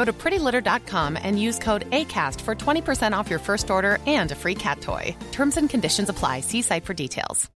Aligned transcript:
Go 0.00 0.06
to 0.06 0.14
prettylitter.com 0.14 1.18
and 1.20 1.38
use 1.38 1.58
code 1.58 1.84
ACAST 1.90 2.40
for 2.40 2.54
20% 2.54 3.12
off 3.12 3.28
your 3.28 3.38
first 3.38 3.70
order 3.70 3.98
and 4.06 4.32
a 4.32 4.34
free 4.34 4.54
cat 4.54 4.80
toy. 4.80 5.14
Terms 5.30 5.58
and 5.58 5.68
conditions 5.68 6.08
apply. 6.08 6.40
See 6.40 6.62
site 6.62 6.86
for 6.86 6.94
details. 6.94 7.50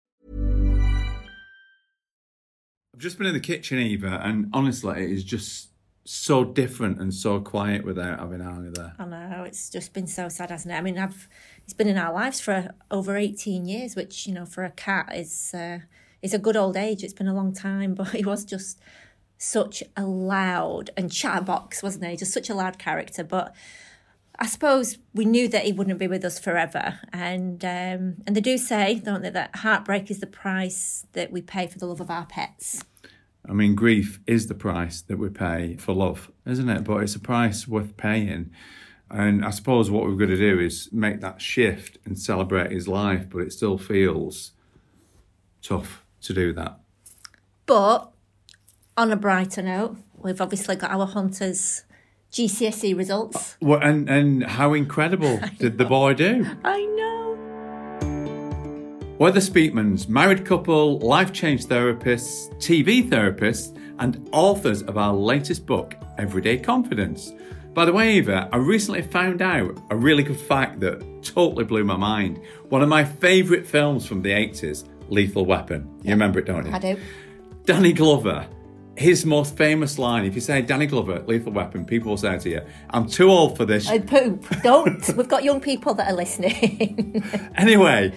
I've 2.93 3.01
just 3.01 3.17
been 3.17 3.29
in 3.29 3.33
the 3.33 3.41
kitchen, 3.41 3.79
Eva, 3.79 4.21
and 4.23 4.51
honestly, 4.53 5.05
it 5.05 5.11
is 5.11 5.25
just 5.25 5.71
so 6.05 6.45
different 6.45 7.01
and 7.01 7.15
so 7.15 7.41
quiet 7.41 7.83
without 7.83 8.19
having 8.19 8.41
Arnie 8.41 8.75
there. 8.75 8.93
I 8.99 9.07
know 9.07 9.45
it's 9.45 9.71
just 9.71 9.95
been 9.95 10.07
so 10.07 10.29
sad, 10.29 10.51
hasn't 10.51 10.75
it? 10.75 10.77
I 10.77 10.83
mean, 10.83 10.99
I've 10.99 11.27
it's 11.65 11.73
been 11.73 11.89
in 11.89 11.97
our 11.97 12.13
lives 12.13 12.41
for 12.41 12.75
over 12.91 13.17
eighteen 13.17 13.65
years, 13.65 13.97
which 13.97 14.27
you 14.27 14.35
know 14.35 14.45
for 14.45 14.65
a 14.65 14.71
cat 14.71 15.11
is 15.17 15.55
uh, 15.55 15.79
is 16.21 16.35
a 16.35 16.39
good 16.39 16.57
old 16.57 16.77
age. 16.77 17.03
It's 17.03 17.15
been 17.15 17.27
a 17.27 17.35
long 17.35 17.55
time, 17.55 17.95
but 17.99 18.09
he 18.09 18.23
was 18.23 18.45
just 18.45 18.79
such 19.39 19.83
a 19.97 20.05
loud 20.05 20.91
and 20.97 21.11
chatterbox, 21.11 21.83
wasn't 21.83 22.07
he? 22.07 22.17
Just 22.17 22.33
such 22.33 22.51
a 22.51 22.55
loud 22.55 22.79
character, 22.79 23.25
but. 23.25 23.55
I 24.37 24.47
suppose 24.47 24.99
we 25.15 25.27
knew 25.27 25.47
that 25.47 25.63
he 25.63 25.71
wouldn't 25.71 26.01
be 26.01 26.09
with 26.09 26.25
us 26.25 26.41
forever, 26.41 26.99
and 27.13 27.65
um, 27.65 28.17
and 28.27 28.35
they 28.35 28.41
do 28.41 28.59
say, 28.59 28.97
don't 28.97 29.23
they, 29.23 29.31
that 29.31 29.55
heartbreak 29.55 30.11
is 30.11 30.19
the 30.19 30.27
price 30.27 31.07
that 31.13 31.31
we 31.31 31.41
pay 31.41 31.69
for 31.69 31.79
the 31.79 31.87
love 31.87 32.01
of 32.01 32.11
our 32.11 32.27
pets. 32.27 32.83
I 33.49 33.53
mean, 33.53 33.75
grief 33.75 34.21
is 34.27 34.47
the 34.47 34.55
price 34.55 35.03
that 35.03 35.19
we 35.19 35.29
pay 35.29 35.77
for 35.77 35.95
love, 35.95 36.31
isn't 36.47 36.69
it? 36.69 36.85
But 36.85 37.03
it's 37.03 37.15
a 37.15 37.21
price 37.21 37.69
worth 37.69 37.97
paying. 37.97 38.51
And 39.11 39.45
I 39.45 39.51
suppose 39.51 39.91
what 39.91 40.07
we've 40.07 40.19
got 40.19 40.27
to 40.27 40.37
do 40.37 40.59
is 40.59 40.89
make 40.93 41.21
that 41.21 41.41
shift 41.41 41.99
and 42.05 42.19
celebrate 42.19 42.73
his 42.73 42.89
life, 42.89 43.29
but 43.29 43.41
it 43.41 43.53
still 43.53 43.77
feels 43.77 44.53
tough 45.63 46.05
to 46.23 46.33
do 46.33 46.53
that. 46.55 46.81
But 47.67 48.11
on 48.97 49.11
a 49.11 49.17
brighter 49.17 49.63
note, 49.63 49.97
we've 50.17 50.41
obviously 50.41 50.77
got 50.77 50.91
our 50.91 51.07
hunters 51.07 51.85
GCSE 52.33 52.97
results. 52.97 53.55
Uh, 53.55 53.67
well, 53.67 53.81
and, 53.83 54.09
and 54.09 54.45
how 54.45 54.73
incredible 54.75 55.41
did 55.59 55.79
the 55.79 55.85
boy 55.85 56.15
do? 56.15 56.47
I 56.65 56.85
know. 56.85 57.11
We're 59.19 59.31
the 59.31 59.41
Speakmans, 59.41 60.09
married 60.09 60.45
couple, 60.45 60.99
life 60.99 61.33
change 61.33 61.67
therapists, 61.67 62.53
TV 62.57 63.09
therapists, 63.09 63.79
and 64.01 64.29
authors 64.33 64.83
of 64.83 64.99
our 64.99 65.15
latest 65.15 65.67
book, 65.67 65.95
Everyday 66.19 66.59
Confidence. 66.59 67.33
By 67.75 67.85
the 67.85 67.93
way, 67.93 68.15
Eva, 68.15 68.49
I 68.53 68.57
recently 68.57 69.03
found 69.03 69.41
out 69.43 69.77
a 69.91 69.97
really 69.97 70.23
good 70.23 70.39
fact 70.39 70.81
that 70.81 71.23
totally 71.23 71.65
blew 71.65 71.85
my 71.85 71.97
mind. 71.97 72.41
One 72.69 72.83
of 72.83 72.89
my 72.89 73.05
favourite 73.05 73.67
films 73.67 74.07
from 74.07 74.23
the 74.23 74.31
80s, 74.31 74.85
Lethal 75.09 75.45
Weapon. 75.45 75.89
You 76.03 76.11
remember 76.11 76.41
it, 76.41 76.47
don't 76.47 76.67
you? 76.67 76.73
I 76.73 76.79
do. 76.79 76.97
Danny 77.65 77.93
Glover, 77.93 78.47
his 78.97 79.27
most 79.27 79.57
famous 79.57 79.99
line, 79.99 80.25
if 80.25 80.35
you 80.35 80.41
say 80.41 80.63
Danny 80.63 80.87
Glover, 80.87 81.21
Lethal 81.27 81.53
Weapon, 81.53 81.85
people 81.85 82.11
will 82.11 82.17
say 82.17 82.39
to 82.39 82.49
you, 82.49 82.61
I'm 82.91 83.07
too 83.09 83.31
old 83.31 83.57
for 83.57 83.65
this. 83.65 83.89
I 83.89 83.99
poop. 83.99 84.47
Don't. 84.63 85.09
We've 85.17 85.29
got 85.29 85.45
young 85.45 85.61
people 85.61 85.95
that 85.95 86.11
are 86.11 86.17
listening. 86.17 87.23
Anyway, 87.57 88.13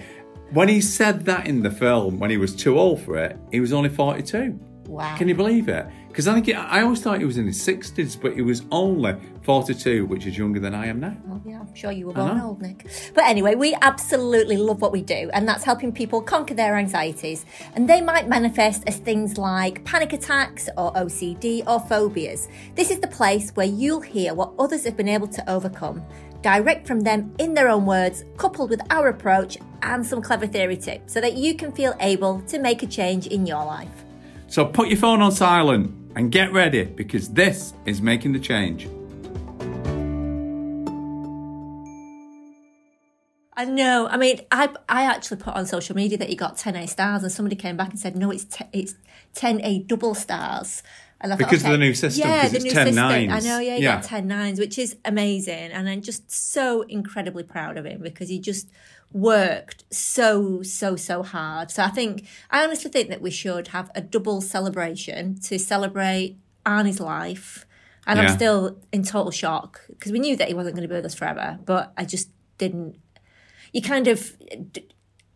when 0.50 0.68
he 0.68 0.80
said 0.80 1.24
that 1.26 1.46
in 1.46 1.62
the 1.62 1.70
film, 1.70 2.18
when 2.18 2.30
he 2.30 2.36
was 2.36 2.54
too 2.54 2.78
old 2.78 3.00
for 3.00 3.16
it, 3.16 3.38
he 3.50 3.60
was 3.60 3.72
only 3.72 3.88
42. 3.88 4.58
wow. 4.86 5.16
Can 5.16 5.28
you 5.28 5.34
believe 5.34 5.68
it? 5.68 5.86
Because 6.18 6.26
I 6.26 6.34
think 6.34 6.46
he- 6.46 6.54
I 6.54 6.82
always 6.82 7.00
thought 7.00 7.20
he 7.20 7.24
was 7.24 7.36
in 7.36 7.46
his 7.46 7.60
60s, 7.60 8.16
but 8.16 8.32
he 8.34 8.42
was 8.42 8.62
only 8.72 9.14
42, 9.42 10.04
which 10.04 10.26
is 10.26 10.36
younger 10.36 10.58
than 10.58 10.74
I 10.74 10.88
am 10.88 10.98
now. 10.98 11.14
Well, 11.24 11.40
yeah, 11.46 11.60
I'm 11.60 11.72
sure 11.76 11.92
you 11.92 12.08
were 12.08 12.12
born 12.12 12.40
old, 12.40 12.60
Nik. 12.60 12.88
But 13.14 13.26
anyway, 13.26 13.54
we 13.54 13.76
absolutely 13.82 14.56
love 14.56 14.82
what 14.82 14.90
we 14.90 15.00
do, 15.00 15.30
and 15.32 15.46
that's 15.46 15.62
helping 15.62 15.92
people 15.92 16.20
conquer 16.20 16.54
their 16.54 16.74
anxieties. 16.74 17.46
And 17.76 17.88
they 17.88 18.00
might 18.00 18.28
manifest 18.28 18.82
as 18.88 18.96
things 18.96 19.38
like 19.38 19.84
panic 19.84 20.12
attacks, 20.12 20.68
or 20.76 20.92
OCD, 20.96 21.62
or 21.68 21.78
phobias. 21.78 22.48
This 22.74 22.90
is 22.90 22.98
the 22.98 23.06
place 23.06 23.52
where 23.54 23.68
you'll 23.68 24.00
hear 24.00 24.34
what 24.34 24.54
others 24.58 24.82
have 24.86 24.96
been 24.96 25.06
able 25.06 25.28
to 25.28 25.48
overcome, 25.48 26.02
direct 26.42 26.84
from 26.88 27.02
them 27.02 27.32
in 27.38 27.54
their 27.54 27.68
own 27.68 27.86
words, 27.86 28.24
coupled 28.38 28.70
with 28.70 28.80
our 28.90 29.06
approach 29.06 29.56
and 29.82 30.04
some 30.04 30.20
clever 30.20 30.48
theory 30.48 30.76
tips, 30.76 31.12
so 31.12 31.20
that 31.20 31.34
you 31.34 31.54
can 31.54 31.70
feel 31.70 31.94
able 32.00 32.40
to 32.48 32.58
make 32.58 32.82
a 32.82 32.88
change 32.88 33.28
in 33.28 33.46
your 33.46 33.64
life. 33.64 34.04
So 34.48 34.64
put 34.64 34.88
your 34.88 34.96
phone 34.96 35.20
on 35.20 35.30
silent 35.32 35.94
and 36.16 36.32
get 36.32 36.52
ready 36.52 36.84
because 36.84 37.28
this 37.30 37.74
is 37.84 38.00
making 38.00 38.32
the 38.32 38.40
change. 38.40 38.88
I 43.56 43.64
know. 43.64 44.06
I 44.08 44.16
mean, 44.16 44.40
I 44.52 44.68
I 44.88 45.02
actually 45.02 45.38
put 45.38 45.54
on 45.54 45.66
social 45.66 45.96
media 45.96 46.16
that 46.18 46.28
he 46.28 46.36
got 46.36 46.56
10A 46.56 46.88
stars, 46.88 47.24
and 47.24 47.32
somebody 47.32 47.56
came 47.56 47.76
back 47.76 47.90
and 47.90 47.98
said, 47.98 48.16
no, 48.16 48.30
it's 48.30 48.44
te- 48.44 48.68
it's 48.72 48.94
10A 49.34 49.86
double 49.86 50.14
stars. 50.14 50.82
And 51.20 51.32
I 51.32 51.36
thought, 51.36 51.50
Because 51.50 51.64
of 51.64 51.70
the 51.72 51.78
new 51.78 51.92
system, 51.94 52.28
Yeah, 52.28 52.46
the 52.48 52.54
it's 52.56 52.64
new 52.64 52.70
10 52.70 52.86
system. 52.86 52.94
nines. 52.94 53.32
I 53.32 53.48
know, 53.48 53.58
yeah, 53.58 53.74
Yeah. 53.74 53.96
yeah, 53.96 54.00
10 54.00 54.28
nines, 54.28 54.60
which 54.60 54.78
is 54.78 54.96
amazing. 55.04 55.72
And 55.72 55.88
I'm 55.88 56.00
just 56.00 56.30
so 56.30 56.82
incredibly 56.82 57.42
proud 57.42 57.76
of 57.76 57.84
him 57.84 58.00
because 58.00 58.28
he 58.28 58.38
just 58.38 58.68
worked 59.12 59.84
so, 59.92 60.62
so, 60.62 60.96
so 60.96 61.22
hard. 61.22 61.70
So 61.70 61.82
I 61.82 61.88
think, 61.88 62.26
I 62.50 62.62
honestly 62.62 62.90
think 62.90 63.08
that 63.08 63.22
we 63.22 63.30
should 63.30 63.68
have 63.68 63.90
a 63.94 64.00
double 64.00 64.40
celebration 64.40 65.40
to 65.42 65.58
celebrate 65.58 66.36
Arnie's 66.66 67.00
life. 67.00 67.66
And 68.06 68.18
Yeah. 68.18 68.24
I'm 68.24 68.36
still 68.36 68.78
in 68.92 69.02
total 69.02 69.30
shock 69.30 69.80
because 69.88 70.12
we 70.12 70.18
knew 70.18 70.36
that 70.36 70.48
he 70.48 70.54
wasn't 70.54 70.76
going 70.76 70.82
to 70.82 70.88
be 70.88 70.94
with 70.94 71.04
us 71.04 71.14
forever, 71.14 71.58
but 71.64 71.92
I 71.96 72.04
just 72.04 72.30
didn't 72.58 72.96
you 73.72 73.82
kind 73.82 74.08
of 74.08 74.32
d- 74.72 74.86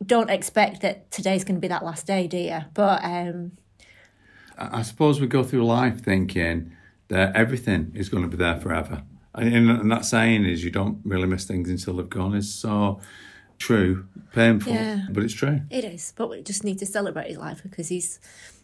don't 0.04 0.30
expect 0.30 0.82
that 0.82 1.10
today's 1.10 1.44
going 1.44 1.56
to 1.56 1.60
be 1.60 1.68
that 1.68 1.84
last 1.84 2.06
day, 2.06 2.26
do 2.26 2.36
you? 2.36 2.60
But 2.74 3.04
um, 3.04 3.52
I 4.58 4.82
suppose 4.82 5.20
we 5.20 5.26
go 5.26 5.42
through 5.42 5.64
life 5.64 6.02
thinking 6.02 6.72
that 7.08 7.36
everything 7.36 7.92
is 7.94 8.08
going 8.08 8.22
to 8.22 8.28
be 8.28 8.36
there 8.36 8.56
forever. 8.56 9.02
And, 9.34 9.70
and 9.70 9.90
that 9.90 10.04
saying 10.04 10.44
is 10.44 10.64
you 10.64 10.70
don't 10.70 10.98
really 11.04 11.26
miss 11.26 11.44
things 11.44 11.70
until 11.70 11.96
they've 11.96 12.08
gone 12.08 12.34
is 12.34 12.52
so 12.52 13.00
true, 13.62 14.06
painful, 14.32 14.72
Yeah. 14.72 15.06
but 15.10 15.22
it's 15.24 15.34
true. 15.34 15.60
it 15.70 15.84
is. 15.84 16.12
But 16.16 16.30
we 16.30 16.42
just 16.42 16.62
need 16.64 16.78
to 16.78 16.86
celebrate 16.86 17.28
his 17.28 17.38
life 17.38 17.60
because 17.62 17.88
he's 17.88 18.18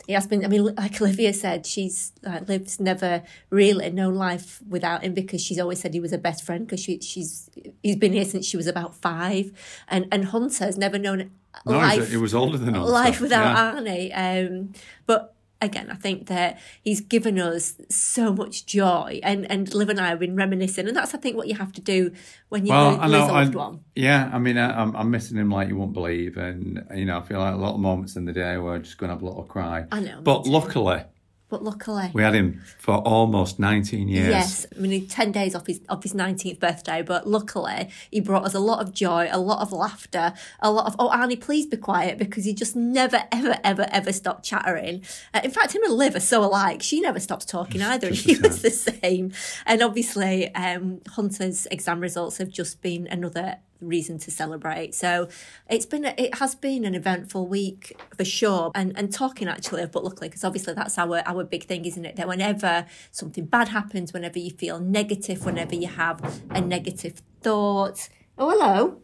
he 0.07 0.15
has 0.15 0.27
been. 0.27 0.45
I 0.45 0.49
mean, 0.49 0.65
like 0.75 1.01
Olivia 1.03 1.33
said, 1.35 1.67
she's 1.67 2.13
like, 2.23 2.49
Liv's 2.49 2.81
never 2.81 3.23
really 3.51 3.91
known 3.91 4.15
life 4.15 4.61
without 4.69 5.03
him 5.05 5.13
because 5.15 5.41
she's 5.45 5.59
always 5.59 5.81
said 5.81 5.93
he 5.93 6.01
was 6.01 6.13
her 6.13 6.19
best 6.29 6.45
friend 6.45 6.67
because 6.67 6.81
she 6.81 7.01
she's 7.01 7.51
he's 7.83 7.97
been 7.97 8.13
here 8.15 8.25
since 8.25 8.47
she 8.47 8.57
was 8.57 8.67
about 8.67 8.95
five, 8.95 9.45
and 9.89 10.07
and 10.11 10.25
Hunter's 10.27 10.79
never 10.79 10.99
known 10.99 11.31
No, 11.67 11.73
life. 11.79 12.13
it 12.13 12.19
was 12.19 12.35
older 12.35 12.57
than 12.59 12.75
us. 12.77 12.89
life 12.89 13.21
without 13.21 13.49
yeah. 13.55 13.81
Arnie. 13.81 14.11
Um, 14.51 14.73
but 15.07 15.35
again, 15.61 15.91
I 15.91 15.95
think 15.95 16.27
that 16.29 16.59
he's 16.83 17.01
given 17.01 17.39
us 17.39 17.75
so 17.91 18.33
much 18.33 18.67
joy, 18.67 19.21
and 19.23 19.51
and 19.51 19.73
Liv 19.75 19.89
and 19.89 20.01
I 20.01 20.09
have 20.09 20.19
been 20.21 20.37
reminiscing, 20.37 20.87
and 20.89 20.97
that's 20.97 21.15
I 21.15 21.19
think 21.19 21.37
what 21.37 21.49
you 21.49 21.55
have 21.57 21.73
to 21.73 21.81
do 21.81 22.13
when 22.49 22.65
you 22.67 22.73
Well, 22.73 22.91
lose 22.93 22.99
I 23.01 23.07
a 23.07 23.09
know. 23.09 23.27
loved 23.27 23.55
I, 23.55 23.59
one. 23.59 23.81
yeah, 23.95 24.31
I 24.33 24.39
mean, 24.39 24.57
I, 24.59 24.81
I'm, 24.81 24.95
I'm 24.97 25.11
missing 25.11 25.37
him 25.37 25.51
like 25.51 25.69
you 25.69 25.77
won't 25.77 25.93
believe, 25.93 26.37
and 26.37 26.85
you 26.95 27.05
know, 27.05 27.19
I 27.19 27.23
feel 27.23 27.39
like 27.41 27.55
a 27.55 27.59
lot 27.59 27.75
of 27.75 27.81
moments 27.81 28.17
in 28.17 28.25
the 28.25 28.33
day 28.33 28.57
where 28.59 28.75
I'm 28.75 28.83
just 28.83 28.99
going 28.99 29.09
to 29.09 29.15
have 29.15 29.23
a 29.23 29.27
little 29.27 29.45
cry. 29.45 29.87
I 29.91 30.01
know, 30.01 30.21
But 30.23 30.47
luckily, 30.47 31.03
But 31.51 31.65
luckily, 31.65 32.11
we 32.13 32.23
had 32.23 32.35
him 32.35 32.63
for 32.79 32.97
almost 32.97 33.59
19 33.59 34.09
years. 34.09 34.29
Yes, 34.29 34.67
I 34.77 34.81
mean, 34.81 35.07
ten 35.07 35.33
days 35.33 35.55
off 35.55 35.67
his 35.67 35.81
off 35.89 36.03
his 36.03 36.15
nineteenth 36.15 36.61
birthday, 36.61 37.01
but 37.01 37.27
luckily 37.27 37.89
he 38.11 38.21
brought 38.21 38.45
us 38.45 38.53
a 38.53 38.61
lot 38.61 38.81
of 38.81 38.93
joy, 38.93 39.29
a 39.31 39.41
lot 39.41 39.63
of 39.63 39.73
laughter, 39.73 40.35
a 40.61 40.71
lot 40.71 40.87
of 40.87 40.97
oh 40.99 41.09
Arnie, 41.09 41.41
please 41.41 41.65
be 41.65 41.79
quiet 41.79 42.19
because 42.19 42.45
he 42.45 42.53
just 42.53 42.77
never 42.77 43.25
ever 43.33 43.57
ever 43.65 43.87
ever 43.91 44.13
stopped 44.13 44.45
chattering. 44.45 45.03
Uh, 45.33 45.41
in 45.43 45.51
fact, 45.51 45.75
him 45.75 45.83
and 45.85 45.95
Liv 45.95 46.15
are 46.15 46.21
so 46.21 46.45
alike. 46.45 46.83
She 46.83 47.01
never 47.01 47.19
stops 47.19 47.47
talking 47.47 47.81
either, 47.81 48.09
and 48.09 48.17
he 48.17 48.37
was 48.37 48.61
the 48.61 48.71
same. 48.71 49.33
And 49.65 49.83
obviously, 49.83 50.55
um, 50.55 51.01
Hunter's 51.09 51.67
exam 51.71 52.01
results 52.01 52.37
have 52.37 52.51
just 52.51 52.83
been 52.83 53.07
another 53.07 53.57
reason 53.81 54.19
to 54.19 54.31
celebrate. 54.31 54.95
So 54.95 55.29
it's 55.69 55.87
been 55.87 56.05
it 56.05 56.37
has 56.37 56.55
been 56.55 56.85
an 56.85 56.95
eventful 56.95 57.47
week 57.47 58.01
for 58.17 58.25
sure. 58.25 58.71
And 58.75 58.93
and 58.97 59.13
talking 59.13 59.49
actually 59.49 59.83
of 59.83 59.93
but 59.93 60.05
luckily 60.05 60.29
because 60.29 60.45
obviously 60.45 60.75
that's 60.75 60.99
our 60.99 61.23
our 61.27 61.45
big 61.45 61.65
thing, 61.65 61.85
isn't 61.85 62.05
it? 62.05 62.17
That 62.17 62.29
whenever 62.29 62.87
something 63.11 63.47
bad 63.47 63.69
happens, 63.69 64.13
whenever 64.13 64.39
you 64.39 64.51
feel 64.51 64.81
negative, 64.81 65.45
whenever 65.45 65.75
you 65.75 65.89
have 65.89 66.43
a 66.51 66.61
negative 66.61 67.23
thought. 67.41 68.09
Oh 68.37 68.51
hello, 68.51 69.03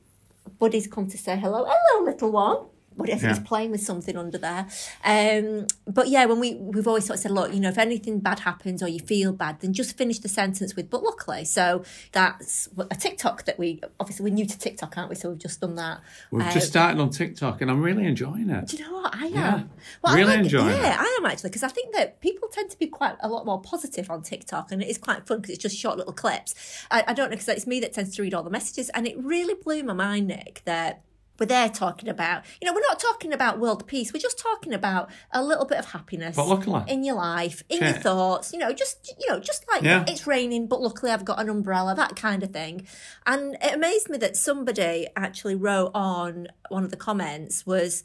Buddy's 0.59 0.87
come 0.87 1.09
to 1.09 1.19
say 1.19 1.37
hello. 1.37 1.67
Hello, 1.69 2.05
little 2.05 2.31
one. 2.31 2.67
Think 2.97 3.23
Yeah. 3.23 3.29
he's 3.31 3.39
playing 3.41 3.71
with 3.73 3.83
something 3.83 4.17
under 4.17 4.39
there. 4.39 4.67
Um, 5.05 5.67
but 5.87 6.09
yeah, 6.09 6.25
when 6.27 6.39
we 6.41 6.55
we've 6.55 6.87
always 6.87 7.05
sort 7.07 7.17
of 7.19 7.23
said, 7.23 7.33
look, 7.33 7.53
you 7.53 7.61
know, 7.61 7.69
if 7.69 7.79
anything 7.79 8.21
bad 8.21 8.41
happens 8.41 8.83
or 8.83 8.89
you 8.89 9.01
feel 9.01 9.33
bad, 9.33 9.61
then 9.61 9.73
just 9.73 9.97
finish 9.97 10.19
the 10.21 10.29
sentence 10.29 10.77
with 10.77 10.91
"but 10.91 11.03
luckily." 11.03 11.45
So 11.45 11.85
that's 12.13 12.69
a 12.91 12.95
TikTok 12.95 13.45
that 13.47 13.59
we 13.59 13.81
obviously 14.01 14.25
we're 14.25 14.35
new 14.35 14.47
to 14.47 14.59
TikTok, 14.59 14.97
aren't 14.97 15.11
we? 15.11 15.17
So 15.17 15.31
we've 15.31 15.39
just 15.39 15.61
done 15.61 15.75
that. 15.77 16.01
We've 16.31 16.45
Um, 16.47 16.53
just 16.53 16.69
started 16.69 17.01
on 17.01 17.11
TikTok 17.11 17.61
and 17.61 17.71
I'm 17.71 17.83
really 17.83 18.07
enjoying 18.07 18.49
it. 18.51 18.69
do 18.69 18.77
you 18.77 18.85
know 18.85 18.95
what 18.95 19.15
I 19.15 19.27
am? 19.27 19.33
Yeah. 19.33 19.63
I 20.05 20.15
Really 20.15 20.29
like- 20.31 20.39
enjoying 20.45 20.69
Yeah, 20.69 20.95
it. 20.95 21.01
I 21.01 21.17
am 21.21 21.27
actually 21.27 21.51
because 21.51 21.63
I 21.65 21.69
think 21.69 21.95
that 21.95 22.21
people 22.21 22.49
tend 22.49 22.71
to 22.71 22.79
be 22.79 22.87
quite 22.87 23.17
a 23.21 23.29
lot 23.29 23.45
more 23.45 23.61
positive 23.61 24.11
on 24.11 24.23
TikTok, 24.23 24.71
and 24.73 24.83
it 24.83 24.89
is 24.89 24.99
quite 24.99 25.27
fun 25.27 25.39
because 25.41 25.55
it's 25.55 25.63
just 25.63 25.77
short 25.77 25.97
little 25.99 26.13
clips. 26.13 26.55
I, 26.91 27.05
I 27.09 27.13
don't 27.13 27.31
know 27.31 27.37
because 27.37 27.49
it's 27.49 27.67
me 27.67 27.81
that 27.81 27.93
tends 27.93 28.15
to 28.17 28.23
read 28.23 28.35
all 28.35 28.43
the 28.43 28.51
messages, 28.51 28.89
and 28.91 29.07
it 29.07 29.17
really 29.19 29.55
blew 29.55 29.83
my 29.83 29.95
mind, 29.95 30.29
Nik, 30.29 30.63
that. 30.65 31.03
We're 31.39 31.47
there 31.47 31.69
talking 31.69 32.09
about, 32.09 32.45
you 32.61 32.67
know, 32.67 32.73
we're 32.73 32.81
not 32.89 33.01
talking 33.01 33.33
about 33.33 33.59
world 33.59 33.87
peace. 33.89 34.13
We're 34.13 34.21
just 34.21 34.39
talking 34.39 34.73
about 34.73 35.11
a 35.33 35.43
little 35.43 35.65
bit 35.65 35.79
of 35.79 35.87
happiness 35.87 36.37
But 36.37 36.47
luckily. 36.47 36.85
in 36.87 37.03
your 37.03 37.17
life, 37.17 37.65
in 37.69 37.83
your 37.83 37.93
thoughts. 37.93 38.53
You 38.53 38.61
know, 38.61 38.73
just 38.73 39.13
you 39.19 39.29
know, 39.31 39.41
just 39.41 39.65
like 39.73 39.83
Yeah. 39.83 40.05
it's 40.07 40.27
raining, 40.29 40.69
but 40.69 40.81
luckily 40.81 41.11
I've 41.11 41.25
got 41.25 41.41
an 41.41 41.49
umbrella, 41.49 41.95
that 41.97 42.15
kind 42.15 42.43
of 42.45 42.51
thing. 42.53 42.87
And 43.27 43.57
it 43.61 43.75
amazed 43.75 44.09
me 44.09 44.19
that 44.19 44.37
somebody 44.37 45.09
actually 45.17 45.57
wrote 45.57 45.91
on 45.93 46.47
one 46.69 46.85
of 46.85 46.91
the 46.91 46.97
comments 46.97 47.67
was 47.67 48.05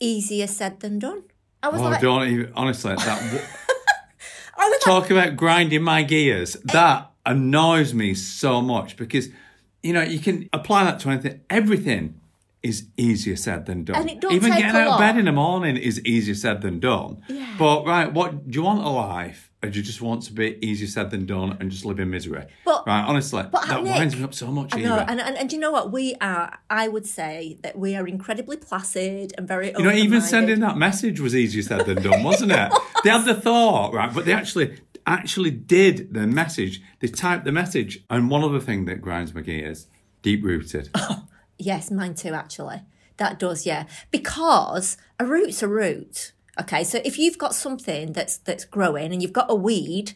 easier 0.00 0.46
said 0.46 0.80
than 0.80 0.98
done. 0.98 1.24
I 1.62 1.68
was 1.68 1.80
Oh, 1.80 1.84
like, 1.84 2.00
don't 2.00 2.28
even, 2.28 2.52
honestly, 2.54 2.94
that, 2.94 3.08
I 4.56 4.68
was 4.68 4.70
like, 4.72 4.80
talk 4.80 5.10
about 5.10 5.36
grinding 5.36 5.82
my 5.82 6.02
gears. 6.02 6.56
Eh. 6.56 6.60
That 6.72 7.10
annoys 7.26 7.94
me 7.94 8.14
so 8.14 8.60
much 8.60 8.96
because, 8.96 9.28
you 9.82 9.92
know, 9.92 10.02
you 10.02 10.18
can 10.18 10.48
apply 10.52 10.84
that 10.84 11.00
to 11.00 11.10
anything. 11.10 11.40
Everything 11.50 12.20
is 12.64 12.88
easier 12.96 13.36
said 13.36 13.66
than 13.66 13.84
done. 13.84 13.96
And 13.96 14.10
it 14.10 14.20
don't 14.20 14.32
Even 14.32 14.50
getting 14.50 14.74
out 14.74 14.94
of 14.94 14.98
bed 14.98 15.18
in 15.18 15.26
the 15.26 15.32
morning 15.32 15.76
is 15.76 16.00
easier 16.00 16.34
said 16.34 16.62
than 16.62 16.80
done. 16.80 17.20
Yeah. 17.28 17.54
But, 17.58 17.84
right, 17.86 18.10
what 18.12 18.50
do 18.50 18.56
you 18.58 18.64
want 18.64 18.80
a 18.80 18.88
life? 18.88 19.50
Or 19.62 19.68
do 19.68 19.78
you 19.78 19.84
just 19.84 20.00
want 20.00 20.22
to 20.24 20.32
be 20.32 20.58
easier 20.66 20.88
said 20.88 21.10
than 21.10 21.26
done 21.26 21.58
and 21.60 21.70
just 21.70 21.84
live 21.84 22.00
in 22.00 22.10
misery? 22.10 22.46
But- 22.64 22.86
right, 22.86 23.04
honestly, 23.04 23.44
but 23.50 23.66
that 23.68 23.84
Nik, 23.84 23.96
winds 23.96 24.16
me 24.16 24.24
up 24.24 24.34
so 24.34 24.48
much. 24.48 24.74
I 24.74 24.80
know, 24.80 24.98
and, 24.98 25.20
and 25.20 25.38
and 25.38 25.52
you 25.52 25.58
know 25.58 25.70
what? 25.70 25.90
We 25.90 26.14
are. 26.20 26.58
I 26.68 26.88
would 26.88 27.06
say 27.06 27.58
that 27.62 27.78
we 27.78 27.96
are 27.96 28.06
incredibly 28.06 28.58
placid 28.58 29.32
and 29.38 29.48
very. 29.48 29.72
You 29.76 29.84
know, 29.84 29.92
even 29.92 30.20
sending 30.20 30.60
that 30.60 30.76
message 30.76 31.18
was 31.18 31.34
easier 31.34 31.62
said 31.62 31.86
than 31.86 32.02
done, 32.02 32.22
wasn't 32.22 32.52
it? 32.52 32.72
They 33.04 33.10
had 33.10 33.26
the 33.26 33.34
thought, 33.34 33.92
right? 33.92 34.12
But 34.14 34.24
they 34.24 34.32
actually 34.32 34.78
actually 35.06 35.50
did 35.50 36.14
the 36.14 36.26
message. 36.26 36.80
They 37.00 37.08
typed 37.08 37.44
the 37.44 37.52
message. 37.52 38.02
And 38.08 38.30
one 38.30 38.42
other 38.42 38.60
thing 38.60 38.86
that 38.86 39.02
grinds 39.02 39.34
my 39.34 39.42
gears, 39.42 39.86
deep 40.22 40.42
rooted. 40.42 40.88
Yes, 41.58 41.90
mine 41.90 42.14
too. 42.14 42.34
Actually, 42.34 42.82
that 43.16 43.38
does. 43.38 43.66
Yeah, 43.66 43.84
because 44.10 44.96
a 45.18 45.24
root's 45.24 45.62
a 45.62 45.68
root. 45.68 46.32
Okay, 46.60 46.84
so 46.84 47.00
if 47.04 47.18
you've 47.18 47.38
got 47.38 47.54
something 47.54 48.12
that's 48.12 48.36
that's 48.38 48.64
growing 48.64 49.12
and 49.12 49.20
you've 49.22 49.32
got 49.32 49.46
a 49.50 49.54
weed, 49.54 50.12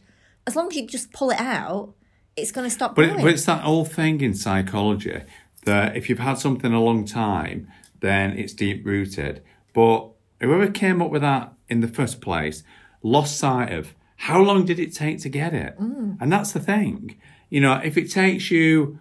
as 0.47 0.55
long 0.57 0.69
as 0.69 0.77
you 0.77 0.87
just 0.87 1.13
pull 1.13 1.31
it 1.31 1.41
out, 1.41 1.95
it's 2.37 2.53
going 2.53 2.69
to 2.69 2.75
stop 2.75 2.95
But, 2.95 3.05
it, 3.05 3.09
growing. 3.09 3.25
but 3.25 3.33
it's 3.35 3.45
that 3.47 3.65
old 3.65 3.91
thing 3.91 4.21
in 4.21 4.35
psychology 4.35 5.21
that 5.65 5.97
if 5.97 6.09
you've 6.09 6.21
had 6.21 6.39
something 6.39 6.73
a 6.73 6.81
long 6.81 7.05
time, 7.05 7.69
then 8.01 8.39
it's 8.39 8.53
deep 8.53 8.87
rooted. 8.87 9.43
But 9.75 10.09
whoever 10.41 10.71
came 10.71 11.03
up 11.03 11.11
with 11.11 11.23
that 11.23 11.53
in 11.69 11.81
the 11.81 11.89
first 11.89 12.21
place 12.21 12.63
lost 13.03 13.37
sight 13.37 13.73
of 13.73 13.95
how 14.17 14.41
long 14.41 14.65
did 14.65 14.79
it 14.79 14.95
take 14.95 15.21
to 15.23 15.29
get 15.29 15.53
it? 15.55 15.79
Mm. 15.79 16.17
And 16.21 16.33
that's 16.33 16.53
the 16.53 16.61
thing. 16.61 17.21
You 17.51 17.61
know, 17.61 17.75
if 17.83 17.97
it 17.97 18.11
takes 18.11 18.51
you 18.51 18.99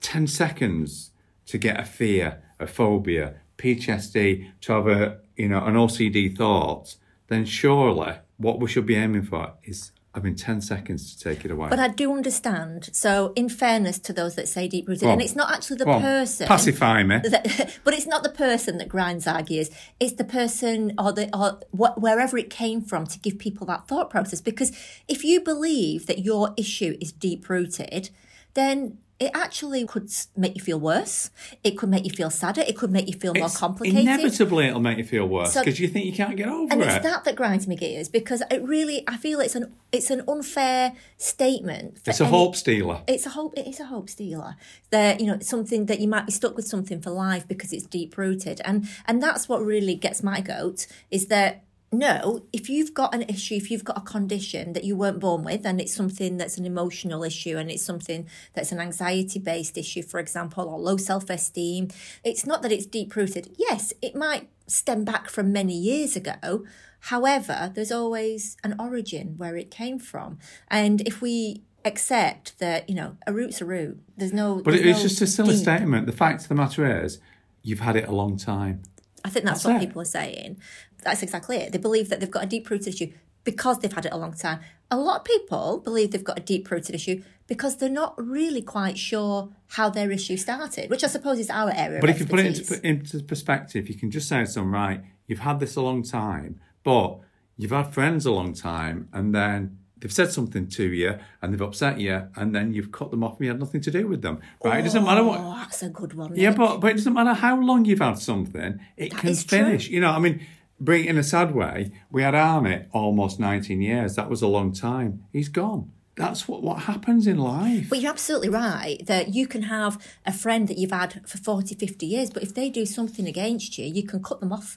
10 0.00 0.26
seconds 0.26 1.09
to 1.50 1.58
get 1.58 1.78
a 1.80 1.84
fear, 1.84 2.42
a 2.60 2.66
phobia, 2.66 3.34
PTSD, 3.58 4.52
to 4.60 4.72
have 4.72 4.86
a, 4.86 5.18
you 5.36 5.48
know, 5.48 5.64
an 5.64 5.74
OCD 5.74 6.36
thought, 6.36 6.96
then 7.26 7.44
surely 7.44 8.14
what 8.36 8.60
we 8.60 8.68
should 8.68 8.86
be 8.86 8.94
aiming 8.94 9.22
for 9.24 9.54
is 9.64 9.90
having 10.14 10.34
10 10.34 10.60
seconds 10.60 11.14
to 11.14 11.22
take 11.22 11.44
it 11.44 11.50
away. 11.50 11.68
But 11.68 11.78
I 11.78 11.88
do 11.88 12.12
understand. 12.12 12.90
So, 12.92 13.32
in 13.34 13.48
fairness 13.48 13.98
to 14.00 14.12
those 14.12 14.34
that 14.36 14.48
say 14.48 14.66
deep 14.68 14.88
rooted, 14.88 15.08
and 15.08 15.20
it's 15.22 15.36
not 15.36 15.52
actually 15.52 15.76
the 15.78 15.84
person. 15.84 16.46
Pacify 16.46 17.02
me. 17.02 17.18
that, 17.24 17.78
but 17.84 17.94
it's 17.94 18.06
not 18.06 18.22
the 18.22 18.30
person 18.30 18.78
that 18.78 18.88
grinds 18.88 19.26
our 19.26 19.42
gears. 19.42 19.70
It's 19.98 20.14
the 20.14 20.24
person 20.24 20.94
or 20.98 21.12
the 21.12 21.28
or 21.36 21.60
wh- 21.70 21.96
wherever 21.96 22.38
it 22.38 22.50
came 22.50 22.80
from 22.80 23.06
to 23.06 23.18
give 23.18 23.38
people 23.38 23.66
that 23.68 23.86
thought 23.86 24.10
process. 24.10 24.40
Because 24.40 24.72
if 25.06 25.22
you 25.24 25.40
believe 25.40 26.06
that 26.06 26.20
your 26.20 26.54
issue 26.56 26.96
is 27.00 27.12
deep 27.12 27.48
rooted, 27.48 28.10
then 28.54 28.98
it 29.20 29.30
actually 29.34 29.84
could 29.86 30.10
make 30.36 30.54
you 30.56 30.62
feel 30.62 30.80
worse. 30.80 31.30
It 31.62 31.72
could 31.78 31.90
make 31.90 32.04
you 32.04 32.10
feel 32.10 32.30
sadder. 32.30 32.62
It 32.66 32.74
could 32.76 32.90
make 32.90 33.06
you 33.06 33.12
feel 33.12 33.34
more 33.34 33.50
complicated. 33.50 34.00
Inevitably, 34.00 34.66
it'll 34.68 34.80
make 34.80 34.96
you 34.98 35.04
feel 35.04 35.26
worse 35.26 35.52
So- 35.52 35.60
because 35.60 35.78
you 35.78 35.88
think 35.88 36.06
you 36.06 36.12
can't 36.12 36.36
get 36.36 36.48
over 36.48 36.72
and 36.72 36.80
it. 36.80 36.88
it's 36.88 37.04
that 37.04 37.24
that 37.24 37.36
grinds 37.36 37.68
me 37.68 37.76
gears 37.76 38.08
because 38.08 38.42
it 38.50 38.62
really, 38.62 39.04
I 39.06 39.16
feel 39.18 39.38
it's 39.40 39.54
an 39.54 39.72
it's 39.92 40.10
an 40.10 40.22
unfair 40.26 40.92
statement. 41.18 41.98
for 42.02 42.10
it's 42.10 42.20
a 42.20 42.24
any- 42.24 42.30
hope 42.30 42.56
stealer. 42.56 43.02
it's 43.06 43.26
a 43.26 43.30
hope. 43.30 43.52
It 43.58 43.66
is 43.66 43.78
a 43.80 43.84
hope 43.86 44.08
stealer. 44.08 44.56
That 44.90 45.20
you 45.20 45.26
know, 45.26 45.34
it's 45.34 45.48
something 45.48 45.86
that 45.86 46.00
you 46.00 46.08
might 46.08 46.26
be 46.26 46.32
stuck 46.32 46.56
with 46.56 46.66
something 46.66 47.00
for 47.00 47.10
life 47.10 47.46
because 47.46 47.72
it's 47.72 47.84
deep 47.84 48.16
rooted, 48.16 48.60
and 48.64 48.88
and 49.06 49.22
that's 49.22 49.48
what 49.48 49.62
really 49.64 49.94
gets 49.94 50.22
my 50.22 50.40
goat 50.40 50.86
is 51.10 51.26
that 51.26 51.62
no, 51.92 52.42
if 52.52 52.68
you've 52.68 52.94
got 52.94 53.12
an 53.12 53.22
issue, 53.22 53.56
if 53.56 53.70
you've 53.70 53.84
got 53.84 53.98
a 53.98 54.02
condition 54.02 54.74
that 54.74 54.84
you 54.84 54.94
weren't 54.94 55.18
born 55.18 55.42
with, 55.42 55.66
and 55.66 55.80
it's 55.80 55.92
something 55.94 56.36
that's 56.36 56.56
an 56.56 56.64
emotional 56.64 57.24
issue, 57.24 57.56
and 57.56 57.68
it's 57.68 57.84
something 57.84 58.28
that's 58.54 58.70
an 58.70 58.78
anxiety 58.78 59.40
based 59.40 59.76
issue, 59.76 60.02
for 60.02 60.20
example, 60.20 60.68
or 60.68 60.78
low 60.78 60.96
self 60.96 61.28
esteem, 61.28 61.88
it's 62.22 62.46
not 62.46 62.62
that 62.62 62.70
it's 62.70 62.86
deep 62.86 63.16
rooted. 63.16 63.54
Yes, 63.58 63.92
it 64.00 64.14
might 64.14 64.48
stem 64.68 65.04
back 65.04 65.28
from 65.28 65.50
many 65.50 65.76
years 65.76 66.14
ago. 66.14 66.64
However, 67.04 67.72
there's 67.74 67.90
always 67.90 68.56
an 68.62 68.76
origin 68.78 69.34
where 69.36 69.56
it 69.56 69.70
came 69.70 69.98
from, 69.98 70.38
and 70.68 71.00
if 71.00 71.20
we 71.20 71.62
accept 71.84 72.56
that 72.60 72.88
you 72.88 72.94
know 72.94 73.16
a 73.26 73.32
root's 73.32 73.60
a 73.60 73.64
root, 73.64 74.00
there's 74.16 74.32
no. 74.32 74.56
But 74.62 74.74
there's 74.74 74.86
it's 74.86 74.98
no 74.98 75.02
just 75.02 75.22
a 75.22 75.26
silly 75.26 75.54
deep- 75.54 75.62
statement. 75.62 76.06
The 76.06 76.12
fact 76.12 76.42
of 76.42 76.48
the 76.48 76.54
matter 76.54 77.02
is, 77.04 77.18
you've 77.62 77.80
had 77.80 77.96
it 77.96 78.06
a 78.06 78.12
long 78.12 78.36
time. 78.36 78.82
I 79.24 79.30
think 79.30 79.44
that's, 79.44 79.62
That's 79.62 79.74
what 79.74 79.82
it. 79.82 79.86
people 79.86 80.02
are 80.02 80.06
saying. 80.06 80.58
That's 81.02 81.22
exactly 81.22 81.56
it. 81.56 81.72
They 81.72 81.78
believe 81.78 82.08
that 82.08 82.20
they've 82.20 82.30
got 82.30 82.44
a 82.44 82.46
deep 82.46 82.68
rooted 82.70 82.94
issue 82.94 83.12
because 83.44 83.78
they've 83.78 83.92
had 83.92 84.06
it 84.06 84.12
a 84.12 84.16
long 84.16 84.34
time. 84.34 84.60
A 84.90 84.96
lot 84.96 85.20
of 85.20 85.24
people 85.24 85.78
believe 85.78 86.10
they've 86.10 86.24
got 86.24 86.38
a 86.38 86.42
deep 86.42 86.70
rooted 86.70 86.94
issue 86.94 87.22
because 87.46 87.76
they're 87.76 87.88
not 87.88 88.14
really 88.16 88.62
quite 88.62 88.98
sure 88.98 89.50
how 89.68 89.90
their 89.90 90.10
issue 90.10 90.36
started, 90.36 90.90
which 90.90 91.04
I 91.04 91.06
suppose 91.06 91.38
is 91.38 91.50
our 91.50 91.72
area. 91.74 92.00
But 92.00 92.10
if 92.10 92.20
you 92.20 92.26
put 92.26 92.40
it 92.40 92.46
into, 92.46 92.86
into 92.86 93.22
perspective, 93.22 93.88
you 93.88 93.94
can 93.94 94.10
just 94.10 94.28
say 94.28 94.40
to 94.40 94.46
someone, 94.46 94.72
right, 94.72 95.04
you've 95.26 95.40
had 95.40 95.58
this 95.58 95.76
a 95.76 95.80
long 95.80 96.02
time, 96.02 96.60
but 96.84 97.18
you've 97.56 97.70
had 97.70 97.92
friends 97.92 98.26
a 98.26 98.32
long 98.32 98.52
time, 98.54 99.08
and 99.12 99.34
then 99.34 99.78
they've 100.00 100.12
said 100.12 100.32
something 100.32 100.66
to 100.66 100.84
you 100.84 101.18
and 101.40 101.52
they've 101.52 101.60
upset 101.60 102.00
you, 102.00 102.28
and 102.36 102.54
then 102.54 102.72
you've 102.72 102.92
cut 102.92 103.10
them 103.10 103.22
off 103.22 103.36
and 103.36 103.44
you 103.44 103.50
had 103.50 103.60
nothing 103.60 103.80
to 103.82 103.90
do 103.90 104.06
with 104.06 104.22
them. 104.22 104.40
Right? 104.64 104.80
It 104.80 104.82
doesn't 104.82 105.04
matter 105.04 105.24
what. 105.24 105.40
oh, 105.40 105.54
that's 105.58 105.82
a 105.82 105.88
good 105.88 106.14
one. 106.14 106.34
Yeah, 106.34 106.52
but, 106.52 106.78
but 106.78 106.92
it 106.92 106.94
doesn't 106.94 107.12
matter 107.12 107.34
how 107.34 107.60
long 107.60 107.84
you've 107.84 108.00
had 108.00 108.18
something, 108.18 108.80
it 108.96 109.16
can 109.16 109.30
is 109.30 109.44
true. 109.44 109.58
finish. 109.58 109.88
You 109.88 110.00
know, 110.00 110.10
I 110.10 110.18
mean, 110.18 110.44
bring 110.80 111.04
in 111.04 111.18
a 111.18 111.22
sad 111.22 111.54
way. 111.54 111.92
We 112.10 112.22
had 112.22 112.34
Arnie 112.34 112.86
almost 112.92 113.38
19 113.38 113.80
years. 113.82 114.16
That 114.16 114.30
was 114.30 114.42
a 114.42 114.48
long 114.48 114.72
time. 114.72 115.24
He's 115.32 115.48
gone. 115.48 115.92
That's 116.16 116.46
what, 116.46 116.62
what 116.62 116.80
happens 116.80 117.26
in 117.26 117.38
life. 117.38 117.88
But 117.88 118.00
you're 118.00 118.10
absolutely 118.10 118.50
right 118.50 119.00
that 119.06 119.34
you 119.34 119.46
can 119.46 119.62
have 119.62 120.04
a 120.26 120.32
friend 120.32 120.68
that 120.68 120.76
you've 120.76 120.90
had 120.90 121.26
for 121.26 121.38
40, 121.38 121.74
50 121.76 122.04
years, 122.04 122.30
but 122.30 122.42
if 122.42 122.54
they 122.54 122.68
do 122.68 122.84
something 122.84 123.26
against 123.26 123.78
you, 123.78 123.86
you 123.86 124.02
can 124.02 124.22
cut 124.22 124.40
them 124.40 124.52
off 124.52 124.76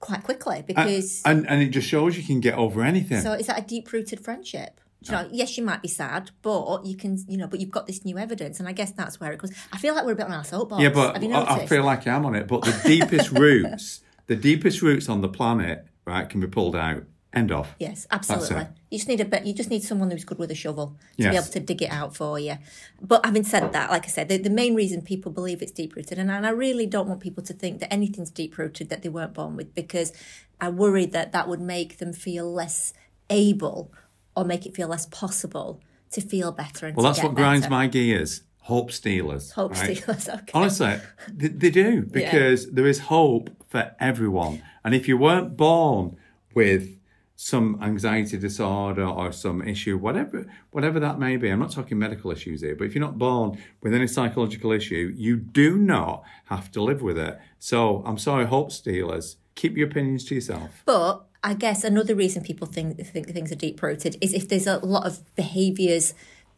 quite 0.00 0.24
quickly 0.24 0.64
because. 0.66 1.22
and, 1.24 1.48
and 1.48 1.62
it 1.62 1.68
just 1.68 1.88
shows 1.88 2.16
you 2.16 2.24
can 2.24 2.40
get 2.40 2.54
over 2.54 2.82
anything. 2.82 3.20
So 3.20 3.32
is 3.32 3.46
that 3.46 3.58
a 3.58 3.62
deep 3.62 3.92
rooted 3.92 4.20
friendship? 4.20 4.80
Do 5.02 5.12
You 5.12 5.18
know, 5.18 5.28
yes, 5.32 5.56
you 5.56 5.64
might 5.64 5.80
be 5.80 5.88
sad, 5.88 6.30
but 6.42 6.84
you 6.84 6.94
can, 6.94 7.18
you 7.26 7.38
know, 7.38 7.46
but 7.46 7.58
you've 7.58 7.70
got 7.70 7.86
this 7.86 8.04
new 8.04 8.18
evidence, 8.18 8.60
and 8.60 8.68
I 8.68 8.72
guess 8.72 8.92
that's 8.92 9.18
where 9.18 9.32
it 9.32 9.38
goes. 9.38 9.50
I 9.72 9.78
feel 9.78 9.94
like 9.94 10.04
we're 10.04 10.12
a 10.12 10.16
bit 10.16 10.26
on 10.26 10.32
our 10.32 10.44
soapbox. 10.44 10.82
yeah, 10.82 10.90
but 10.90 11.22
I, 11.22 11.54
I 11.62 11.66
feel 11.66 11.84
like 11.84 12.06
I'm 12.06 12.26
on 12.26 12.34
it. 12.34 12.46
But 12.46 12.62
the 12.62 12.78
deepest 12.84 13.30
roots, 13.38 14.00
the 14.26 14.36
deepest 14.36 14.82
roots 14.82 15.08
on 15.08 15.22
the 15.22 15.28
planet, 15.28 15.86
right, 16.04 16.28
can 16.28 16.40
be 16.40 16.46
pulled 16.46 16.76
out. 16.76 17.04
End 17.32 17.52
of. 17.52 17.72
Yes, 17.78 18.08
absolutely. 18.10 18.66
You 18.90 18.98
just 18.98 19.06
need 19.08 19.20
a 19.20 19.24
bit. 19.24 19.46
You 19.46 19.54
just 19.54 19.70
need 19.70 19.84
someone 19.84 20.10
who's 20.10 20.24
good 20.24 20.38
with 20.38 20.50
a 20.50 20.54
shovel 20.56 20.96
to 21.16 21.30
be 21.30 21.36
able 21.36 21.46
to 21.46 21.60
dig 21.60 21.80
it 21.80 21.90
out 21.90 22.16
for 22.16 22.40
you. 22.40 22.58
But 23.00 23.24
having 23.24 23.44
said 23.44 23.72
that, 23.72 23.88
like 23.88 24.04
I 24.04 24.08
said, 24.08 24.28
the, 24.28 24.36
the 24.36 24.50
main 24.50 24.74
reason 24.74 25.00
people 25.02 25.30
believe 25.30 25.62
it's 25.62 25.70
deep 25.70 25.94
rooted, 25.94 26.18
and, 26.18 26.28
and 26.28 26.44
I 26.44 26.50
really 26.50 26.86
don't 26.86 27.06
want 27.06 27.20
people 27.20 27.44
to 27.44 27.52
think 27.52 27.78
that 27.80 27.92
anything's 27.92 28.30
deep 28.30 28.58
rooted 28.58 28.88
that 28.90 29.02
they 29.02 29.08
weren't 29.08 29.34
born 29.34 29.54
with, 29.54 29.76
because 29.76 30.12
I 30.60 30.70
worry 30.70 31.06
that 31.06 31.30
that 31.30 31.46
would 31.46 31.60
make 31.60 31.98
them 31.98 32.12
feel 32.12 32.52
less 32.52 32.92
able 33.30 33.92
or 34.34 34.44
make 34.44 34.66
it 34.66 34.74
feel 34.74 34.88
less 34.88 35.06
possible 35.06 35.80
to 36.10 36.20
feel 36.20 36.50
better. 36.50 36.86
And 36.86 36.96
Well, 36.96 37.06
that's 37.06 37.22
what 37.22 37.36
grinds 37.36 37.66
better. 37.66 37.70
my 37.70 37.86
gears. 37.86 38.42
hope 38.62 38.90
stealers. 38.90 39.52
Hope 39.52 39.72
right? 39.76 39.96
stealers, 39.96 40.28
okay. 40.34 40.50
Honestly, 40.52 40.96
they, 41.28 41.48
they 41.48 41.70
do 41.70 42.02
because 42.02 42.70
there 42.72 42.86
is 42.88 42.98
hope 43.00 43.50
for 43.68 43.94
everyone. 44.00 44.62
And 44.84 44.94
if 44.94 45.06
you 45.06 45.16
weren't 45.16 45.56
born 45.56 46.16
with 46.54 46.96
some 47.42 47.78
anxiety 47.80 48.36
disorder 48.36 49.06
or 49.06 49.32
some 49.32 49.62
issue, 49.62 49.96
whatever 49.96 50.44
whatever 50.72 51.00
that 51.00 51.18
may 51.18 51.38
be. 51.38 51.48
I'm 51.48 51.58
not 51.58 51.72
talking 51.72 51.98
medical 51.98 52.30
issues 52.30 52.60
here, 52.60 52.76
but 52.76 52.84
if 52.84 52.94
you're 52.94 53.00
not 53.00 53.16
born 53.16 53.58
with 53.80 53.94
any 53.94 54.06
psychological 54.08 54.72
issue, 54.72 55.14
you 55.16 55.38
do 55.38 55.78
not 55.78 56.22
have 56.44 56.70
to 56.72 56.82
live 56.82 57.00
with 57.00 57.16
it. 57.16 57.38
So 57.58 58.02
I'm 58.04 58.18
sorry, 58.18 58.44
hope 58.44 58.70
stealers. 58.70 59.38
Keep 59.54 59.78
your 59.78 59.88
opinions 59.88 60.26
to 60.26 60.34
yourself. 60.34 60.82
But 60.84 61.24
I 61.42 61.54
guess 61.54 61.82
another 61.82 62.14
reason 62.14 62.42
people 62.42 62.66
think 62.66 62.98
think 63.06 63.30
things 63.30 63.50
are 63.50 63.54
deep 63.54 63.82
rooted 63.82 64.18
is 64.20 64.34
if 64.34 64.46
there's 64.46 64.66
a 64.66 64.76
lot 64.76 65.06
of 65.06 65.22
behaviours 65.34 66.12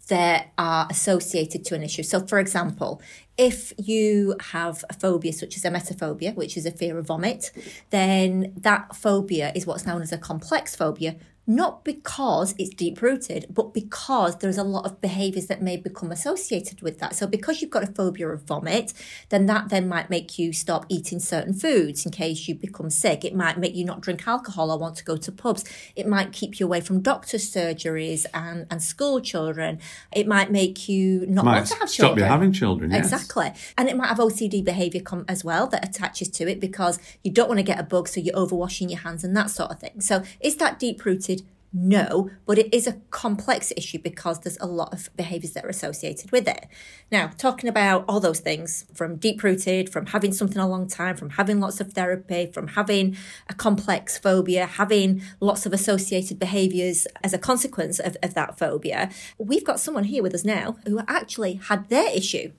that 0.09 0.49
are 0.59 0.89
associated 0.91 1.65
to 1.67 1.77
an 1.77 1.85
issue. 1.85 2.03
So, 2.03 2.27
for 2.27 2.41
example, 2.41 3.01
if 3.37 3.73
you 3.79 4.37
have 4.41 4.85
a 4.91 4.95
phobia 4.95 5.33
such 5.33 5.57
as 5.57 5.63
emetophobia, 5.63 6.35
which 6.35 6.57
is 6.57 6.67
a 6.67 6.71
fear 6.71 6.99
of 6.99 7.07
vomit, 7.07 7.51
then 7.91 8.53
that 8.57 8.95
phobia 8.95 9.53
is 9.55 9.67
what's 9.67 9.87
known 9.87 10.03
as 10.03 10.13
a 10.13 10.19
complex 10.19 10.77
phobia, 10.77 11.17
not 11.45 11.85
because 11.85 12.55
it's 12.57 12.71
deep 12.75 13.03
rooted, 13.03 13.47
but 13.51 13.75
because 13.75 14.37
there's 14.39 14.59
a 14.59 14.63
lot 14.63 14.87
of 14.87 15.01
behaviors 15.01 15.47
that 15.47 15.61
may 15.61 15.77
become 15.77 16.13
associated 16.13 16.83
with 16.83 17.01
that. 17.01 17.17
So 17.17 17.27
because 17.27 17.61
you've 17.61 17.71
got 17.71 17.83
a 17.83 17.89
phobia 17.93 18.29
of 18.29 18.43
vomit, 18.43 18.93
then 19.31 19.47
that 19.47 19.69
then 19.69 19.89
might 19.89 20.09
make 20.09 20.39
you 20.39 20.53
stop 20.53 20.87
eating 20.89 21.19
certain 21.19 21.53
foods 21.53 22.07
in 22.07 22.13
case 22.13 22.47
you 22.47 22.55
become 22.55 22.91
sick. 22.91 23.25
It 23.25 23.35
might 23.35 23.59
make 23.59 23.75
you 23.75 23.85
not 23.85 24.01
drink 24.03 24.27
alcohol 24.29 24.71
or 24.71 24.79
want 24.79 24.95
to 24.99 25.05
go 25.05 25.17
to 25.17 25.33
pubs. 25.33 25.65
It 25.97 26.07
might 26.07 26.31
keep 26.33 26.61
you 26.61 26.67
away 26.67 26.81
from 26.81 27.01
doctor's 27.01 27.51
surgeries 27.51 28.25
and, 28.33 28.67
and 28.71 28.81
school 28.81 29.21
children. 29.21 29.81
It 30.13 30.29
might 30.29 30.53
make 30.53 30.89
you 30.89 31.27
not 31.27 31.45
Might 31.45 31.55
want 31.57 31.67
to 31.67 31.75
have 31.81 31.91
stop 31.91 32.07
children. 32.07 32.19
you 32.25 32.31
having 32.31 32.53
children. 32.53 32.91
Yes. 32.93 33.13
Exactly. 33.13 33.53
And 33.77 33.89
it 33.89 33.97
might 33.97 34.07
have 34.09 34.19
OCD 34.19 34.65
behaviour 34.65 35.01
com- 35.01 35.25
as 35.29 35.43
well 35.45 35.67
that 35.67 35.85
attaches 35.85 36.29
to 36.29 36.49
it 36.49 36.61
because 36.61 37.01
you 37.25 37.33
don't 37.33 37.49
want 37.49 37.59
to 37.59 37.65
get 37.65 37.81
a 37.81 37.83
bug, 37.83 38.07
so 38.07 38.21
you're 38.21 38.35
overwashing 38.37 38.91
your 38.91 39.01
hands 39.01 39.25
and 39.25 39.37
that 39.37 39.51
sort 39.51 39.73
of 39.73 39.81
thing. 39.81 40.01
So 40.01 40.23
is 40.41 40.55
that 40.57 40.79
deep 40.79 41.05
rooted? 41.05 41.42
No, 41.75 42.31
but 42.45 42.59
it 42.59 42.73
is 42.73 42.87
a 42.87 42.99
complex 43.11 43.73
issue 43.79 43.99
because 43.99 44.41
there's 44.41 44.59
a 44.61 44.67
lot 44.67 44.93
of 44.93 45.09
behaviours 45.17 45.53
that 45.53 45.65
are 45.65 45.71
associated 45.71 46.31
with 46.31 46.47
it. 46.47 46.67
Now, 47.11 47.31
talking 47.39 47.67
about 47.67 48.05
all 48.07 48.21
those 48.21 48.41
things 48.41 48.85
from 48.93 49.17
deep 49.17 49.43
rooted, 49.43 49.89
from 49.89 50.07
having 50.07 50.35
something 50.35 50.59
a 50.59 50.69
long 50.69 50.87
time, 50.87 51.17
from 51.17 51.31
having 51.31 51.61
lots 51.61 51.81
of 51.81 51.95
therapy, 51.95 52.51
from 52.53 52.69
having 52.69 53.17
a 53.49 53.55
complex 53.55 54.19
phobia, 54.19 54.67
having 54.67 55.23
lots 55.41 55.65
of 55.65 55.73
associated 55.73 56.39
behaviours 56.39 57.07
as 57.25 57.33
a 57.33 57.39
consequence 57.39 57.99
of, 57.99 58.19
of 58.23 58.35
that 58.35 58.59
phobia, 58.59 59.09
we've 59.39 59.65
got 59.65 59.81
someone 59.81 60.05
here 60.05 60.23
with 60.23 60.35
us 60.35 60.45
now 60.45 60.77
who 60.87 61.01
actually 61.09 61.55
had 61.55 61.89
their 61.89 62.15
issue 62.15 62.53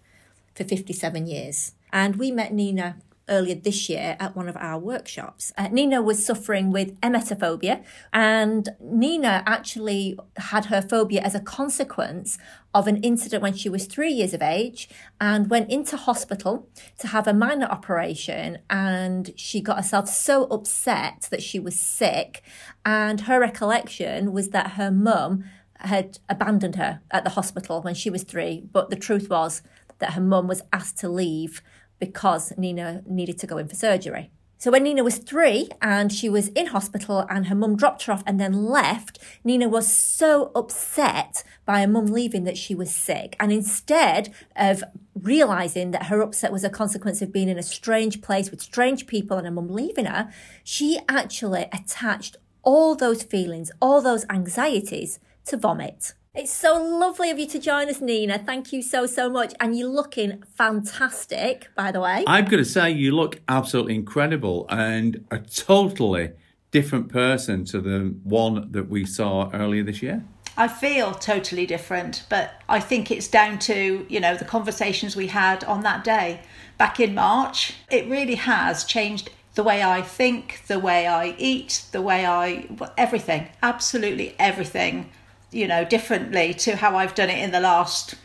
for 0.55 0.63
57 0.63 1.27
years. 1.27 1.73
And 1.91 2.15
we 2.15 2.31
met 2.31 2.51
Nina 2.51 2.97
earlier 3.29 3.55
this 3.55 3.89
year 3.89 4.17
at 4.19 4.35
one 4.35 4.49
of 4.49 4.57
our 4.57 4.79
workshops. 4.79 5.53
Uh, 5.57 5.67
Nina 5.69 6.01
was 6.01 6.25
suffering 6.25 6.71
with 6.71 6.99
emetophobia, 7.01 7.83
and 8.11 8.69
Nina 8.79 9.43
actually 9.45 10.17
had 10.37 10.65
her 10.65 10.81
phobia 10.81 11.21
as 11.21 11.35
a 11.35 11.39
consequence 11.39 12.37
of 12.73 12.87
an 12.87 12.97
incident 12.97 13.43
when 13.43 13.53
she 13.53 13.69
was 13.69 13.85
three 13.85 14.11
years 14.11 14.33
of 14.33 14.41
age 14.41 14.89
and 15.21 15.49
went 15.49 15.69
into 15.69 15.95
hospital 15.95 16.67
to 16.97 17.07
have 17.07 17.27
a 17.27 17.33
minor 17.33 17.67
operation. 17.67 18.57
And 18.69 19.31
she 19.35 19.61
got 19.61 19.77
herself 19.77 20.09
so 20.09 20.45
upset 20.45 21.27
that 21.29 21.43
she 21.43 21.59
was 21.59 21.79
sick. 21.79 22.41
And 22.83 23.21
her 23.21 23.39
recollection 23.39 24.33
was 24.33 24.49
that 24.49 24.71
her 24.71 24.91
mum 24.91 25.43
had 25.77 26.19
abandoned 26.29 26.77
her 26.77 27.01
at 27.11 27.23
the 27.23 27.31
hospital 27.31 27.81
when 27.81 27.93
she 27.93 28.09
was 28.09 28.23
three. 28.23 28.63
But 28.71 28.89
the 28.89 28.95
truth 28.95 29.29
was 29.29 29.61
that 29.99 30.13
her 30.13 30.21
mum 30.21 30.47
was 30.47 30.63
asked 30.71 30.97
to 30.99 31.09
leave 31.09 31.61
because 32.07 32.51
Nina 32.57 33.01
needed 33.05 33.37
to 33.39 33.47
go 33.47 33.57
in 33.57 33.67
for 33.67 33.75
surgery. 33.75 34.29
So 34.63 34.71
when 34.71 34.83
Nina 34.83 35.03
was 35.03 35.17
three 35.17 35.69
and 35.81 36.11
she 36.11 36.29
was 36.29 36.47
in 36.49 36.67
hospital 36.67 37.25
and 37.29 37.47
her 37.47 37.55
mum 37.55 37.75
dropped 37.75 38.03
her 38.03 38.13
off 38.13 38.23
and 38.25 38.39
then 38.39 38.65
left, 38.65 39.19
Nina 39.43 39.67
was 39.67 39.91
so 39.91 40.51
upset 40.55 41.43
by 41.65 41.81
her 41.81 41.87
mum 41.87 42.05
leaving 42.05 42.45
that 42.45 42.57
she 42.57 42.73
was 42.73 42.95
sick. 42.95 43.35
And 43.41 43.51
instead 43.51 44.33
of 44.55 44.83
realizing 45.21 45.91
that 45.91 46.05
her 46.05 46.21
upset 46.21 46.53
was 46.53 46.63
a 46.63 46.69
consequence 46.69 47.21
of 47.21 47.33
being 47.33 47.49
in 47.49 47.57
a 47.57 47.63
strange 47.63 48.21
place 48.21 48.51
with 48.51 48.61
strange 48.61 49.05
people 49.05 49.37
and 49.37 49.45
her 49.45 49.51
mum 49.51 49.67
leaving 49.67 50.05
her, 50.05 50.31
she 50.63 50.97
actually 51.09 51.67
attached 51.73 52.37
all 52.61 52.95
those 52.95 53.23
feelings, 53.23 53.69
all 53.81 54.01
those 54.01 54.25
anxieties 54.29 55.19
to 55.45 55.57
vomit. 55.57 56.13
It's 56.35 56.51
so 56.51 56.81
lovely 56.81 57.29
of 57.29 57.37
you 57.37 57.45
to 57.49 57.59
join 57.59 57.89
us, 57.89 58.01
Nina. 58.01 58.39
Thank 58.39 58.73
you 58.73 58.81
so, 58.81 59.05
so 59.05 59.29
much. 59.29 59.53
And 59.59 59.77
you're 59.77 59.87
looking 59.87 60.41
fantastic, 60.55 61.69
by 61.75 61.91
the 61.91 61.99
way. 61.99 62.23
I'm 62.25 62.45
going 62.45 62.63
to 62.63 62.67
say 62.67 62.89
you 62.89 63.11
look 63.11 63.39
absolutely 63.47 63.93
incredible 63.93 64.65
and 64.67 65.23
a 65.29 65.37
totally 65.37 66.31
different 66.71 67.09
person 67.09 67.65
to 67.65 67.79
the 67.79 68.15
one 68.23 68.71
that 68.71 68.89
we 68.89 69.05
saw 69.05 69.51
earlier 69.53 69.83
this 69.83 70.01
year. 70.01 70.23
I 70.57 70.69
feel 70.69 71.13
totally 71.13 71.67
different, 71.67 72.25
but 72.29 72.55
I 72.67 72.79
think 72.79 73.11
it's 73.11 73.27
down 73.27 73.59
to, 73.59 74.03
you 74.09 74.19
know, 74.19 74.35
the 74.35 74.43
conversations 74.43 75.15
we 75.15 75.27
had 75.27 75.63
on 75.65 75.83
that 75.83 76.03
day 76.03 76.41
back 76.79 76.99
in 76.99 77.13
March. 77.13 77.75
It 77.91 78.09
really 78.09 78.35
has 78.35 78.85
changed 78.85 79.29
the 79.53 79.61
way 79.61 79.83
I 79.83 80.01
think, 80.01 80.63
the 80.65 80.79
way 80.79 81.05
I 81.05 81.35
eat, 81.37 81.85
the 81.91 82.01
way 82.01 82.25
I 82.25 82.69
everything, 82.97 83.49
absolutely 83.61 84.35
everything, 84.39 85.11
you 85.53 85.67
know, 85.67 85.85
differently 85.85 86.53
to 86.55 86.75
how 86.75 86.97
I've 86.97 87.15
done 87.15 87.29
it 87.29 87.39
in 87.39 87.51
the 87.51 87.59
last 87.59 88.15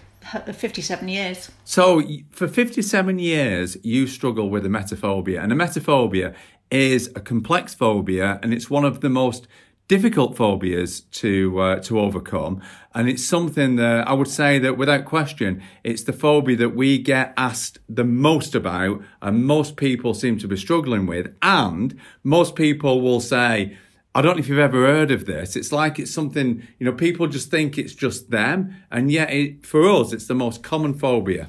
57 0.53 1.09
years. 1.09 1.51
So, 1.65 2.03
for 2.31 2.49
57 2.49 3.19
years, 3.19 3.77
you 3.83 4.07
struggle 4.07 4.51
with 4.51 4.67
a 4.67 4.69
emetophobia, 4.69 5.43
and 5.43 5.53
a 5.53 5.55
emetophobia 5.55 6.35
is 6.71 7.09
a 7.15 7.21
complex 7.21 7.75
phobia, 7.75 8.39
and 8.43 8.53
it's 8.53 8.69
one 8.69 8.85
of 8.85 9.01
the 9.01 9.09
most 9.09 9.47
difficult 9.89 10.37
phobias 10.37 11.01
to 11.01 11.59
uh, 11.61 11.81
to 11.81 11.99
overcome, 11.99 12.61
and 12.95 13.09
it's 13.09 13.25
something 13.25 13.77
that 13.77 14.07
I 14.07 14.13
would 14.13 14.29
say 14.29 14.59
that 14.59 14.77
without 14.77 15.07
question, 15.07 15.63
it's 15.83 16.03
the 16.03 16.13
phobia 16.13 16.57
that 16.57 16.77
we 16.77 16.99
get 16.99 17.33
asked 17.37 17.79
the 17.89 18.05
most 18.05 18.55
about, 18.55 19.03
and 19.23 19.47
most 19.47 19.77
people 19.77 20.13
seem 20.13 20.39
to 20.39 20.49
be 20.49 20.57
struggling 20.57 21.07
with, 21.07 21.35
and 21.43 21.99
most 22.23 22.55
people 22.55 23.01
will 23.01 23.21
say. 23.21 23.77
I 24.19 24.21
don't 24.21 24.35
know 24.35 24.41
if 24.41 24.49
you've 24.49 24.59
ever 24.59 24.85
heard 24.85 25.13
of 25.13 25.27
this. 25.27 25.55
It's 25.55 25.71
like 25.71 26.01
it's 26.01 26.13
something, 26.13 26.67
you 26.81 26.87
know, 26.87 26.93
people 26.93 27.29
just 27.29 27.53
think 27.53 27.79
it's 27.79 27.95
just 27.95 28.33
them. 28.33 28.75
And 28.91 29.13
yet, 29.13 29.33
it, 29.33 29.65
for 29.65 29.89
us, 29.89 30.13
it's 30.13 30.27
the 30.27 30.35
most 30.35 30.61
common 30.61 30.93
phobia. 30.93 31.47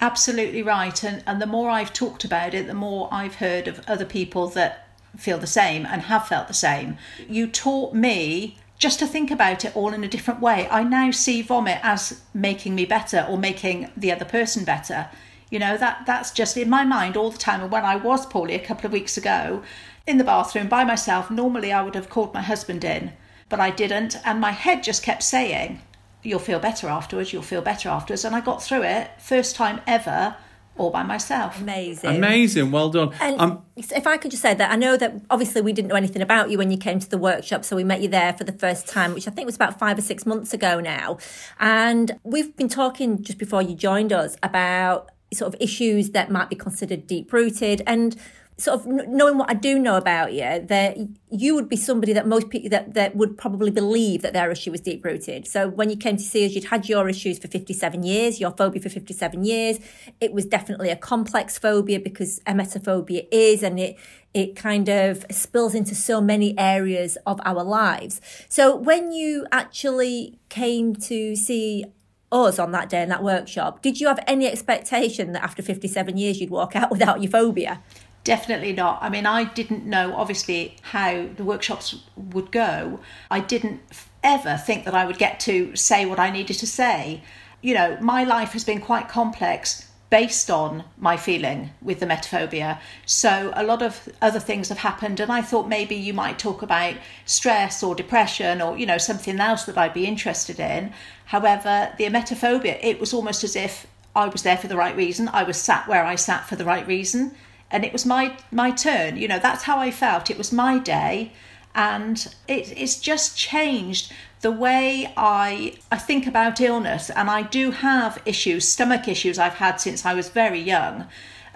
Absolutely 0.00 0.62
right. 0.62 1.04
And, 1.04 1.22
and 1.26 1.42
the 1.42 1.46
more 1.46 1.68
I've 1.68 1.92
talked 1.92 2.24
about 2.24 2.54
it, 2.54 2.68
the 2.68 2.72
more 2.72 3.10
I've 3.12 3.34
heard 3.34 3.68
of 3.68 3.82
other 3.86 4.06
people 4.06 4.48
that 4.48 4.88
feel 5.18 5.36
the 5.36 5.46
same 5.46 5.84
and 5.84 6.00
have 6.00 6.26
felt 6.26 6.48
the 6.48 6.54
same. 6.54 6.96
You 7.28 7.48
taught 7.48 7.92
me 7.92 8.56
just 8.78 8.98
to 9.00 9.06
think 9.06 9.30
about 9.30 9.66
it 9.66 9.76
all 9.76 9.92
in 9.92 10.02
a 10.02 10.08
different 10.08 10.40
way. 10.40 10.66
I 10.70 10.84
now 10.84 11.10
see 11.10 11.42
vomit 11.42 11.80
as 11.82 12.22
making 12.32 12.74
me 12.74 12.86
better 12.86 13.26
or 13.28 13.36
making 13.36 13.90
the 13.94 14.10
other 14.10 14.24
person 14.24 14.64
better. 14.64 15.10
You 15.50 15.58
know, 15.58 15.76
that 15.76 16.06
that's 16.06 16.30
just 16.30 16.56
in 16.56 16.70
my 16.70 16.82
mind 16.82 17.14
all 17.18 17.30
the 17.30 17.36
time. 17.36 17.60
And 17.60 17.70
when 17.70 17.84
I 17.84 17.96
was 17.96 18.24
poorly 18.24 18.54
a 18.54 18.58
couple 18.58 18.86
of 18.86 18.92
weeks 18.92 19.18
ago 19.18 19.62
in 20.06 20.18
the 20.18 20.24
bathroom 20.24 20.68
by 20.68 20.84
myself, 20.84 21.30
normally 21.30 21.72
I 21.72 21.82
would 21.82 21.94
have 21.94 22.08
called 22.08 22.32
my 22.32 22.42
husband 22.42 22.84
in, 22.84 23.12
but 23.48 23.60
I 23.60 23.70
didn't. 23.70 24.16
And 24.24 24.40
my 24.40 24.52
head 24.52 24.82
just 24.82 25.02
kept 25.02 25.22
saying, 25.22 25.82
You'll 26.22 26.40
feel 26.40 26.58
better 26.58 26.88
afterwards, 26.88 27.32
you'll 27.32 27.42
feel 27.42 27.62
better 27.62 27.88
afterwards. 27.88 28.24
And 28.24 28.34
I 28.34 28.40
got 28.40 28.60
through 28.60 28.82
it, 28.82 29.10
first 29.20 29.54
time 29.54 29.80
ever, 29.86 30.34
all 30.76 30.90
by 30.90 31.04
myself. 31.04 31.60
Amazing. 31.60 32.16
Amazing, 32.16 32.72
well 32.72 32.90
done. 32.90 33.12
And 33.20 33.40
Um, 33.40 33.62
if 33.76 34.06
I 34.08 34.16
could 34.16 34.32
just 34.32 34.42
say 34.42 34.52
that, 34.52 34.70
I 34.70 34.74
know 34.74 34.96
that 34.96 35.20
obviously 35.30 35.62
we 35.62 35.72
didn't 35.72 35.88
know 35.88 35.94
anything 35.94 36.22
about 36.22 36.50
you 36.50 36.58
when 36.58 36.72
you 36.72 36.78
came 36.78 36.98
to 36.98 37.08
the 37.08 37.18
workshop, 37.18 37.64
so 37.64 37.76
we 37.76 37.84
met 37.84 38.00
you 38.00 38.08
there 38.08 38.32
for 38.32 38.42
the 38.42 38.52
first 38.52 38.88
time, 38.88 39.14
which 39.14 39.28
I 39.28 39.30
think 39.30 39.46
was 39.46 39.54
about 39.54 39.78
five 39.78 39.98
or 39.98 40.02
six 40.02 40.26
months 40.26 40.52
ago 40.52 40.80
now. 40.80 41.18
And 41.60 42.18
we've 42.24 42.56
been 42.56 42.68
talking 42.68 43.22
just 43.22 43.38
before 43.38 43.62
you 43.62 43.76
joined 43.76 44.12
us 44.12 44.36
about 44.42 45.10
sort 45.32 45.54
of 45.54 45.60
issues 45.60 46.10
that 46.10 46.30
might 46.30 46.48
be 46.48 46.56
considered 46.56 47.06
deep 47.06 47.32
rooted 47.32 47.82
and 47.86 48.16
sort 48.58 48.80
of 48.80 48.86
knowing 48.86 49.36
what 49.36 49.50
I 49.50 49.54
do 49.54 49.78
know 49.78 49.96
about 49.96 50.32
you, 50.32 50.64
that 50.66 50.96
you 51.30 51.54
would 51.54 51.68
be 51.68 51.76
somebody 51.76 52.14
that 52.14 52.26
most 52.26 52.48
people 52.48 52.70
that, 52.70 52.94
that 52.94 53.14
would 53.14 53.36
probably 53.36 53.70
believe 53.70 54.22
that 54.22 54.32
their 54.32 54.50
issue 54.50 54.70
was 54.70 54.80
deep 54.80 55.04
rooted. 55.04 55.46
So 55.46 55.68
when 55.68 55.90
you 55.90 55.96
came 55.96 56.16
to 56.16 56.22
see 56.22 56.46
us, 56.46 56.52
you'd 56.52 56.64
had 56.64 56.88
your 56.88 57.06
issues 57.06 57.38
for 57.38 57.48
57 57.48 58.02
years, 58.02 58.40
your 58.40 58.52
phobia 58.52 58.80
for 58.80 58.88
57 58.88 59.44
years. 59.44 59.78
It 60.22 60.32
was 60.32 60.46
definitely 60.46 60.88
a 60.88 60.96
complex 60.96 61.58
phobia 61.58 62.00
because 62.00 62.40
emetophobia 62.46 63.26
is, 63.30 63.62
and 63.62 63.78
it, 63.78 63.96
it 64.32 64.56
kind 64.56 64.88
of 64.88 65.26
spills 65.30 65.74
into 65.74 65.94
so 65.94 66.22
many 66.22 66.58
areas 66.58 67.18
of 67.26 67.38
our 67.44 67.62
lives. 67.62 68.22
So 68.48 68.74
when 68.74 69.12
you 69.12 69.46
actually 69.52 70.38
came 70.48 70.96
to 70.96 71.36
see 71.36 71.84
us 72.32 72.58
on 72.58 72.72
that 72.72 72.88
day 72.88 73.02
in 73.02 73.10
that 73.10 73.22
workshop, 73.22 73.82
did 73.82 74.00
you 74.00 74.08
have 74.08 74.18
any 74.26 74.46
expectation 74.46 75.32
that 75.32 75.42
after 75.42 75.62
57 75.62 76.16
years 76.16 76.40
you'd 76.40 76.50
walk 76.50 76.74
out 76.74 76.90
without 76.96 77.22
your 77.22 77.30
phobia? 77.30 77.82
Definitely 78.26 78.72
not. 78.72 78.98
I 79.02 79.08
mean, 79.08 79.24
I 79.24 79.44
didn't 79.44 79.86
know 79.86 80.16
obviously 80.16 80.78
how 80.82 81.28
the 81.36 81.44
workshops 81.44 81.94
would 82.16 82.50
go. 82.50 82.98
I 83.30 83.38
didn't 83.38 83.82
ever 84.24 84.56
think 84.56 84.84
that 84.84 84.96
I 84.96 85.06
would 85.06 85.16
get 85.16 85.38
to 85.40 85.76
say 85.76 86.06
what 86.06 86.18
I 86.18 86.30
needed 86.30 86.58
to 86.58 86.66
say. 86.66 87.22
you 87.62 87.72
know, 87.72 87.96
my 88.00 88.24
life 88.24 88.52
has 88.52 88.64
been 88.64 88.80
quite 88.80 89.08
complex 89.08 89.88
based 90.10 90.50
on 90.50 90.82
my 90.98 91.16
feeling 91.16 91.70
with 91.80 92.00
the 92.00 92.06
emetophobia. 92.06 92.80
So 93.04 93.52
a 93.54 93.62
lot 93.62 93.80
of 93.80 94.08
other 94.20 94.40
things 94.40 94.70
have 94.70 94.78
happened, 94.78 95.20
and 95.20 95.30
I 95.30 95.40
thought 95.40 95.68
maybe 95.68 95.94
you 95.94 96.12
might 96.12 96.36
talk 96.40 96.62
about 96.62 96.94
stress 97.26 97.80
or 97.84 97.94
depression 97.94 98.60
or 98.60 98.76
you 98.76 98.86
know 98.86 98.98
something 98.98 99.38
else 99.38 99.66
that 99.66 99.78
I'd 99.78 99.94
be 99.94 100.06
interested 100.06 100.58
in. 100.58 100.92
However, 101.26 101.92
the 101.96 102.06
emetophobia, 102.06 102.76
it 102.82 102.98
was 102.98 103.14
almost 103.14 103.44
as 103.44 103.54
if 103.54 103.86
I 104.16 104.26
was 104.26 104.42
there 104.42 104.56
for 104.56 104.66
the 104.66 104.76
right 104.76 104.96
reason. 104.96 105.28
I 105.28 105.44
was 105.44 105.56
sat 105.56 105.86
where 105.86 106.04
I 106.04 106.16
sat 106.16 106.48
for 106.48 106.56
the 106.56 106.64
right 106.64 106.86
reason, 106.88 107.36
and 107.76 107.84
it 107.84 107.92
was 107.92 108.06
my 108.06 108.34
my 108.50 108.70
turn. 108.70 109.18
You 109.18 109.28
know, 109.28 109.38
that's 109.38 109.64
how 109.64 109.78
I 109.78 109.90
felt. 109.90 110.30
It 110.30 110.38
was 110.38 110.50
my 110.50 110.78
day, 110.78 111.32
and 111.74 112.16
it, 112.48 112.72
it's 112.74 112.98
just 112.98 113.36
changed 113.36 114.10
the 114.40 114.50
way 114.50 115.12
I 115.14 115.74
I 115.92 115.98
think 115.98 116.26
about 116.26 116.58
illness, 116.58 117.10
and 117.10 117.28
I 117.28 117.42
do 117.42 117.72
have 117.72 118.22
issues, 118.24 118.66
stomach 118.66 119.06
issues 119.06 119.38
I've 119.38 119.60
had 119.64 119.78
since 119.78 120.06
I 120.06 120.14
was 120.14 120.30
very 120.30 120.58
young. 120.58 121.06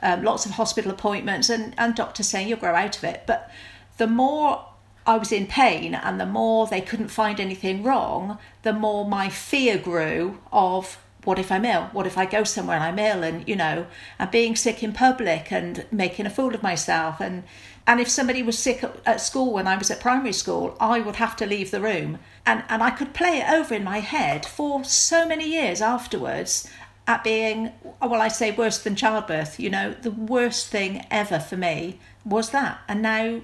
Um, 0.02 0.22
lots 0.22 0.44
of 0.44 0.52
hospital 0.52 0.90
appointments, 0.90 1.48
and 1.48 1.74
and 1.78 1.94
doctors 1.94 2.28
saying 2.28 2.48
you'll 2.48 2.58
grow 2.58 2.74
out 2.74 2.98
of 2.98 3.04
it. 3.04 3.22
But 3.26 3.50
the 3.96 4.06
more 4.06 4.66
I 5.06 5.16
was 5.16 5.32
in 5.32 5.46
pain, 5.46 5.94
and 5.94 6.20
the 6.20 6.26
more 6.26 6.66
they 6.66 6.82
couldn't 6.82 7.08
find 7.08 7.40
anything 7.40 7.82
wrong, 7.82 8.36
the 8.60 8.74
more 8.74 9.08
my 9.08 9.30
fear 9.30 9.78
grew 9.78 10.40
of 10.52 10.98
what 11.24 11.38
if 11.38 11.52
I'm 11.52 11.64
ill? 11.64 11.84
What 11.92 12.06
if 12.06 12.16
I 12.16 12.26
go 12.26 12.44
somewhere 12.44 12.76
and 12.76 12.84
I'm 12.84 12.98
ill 12.98 13.22
and, 13.22 13.46
you 13.48 13.56
know, 13.56 13.86
and 14.18 14.30
being 14.30 14.56
sick 14.56 14.82
in 14.82 14.92
public 14.92 15.52
and 15.52 15.86
making 15.90 16.26
a 16.26 16.30
fool 16.30 16.54
of 16.54 16.62
myself 16.62 17.20
and 17.20 17.44
and 17.86 17.98
if 17.98 18.08
somebody 18.08 18.42
was 18.42 18.58
sick 18.58 18.84
at 19.04 19.20
school 19.20 19.52
when 19.52 19.66
I 19.66 19.76
was 19.76 19.90
at 19.90 20.00
primary 20.00 20.32
school, 20.32 20.76
I 20.78 21.00
would 21.00 21.16
have 21.16 21.34
to 21.36 21.46
leave 21.46 21.70
the 21.70 21.80
room. 21.80 22.18
And 22.46 22.62
and 22.68 22.82
I 22.82 22.90
could 22.90 23.14
play 23.14 23.38
it 23.38 23.50
over 23.50 23.74
in 23.74 23.84
my 23.84 24.00
head 24.00 24.46
for 24.46 24.84
so 24.84 25.26
many 25.26 25.48
years 25.48 25.82
afterwards 25.82 26.68
at 27.06 27.24
being 27.24 27.72
well, 28.00 28.20
I 28.20 28.28
say 28.28 28.52
worse 28.52 28.78
than 28.78 28.96
childbirth, 28.96 29.58
you 29.58 29.70
know, 29.70 29.92
the 29.92 30.12
worst 30.12 30.68
thing 30.68 31.04
ever 31.10 31.40
for 31.40 31.56
me 31.56 31.98
was 32.24 32.50
that. 32.50 32.78
And 32.86 33.02
now 33.02 33.40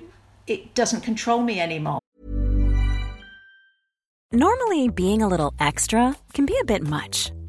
it 0.46 0.74
doesn't 0.74 1.00
control 1.00 1.42
me 1.42 1.60
anymore. 1.60 1.98
Normally 4.32 4.88
being 4.88 5.22
a 5.22 5.28
little 5.28 5.54
extra 5.58 6.16
can 6.32 6.46
be 6.46 6.56
a 6.60 6.64
bit 6.64 6.82
much. 6.82 7.32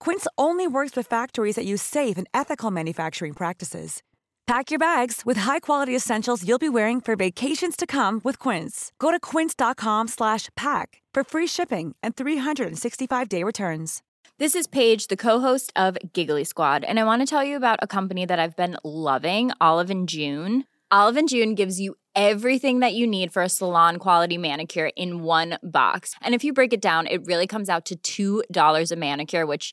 Quince 0.00 0.26
only 0.38 0.66
works 0.66 0.96
with 0.96 1.06
factories 1.06 1.56
that 1.56 1.66
use 1.66 1.82
safe 1.82 2.16
and 2.16 2.26
ethical 2.32 2.70
manufacturing 2.70 3.34
practices. 3.34 4.02
Pack 4.46 4.70
your 4.70 4.78
bags 4.78 5.22
with 5.24 5.38
high-quality 5.38 5.94
essentials 5.94 6.46
you'll 6.46 6.58
be 6.58 6.68
wearing 6.68 7.00
for 7.00 7.16
vacations 7.16 7.74
to 7.76 7.84
come 7.86 8.20
with 8.22 8.38
Quince. 8.38 8.92
Go 9.00 9.10
to 9.10 9.18
quince.com/pack 9.18 11.02
for 11.12 11.24
free 11.24 11.48
shipping 11.48 11.96
and 12.00 12.14
365-day 12.14 13.42
returns. 13.42 14.02
This 14.38 14.54
is 14.54 14.66
Paige, 14.66 15.08
the 15.08 15.16
co-host 15.16 15.72
of 15.74 15.96
Giggly 16.12 16.44
Squad, 16.44 16.84
and 16.84 17.00
I 17.00 17.04
want 17.04 17.22
to 17.22 17.26
tell 17.26 17.42
you 17.42 17.56
about 17.56 17.78
a 17.82 17.86
company 17.86 18.26
that 18.26 18.38
I've 18.38 18.54
been 18.54 18.76
loving, 18.84 19.50
Olive 19.60 19.90
and 19.90 20.08
June. 20.08 20.64
Olive 20.90 21.16
and 21.16 21.28
June 21.28 21.54
gives 21.54 21.80
you 21.80 21.96
everything 22.14 22.80
that 22.80 22.94
you 22.94 23.06
need 23.06 23.32
for 23.32 23.42
a 23.42 23.48
salon 23.48 23.96
quality 23.96 24.38
manicure 24.38 24.90
in 24.94 25.22
one 25.22 25.58
box. 25.62 26.14
And 26.22 26.34
if 26.34 26.44
you 26.44 26.52
break 26.52 26.72
it 26.72 26.80
down, 26.80 27.06
it 27.06 27.26
really 27.26 27.46
comes 27.46 27.68
out 27.68 27.90
to 28.02 28.44
$2 28.44 28.92
a 28.92 28.96
manicure, 28.96 29.46
which 29.46 29.72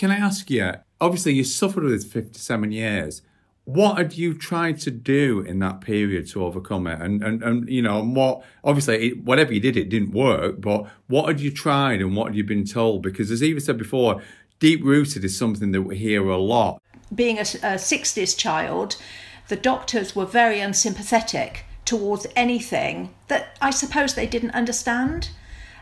Can 0.00 0.10
I 0.10 0.16
ask 0.16 0.50
you? 0.50 0.72
Obviously, 0.98 1.34
you 1.34 1.44
suffered 1.44 1.84
with 1.84 1.92
this 1.92 2.10
57 2.10 2.72
years. 2.72 3.22
What 3.64 3.98
had 3.98 4.14
you 4.14 4.32
tried 4.32 4.80
to 4.80 4.90
do 4.90 5.40
in 5.40 5.58
that 5.58 5.82
period 5.82 6.26
to 6.28 6.44
overcome 6.44 6.86
it? 6.86 7.00
And 7.00 7.22
and, 7.22 7.42
and 7.42 7.68
you 7.68 7.82
know, 7.82 8.00
and 8.00 8.16
what 8.16 8.42
obviously 8.64 9.08
it, 9.08 9.24
whatever 9.24 9.52
you 9.52 9.60
did, 9.60 9.76
it 9.76 9.90
didn't 9.90 10.12
work. 10.12 10.60
But 10.60 10.86
what 11.08 11.28
had 11.28 11.40
you 11.40 11.50
tried 11.50 12.00
and 12.00 12.16
what 12.16 12.28
had 12.28 12.36
you 12.36 12.44
been 12.44 12.64
told? 12.64 13.02
Because 13.02 13.30
as 13.30 13.42
Eva 13.42 13.60
said 13.60 13.76
before, 13.76 14.22
deep 14.58 14.82
rooted 14.82 15.22
is 15.22 15.36
something 15.36 15.72
that 15.72 15.82
we 15.82 15.98
hear 15.98 16.26
a 16.28 16.38
lot. 16.38 16.80
Being 17.14 17.36
a, 17.36 17.42
a 17.42 17.76
60s 17.76 18.36
child, 18.36 18.96
the 19.48 19.56
doctors 19.56 20.16
were 20.16 20.24
very 20.24 20.60
unsympathetic 20.60 21.64
towards 21.84 22.26
anything 22.34 23.14
that 23.28 23.58
I 23.60 23.70
suppose 23.70 24.14
they 24.14 24.26
didn't 24.26 24.52
understand. 24.52 25.30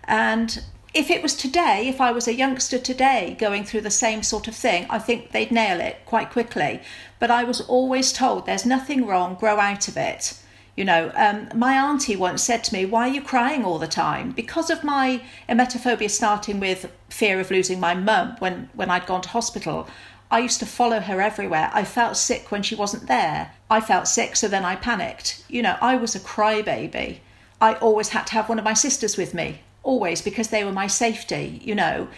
And 0.04 0.64
if 0.94 1.10
it 1.10 1.22
was 1.22 1.34
today, 1.34 1.88
if 1.88 2.00
I 2.00 2.12
was 2.12 2.26
a 2.26 2.34
youngster 2.34 2.78
today 2.78 3.36
going 3.38 3.64
through 3.64 3.82
the 3.82 3.90
same 3.90 4.22
sort 4.22 4.48
of 4.48 4.54
thing, 4.54 4.86
I 4.88 4.98
think 4.98 5.32
they'd 5.32 5.50
nail 5.50 5.80
it 5.80 5.98
quite 6.06 6.30
quickly. 6.30 6.80
But 7.18 7.30
I 7.30 7.44
was 7.44 7.60
always 7.60 8.12
told 8.12 8.46
there's 8.46 8.64
nothing 8.64 9.06
wrong, 9.06 9.34
grow 9.34 9.58
out 9.58 9.88
of 9.88 9.96
it. 9.96 10.38
You 10.76 10.84
know, 10.84 11.10
um, 11.16 11.48
my 11.54 11.74
auntie 11.74 12.16
once 12.16 12.42
said 12.42 12.62
to 12.64 12.74
me, 12.74 12.84
Why 12.84 13.08
are 13.08 13.12
you 13.12 13.20
crying 13.20 13.64
all 13.64 13.78
the 13.78 13.88
time? 13.88 14.30
Because 14.30 14.70
of 14.70 14.84
my 14.84 15.22
emetophobia 15.48 16.08
starting 16.08 16.60
with 16.60 16.90
fear 17.08 17.40
of 17.40 17.50
losing 17.50 17.80
my 17.80 17.94
mum 17.94 18.36
when, 18.38 18.70
when 18.74 18.90
I'd 18.90 19.06
gone 19.06 19.22
to 19.22 19.28
hospital, 19.28 19.88
I 20.30 20.38
used 20.40 20.60
to 20.60 20.66
follow 20.66 21.00
her 21.00 21.20
everywhere. 21.20 21.70
I 21.72 21.84
felt 21.84 22.16
sick 22.16 22.50
when 22.50 22.62
she 22.62 22.74
wasn't 22.74 23.08
there. 23.08 23.52
I 23.70 23.80
felt 23.80 24.06
sick, 24.06 24.36
so 24.36 24.46
then 24.46 24.64
I 24.64 24.76
panicked. 24.76 25.42
You 25.48 25.62
know, 25.62 25.76
I 25.80 25.96
was 25.96 26.14
a 26.14 26.20
crybaby. 26.20 27.18
I 27.60 27.74
always 27.74 28.10
had 28.10 28.26
to 28.28 28.34
have 28.34 28.48
one 28.48 28.58
of 28.58 28.64
my 28.64 28.74
sisters 28.74 29.16
with 29.16 29.34
me, 29.34 29.62
always, 29.88 30.20
because 30.20 30.48
they 30.48 30.64
were 30.64 30.72
my 30.72 30.86
safety, 30.86 31.60
you 31.64 31.74
know. 31.74 32.08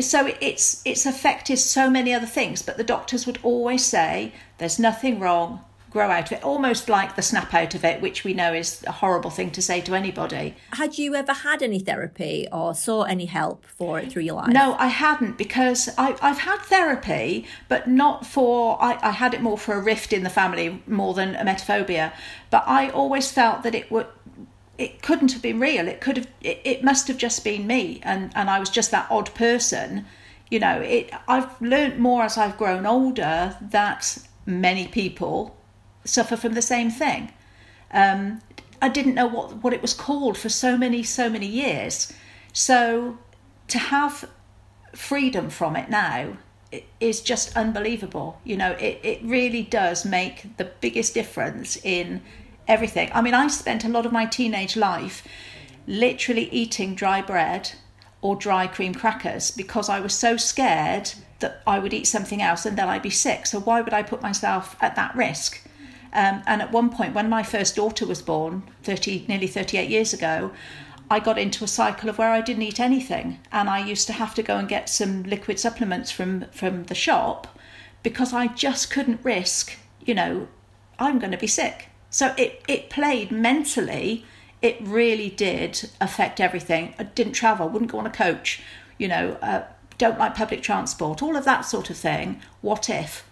So 0.00 0.18
it's 0.40 0.82
it's 0.84 1.06
affected 1.06 1.58
so 1.58 1.88
many 1.88 2.12
other 2.12 2.26
things, 2.26 2.62
but 2.62 2.76
the 2.76 2.84
doctors 2.84 3.26
would 3.26 3.38
always 3.42 3.84
say, 3.84 4.32
There's 4.58 4.78
nothing 4.78 5.20
wrong, 5.20 5.64
grow 5.94 6.10
out 6.10 6.26
of 6.26 6.32
it, 6.32 6.44
almost 6.44 6.88
like 6.88 7.14
the 7.14 7.22
snap 7.22 7.54
out 7.54 7.74
of 7.76 7.84
it, 7.84 8.02
which 8.02 8.24
we 8.24 8.34
know 8.34 8.52
is 8.52 8.82
a 8.86 8.92
horrible 8.92 9.30
thing 9.30 9.52
to 9.52 9.62
say 9.62 9.80
to 9.80 9.94
anybody. 9.94 10.56
Had 10.72 10.98
you 10.98 11.14
ever 11.14 11.32
had 11.32 11.62
any 11.62 11.78
therapy 11.78 12.48
or 12.52 12.74
sought 12.74 13.08
any 13.08 13.26
help 13.26 13.64
for 13.64 14.00
it 14.00 14.10
through 14.10 14.24
your 14.24 14.34
life? 14.34 14.48
No, 14.48 14.74
I 14.78 14.88
hadn't 14.88 15.38
because 15.38 15.88
I, 15.96 16.16
I've 16.20 16.40
had 16.40 16.58
therapy, 16.62 17.46
but 17.68 17.86
not 17.86 18.26
for, 18.26 18.76
I, 18.82 18.98
I 19.00 19.12
had 19.12 19.32
it 19.34 19.40
more 19.40 19.56
for 19.56 19.74
a 19.74 19.80
rift 19.80 20.12
in 20.12 20.24
the 20.24 20.30
family 20.30 20.82
more 20.88 21.14
than 21.14 21.34
emetophobia. 21.34 22.12
But 22.50 22.64
I 22.66 22.90
always 22.90 23.30
felt 23.30 23.62
that 23.62 23.74
it 23.76 23.92
would 23.92 24.08
it 24.78 25.02
couldn't 25.02 25.32
have 25.32 25.42
been 25.42 25.60
real. 25.60 25.86
It 25.88 26.00
could 26.00 26.16
have. 26.16 26.28
It, 26.40 26.60
it, 26.64 26.84
must 26.84 27.08
have 27.08 27.18
just 27.18 27.44
been 27.44 27.66
me, 27.66 28.00
and 28.02 28.32
and 28.34 28.50
I 28.50 28.58
was 28.58 28.70
just 28.70 28.90
that 28.90 29.06
odd 29.10 29.34
person. 29.34 30.06
You 30.50 30.60
know, 30.60 30.80
it. 30.80 31.10
I've 31.28 31.60
learned 31.60 31.98
more 31.98 32.22
as 32.22 32.36
I've 32.36 32.58
grown 32.58 32.86
older 32.86 33.56
that 33.60 34.18
many 34.46 34.86
people 34.88 35.56
suffer 36.04 36.36
from 36.36 36.54
the 36.54 36.62
same 36.62 36.90
thing. 36.90 37.32
Um, 37.92 38.42
I 38.82 38.88
didn't 38.88 39.14
know 39.14 39.26
what, 39.26 39.62
what 39.62 39.72
it 39.72 39.80
was 39.80 39.94
called 39.94 40.36
for 40.36 40.48
so 40.48 40.76
many, 40.76 41.02
so 41.02 41.30
many 41.30 41.46
years. 41.46 42.12
So 42.52 43.18
to 43.68 43.78
have 43.78 44.28
freedom 44.94 45.48
from 45.50 45.76
it 45.76 45.88
now 45.88 46.36
is 47.00 47.20
just 47.20 47.56
unbelievable. 47.56 48.40
You 48.44 48.56
know, 48.56 48.72
it, 48.72 49.00
it 49.02 49.22
really 49.22 49.62
does 49.62 50.04
make 50.04 50.56
the 50.56 50.64
biggest 50.64 51.14
difference 51.14 51.76
in 51.84 52.22
everything. 52.66 53.10
I 53.12 53.22
mean, 53.22 53.34
I 53.34 53.46
spent 53.48 53.84
a 53.84 53.88
lot 53.88 54.06
of 54.06 54.12
my 54.12 54.26
teenage 54.26 54.76
life 54.76 55.26
literally 55.86 56.48
eating 56.50 56.94
dry 56.94 57.20
bread 57.20 57.72
or 58.22 58.36
dry 58.36 58.66
cream 58.66 58.94
crackers 58.94 59.50
because 59.50 59.88
I 59.88 60.00
was 60.00 60.14
so 60.14 60.36
scared 60.36 61.12
that 61.40 61.62
I 61.66 61.78
would 61.78 61.92
eat 61.92 62.06
something 62.06 62.40
else 62.40 62.64
and 62.64 62.78
then 62.78 62.88
I'd 62.88 63.02
be 63.02 63.10
sick. 63.10 63.46
So 63.46 63.60
why 63.60 63.82
would 63.82 63.92
I 63.92 64.02
put 64.02 64.22
myself 64.22 64.76
at 64.80 64.96
that 64.96 65.14
risk? 65.14 65.60
Um, 66.12 66.42
and 66.46 66.62
at 66.62 66.72
one 66.72 66.90
point, 66.90 67.14
when 67.14 67.28
my 67.28 67.42
first 67.42 67.76
daughter 67.76 68.06
was 68.06 68.22
born, 68.22 68.62
30, 68.84 69.26
nearly 69.28 69.48
38 69.48 69.90
years 69.90 70.12
ago, 70.12 70.52
I 71.10 71.20
got 71.20 71.38
into 71.38 71.64
a 71.64 71.68
cycle 71.68 72.08
of 72.08 72.18
where 72.18 72.30
I 72.30 72.40
didn't 72.40 72.62
eat 72.62 72.80
anything, 72.80 73.40
and 73.52 73.68
I 73.68 73.84
used 73.84 74.06
to 74.06 74.14
have 74.14 74.34
to 74.36 74.42
go 74.42 74.56
and 74.56 74.68
get 74.68 74.88
some 74.88 75.24
liquid 75.24 75.60
supplements 75.60 76.10
from 76.10 76.46
from 76.50 76.84
the 76.84 76.94
shop 76.94 77.58
because 78.02 78.32
I 78.32 78.46
just 78.46 78.90
couldn't 78.90 79.24
risk, 79.24 79.76
you 80.04 80.14
know, 80.14 80.48
I'm 80.98 81.18
going 81.18 81.32
to 81.32 81.38
be 81.38 81.46
sick. 81.46 81.88
So 82.14 82.32
it 82.38 82.62
it 82.68 82.90
played 82.90 83.32
mentally. 83.32 84.24
It 84.62 84.76
really 84.80 85.30
did 85.30 85.90
affect 86.00 86.40
everything. 86.40 86.94
I 86.96 87.02
didn't 87.02 87.32
travel, 87.32 87.68
wouldn't 87.68 87.90
go 87.90 87.98
on 87.98 88.06
a 88.06 88.18
coach, 88.24 88.62
you 88.98 89.08
know, 89.08 89.36
uh, 89.42 89.64
don't 89.98 90.16
like 90.16 90.36
public 90.36 90.62
transport, 90.62 91.24
all 91.24 91.34
of 91.34 91.44
that 91.44 91.62
sort 91.62 91.90
of 91.90 91.96
thing. 91.96 92.40
What 92.60 92.88
if? 92.88 93.28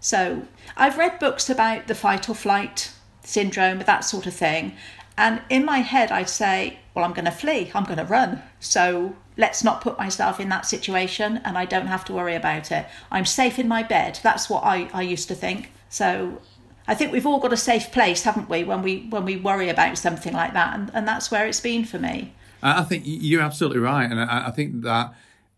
So 0.00 0.48
I've 0.76 0.98
read 0.98 1.20
books 1.20 1.48
about 1.48 1.86
the 1.86 1.94
fight 1.94 2.28
or 2.28 2.34
flight 2.34 2.90
syndrome, 3.22 3.78
that 3.78 4.04
sort 4.04 4.26
of 4.26 4.34
thing. 4.34 4.74
And 5.16 5.40
in 5.48 5.64
my 5.64 5.78
head, 5.78 6.10
I'd 6.10 6.28
say, 6.28 6.80
well, 6.92 7.04
I'm 7.04 7.12
going 7.12 7.26
to 7.26 7.30
flee, 7.30 7.70
I'm 7.72 7.84
going 7.84 7.98
to 7.98 8.04
run. 8.04 8.42
So 8.58 9.14
let's 9.36 9.62
not 9.62 9.80
put 9.80 9.96
myself 9.96 10.40
in 10.40 10.48
that 10.48 10.66
situation 10.66 11.40
and 11.44 11.56
I 11.56 11.66
don't 11.66 11.86
have 11.86 12.04
to 12.06 12.12
worry 12.12 12.34
about 12.34 12.72
it. 12.72 12.86
I'm 13.12 13.26
safe 13.26 13.60
in 13.60 13.68
my 13.68 13.84
bed. 13.84 14.18
That's 14.24 14.50
what 14.50 14.64
I, 14.64 14.90
I 14.92 15.02
used 15.02 15.28
to 15.28 15.36
think. 15.36 15.70
So 15.88 16.42
I 16.86 16.94
think 16.94 17.12
we've 17.12 17.26
all 17.26 17.40
got 17.40 17.52
a 17.52 17.56
safe 17.56 17.90
place, 17.92 18.22
haven't 18.22 18.48
we, 18.48 18.64
when 18.64 18.82
we 18.82 19.06
when 19.08 19.24
we 19.24 19.36
worry 19.36 19.68
about 19.68 19.96
something 19.98 20.32
like 20.32 20.52
that, 20.52 20.74
and, 20.74 20.90
and 20.94 21.08
that's 21.08 21.30
where 21.30 21.46
it's 21.46 21.60
been 21.60 21.84
for 21.84 21.98
me. 21.98 22.34
I 22.62 22.82
think 22.82 23.04
you're 23.06 23.42
absolutely 23.42 23.78
right, 23.78 24.10
and 24.10 24.20
I, 24.20 24.48
I 24.48 24.50
think 24.50 24.82
that 24.82 25.14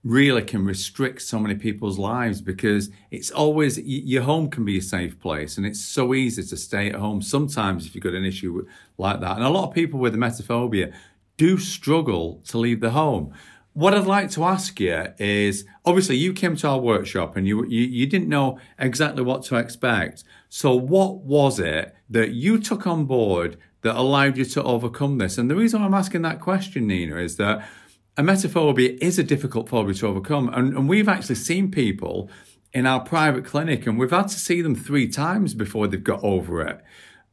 really 0.06 0.42
can 0.42 0.64
restrict 0.64 1.20
so 1.20 1.36
many 1.36 1.56
people's 1.56 1.98
lives 1.98 2.40
because 2.40 2.90
it's 3.10 3.32
always 3.32 3.76
your 3.80 4.22
home 4.22 4.48
can 4.48 4.64
be 4.64 4.78
a 4.78 4.82
safe 4.82 5.18
place 5.18 5.56
and 5.56 5.66
it's 5.66 5.80
so 5.80 6.14
easy 6.14 6.44
to 6.44 6.56
stay 6.56 6.88
at 6.88 6.94
home 6.94 7.20
sometimes 7.20 7.86
if 7.86 7.92
you've 7.92 8.04
got 8.04 8.14
an 8.14 8.24
issue 8.24 8.64
like 8.98 9.18
that 9.18 9.34
and 9.34 9.44
a 9.44 9.48
lot 9.48 9.66
of 9.66 9.74
people 9.74 9.98
with 9.98 10.14
emetophobia 10.14 10.94
do 11.36 11.58
struggle 11.58 12.40
to 12.44 12.56
leave 12.56 12.78
the 12.78 12.90
home 12.90 13.34
what 13.76 13.92
I'd 13.92 14.06
like 14.06 14.30
to 14.30 14.44
ask 14.44 14.80
you 14.80 15.08
is 15.18 15.66
obviously 15.84 16.16
you 16.16 16.32
came 16.32 16.56
to 16.56 16.66
our 16.66 16.78
workshop 16.78 17.36
and 17.36 17.46
you, 17.46 17.66
you, 17.66 17.82
you 17.82 18.06
didn't 18.06 18.30
know 18.30 18.58
exactly 18.78 19.22
what 19.22 19.42
to 19.44 19.56
expect. 19.56 20.24
So 20.48 20.74
what 20.74 21.18
was 21.18 21.60
it 21.60 21.94
that 22.08 22.30
you 22.30 22.58
took 22.58 22.86
on 22.86 23.04
board 23.04 23.58
that 23.82 23.94
allowed 23.94 24.38
you 24.38 24.46
to 24.46 24.62
overcome 24.62 25.18
this? 25.18 25.36
And 25.36 25.50
the 25.50 25.56
reason 25.56 25.82
I'm 25.82 25.92
asking 25.92 26.22
that 26.22 26.40
question, 26.40 26.86
Nina, 26.86 27.18
is 27.18 27.36
that 27.36 27.68
a 28.16 28.22
emetophobia 28.22 28.96
is 29.02 29.18
a 29.18 29.22
difficult 29.22 29.68
phobia 29.68 29.92
to 29.92 30.06
overcome. 30.06 30.48
And, 30.54 30.74
and 30.74 30.88
we've 30.88 31.06
actually 31.06 31.34
seen 31.34 31.70
people 31.70 32.30
in 32.72 32.86
our 32.86 33.00
private 33.00 33.44
clinic 33.44 33.86
and 33.86 33.98
we've 33.98 34.10
had 34.10 34.28
to 34.28 34.38
see 34.40 34.62
them 34.62 34.74
three 34.74 35.06
times 35.06 35.52
before 35.52 35.86
they've 35.86 36.02
got 36.02 36.24
over 36.24 36.62
it. 36.62 36.82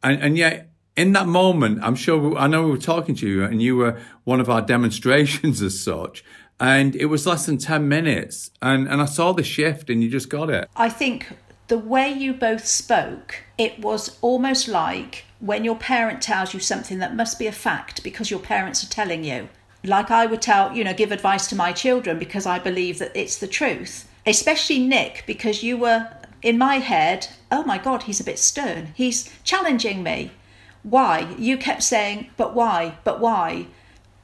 And, 0.03 0.21
and 0.21 0.37
yet, 0.37 0.72
in 0.95 1.13
that 1.13 1.27
moment, 1.27 1.79
I'm 1.81 1.95
sure, 1.95 2.37
I 2.37 2.47
know 2.47 2.63
we 2.63 2.71
were 2.71 2.77
talking 2.77 3.15
to 3.15 3.27
you 3.27 3.43
and 3.43 3.61
you 3.61 3.75
were 3.75 3.99
one 4.23 4.39
of 4.39 4.49
our 4.49 4.61
demonstrations 4.61 5.61
as 5.69 5.79
such. 5.79 6.23
And 6.59 6.95
it 6.95 7.05
was 7.05 7.25
less 7.25 7.45
than 7.45 7.57
10 7.57 7.87
minutes. 7.87 8.51
And, 8.61 8.87
and 8.87 9.01
I 9.01 9.05
saw 9.05 9.33
the 9.33 9.43
shift 9.43 9.89
and 9.89 10.03
you 10.03 10.09
just 10.09 10.29
got 10.29 10.49
it. 10.49 10.69
I 10.75 10.89
think 10.89 11.27
the 11.67 11.77
way 11.77 12.11
you 12.11 12.33
both 12.33 12.65
spoke, 12.65 13.43
it 13.57 13.79
was 13.79 14.17
almost 14.21 14.67
like 14.67 15.25
when 15.39 15.63
your 15.63 15.75
parent 15.75 16.21
tells 16.21 16.53
you 16.53 16.59
something 16.59 16.99
that 16.99 17.15
must 17.15 17.39
be 17.39 17.47
a 17.47 17.51
fact 17.51 18.03
because 18.03 18.31
your 18.31 18.39
parents 18.39 18.83
are 18.83 18.89
telling 18.89 19.23
you 19.23 19.49
like 19.85 20.11
I 20.11 20.25
would 20.25 20.41
tell, 20.41 20.75
you 20.75 20.83
know, 20.83 20.93
give 20.93 21.11
advice 21.11 21.47
to 21.47 21.55
my 21.55 21.73
children 21.73 22.17
because 22.17 22.45
I 22.45 22.59
believe 22.59 22.99
that 22.99 23.11
it's 23.15 23.37
the 23.37 23.47
truth. 23.47 24.09
Especially 24.25 24.79
Nik, 24.79 25.23
because 25.27 25.63
you 25.63 25.77
were 25.77 26.09
in 26.41 26.57
my 26.57 26.75
head, 26.75 27.27
oh 27.51 27.63
my 27.63 27.77
God, 27.77 28.03
he's 28.03 28.19
a 28.19 28.23
bit 28.23 28.39
stern. 28.39 28.93
He's 28.95 29.29
challenging 29.43 30.01
me. 30.01 30.31
Why? 30.83 31.33
You 31.37 31.57
kept 31.57 31.83
saying, 31.83 32.29
but 32.37 32.53
why? 32.53 32.97
But 33.03 33.19
why? 33.19 33.67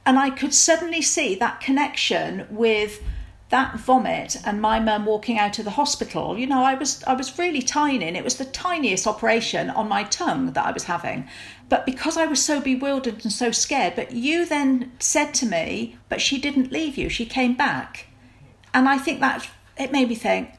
And 0.06 0.18
I 0.18 0.30
could 0.30 0.54
suddenly 0.54 1.02
see 1.02 1.34
that 1.36 1.60
connection 1.60 2.46
with 2.50 3.02
that 3.50 3.76
vomit 3.80 4.36
and 4.44 4.60
my 4.60 4.78
mum 4.78 5.04
walking 5.04 5.36
out 5.36 5.58
of 5.58 5.64
the 5.64 5.72
hospital 5.72 6.38
you 6.38 6.46
know 6.46 6.62
i 6.62 6.74
was 6.74 7.02
i 7.04 7.12
was 7.12 7.36
really 7.36 7.60
tiny 7.60 8.06
and 8.06 8.16
it 8.16 8.22
was 8.22 8.36
the 8.36 8.44
tiniest 8.44 9.08
operation 9.08 9.68
on 9.70 9.88
my 9.88 10.04
tongue 10.04 10.52
that 10.52 10.64
i 10.64 10.70
was 10.70 10.84
having 10.84 11.28
but 11.68 11.84
because 11.84 12.16
i 12.16 12.24
was 12.24 12.42
so 12.42 12.60
bewildered 12.60 13.20
and 13.24 13.32
so 13.32 13.50
scared 13.50 13.94
but 13.96 14.12
you 14.12 14.46
then 14.46 14.90
said 15.00 15.34
to 15.34 15.44
me 15.44 15.96
but 16.08 16.20
she 16.20 16.38
didn't 16.38 16.70
leave 16.70 16.96
you 16.96 17.08
she 17.08 17.26
came 17.26 17.54
back 17.54 18.06
and 18.72 18.88
i 18.88 18.96
think 18.96 19.18
that 19.18 19.48
it 19.76 19.90
made 19.90 20.08
me 20.08 20.14
think 20.14 20.50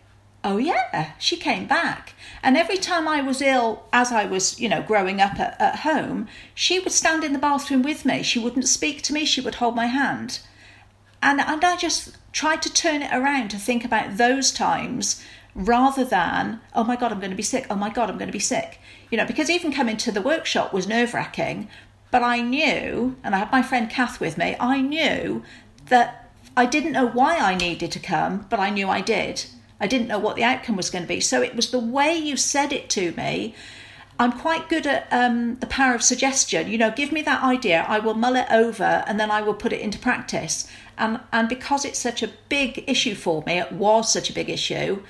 oh 0.43 0.57
yeah 0.57 1.11
she 1.19 1.37
came 1.37 1.67
back 1.67 2.13
and 2.41 2.57
every 2.57 2.77
time 2.77 3.07
i 3.07 3.21
was 3.21 3.41
ill 3.41 3.83
as 3.93 4.11
i 4.11 4.25
was 4.25 4.59
you 4.59 4.67
know 4.67 4.81
growing 4.81 5.21
up 5.21 5.39
at, 5.39 5.59
at 5.61 5.79
home 5.79 6.27
she 6.55 6.79
would 6.79 6.91
stand 6.91 7.23
in 7.23 7.33
the 7.33 7.39
bathroom 7.39 7.83
with 7.83 8.05
me 8.05 8.23
she 8.23 8.39
wouldn't 8.39 8.67
speak 8.67 9.01
to 9.01 9.13
me 9.13 9.23
she 9.23 9.41
would 9.41 9.55
hold 9.55 9.75
my 9.75 9.85
hand 9.85 10.39
and, 11.21 11.39
and 11.39 11.63
I 11.63 11.75
just 11.75 12.17
tried 12.33 12.61
to 12.63 12.73
turn 12.73 13.01
it 13.01 13.13
around 13.13 13.49
to 13.49 13.57
think 13.57 13.85
about 13.85 14.17
those 14.17 14.51
times 14.51 15.23
rather 15.53 16.03
than, 16.03 16.61
oh 16.73 16.83
my 16.83 16.95
God, 16.95 17.11
I'm 17.11 17.19
going 17.19 17.31
to 17.31 17.37
be 17.37 17.43
sick. 17.43 17.67
Oh 17.69 17.75
my 17.75 17.89
God, 17.89 18.09
I'm 18.09 18.17
going 18.17 18.29
to 18.29 18.33
be 18.33 18.39
sick. 18.39 18.79
You 19.11 19.17
know, 19.17 19.25
because 19.25 19.49
even 19.49 19.71
coming 19.71 19.97
to 19.97 20.11
the 20.11 20.21
workshop 20.21 20.73
was 20.73 20.87
nerve 20.87 21.13
wracking, 21.13 21.69
but 22.09 22.23
I 22.23 22.41
knew, 22.41 23.15
and 23.23 23.35
I 23.35 23.39
had 23.39 23.51
my 23.51 23.61
friend 23.61 23.89
Kath 23.89 24.19
with 24.19 24.37
me, 24.37 24.55
I 24.59 24.81
knew 24.81 25.43
that 25.87 26.31
I 26.57 26.65
didn't 26.65 26.93
know 26.93 27.07
why 27.07 27.37
I 27.37 27.55
needed 27.55 27.91
to 27.91 27.99
come, 27.99 28.47
but 28.49 28.59
I 28.59 28.69
knew 28.69 28.89
I 28.89 29.01
did. 29.01 29.45
I 29.81 29.87
didn't 29.87 30.07
know 30.07 30.19
what 30.19 30.37
the 30.37 30.43
outcome 30.43 30.77
was 30.77 30.89
going 30.89 31.03
to 31.03 31.07
be. 31.07 31.19
So 31.19 31.41
it 31.41 31.55
was 31.55 31.71
the 31.71 31.79
way 31.79 32.15
you 32.15 32.37
said 32.37 32.71
it 32.71 32.89
to 32.91 33.11
me. 33.13 33.55
I'm 34.19 34.31
quite 34.31 34.69
good 34.69 34.85
at 34.85 35.07
um, 35.11 35.55
the 35.55 35.65
power 35.65 35.95
of 35.95 36.03
suggestion. 36.03 36.69
You 36.69 36.77
know, 36.77 36.91
give 36.91 37.11
me 37.11 37.23
that 37.23 37.43
idea, 37.43 37.85
I 37.87 37.97
will 37.97 38.13
mull 38.13 38.35
it 38.35 38.45
over, 38.51 39.03
and 39.07 39.19
then 39.19 39.31
I 39.31 39.41
will 39.41 39.55
put 39.55 39.73
it 39.73 39.81
into 39.81 39.97
practice. 39.97 40.67
And, 40.97 41.19
and 41.33 41.49
because 41.49 41.83
it's 41.83 41.97
such 41.97 42.21
a 42.21 42.31
big 42.47 42.83
issue 42.87 43.15
for 43.15 43.43
me, 43.47 43.57
it 43.57 43.71
was 43.71 44.13
such 44.13 44.29
a 44.29 44.33
big 44.33 44.49
issue, 44.49 45.01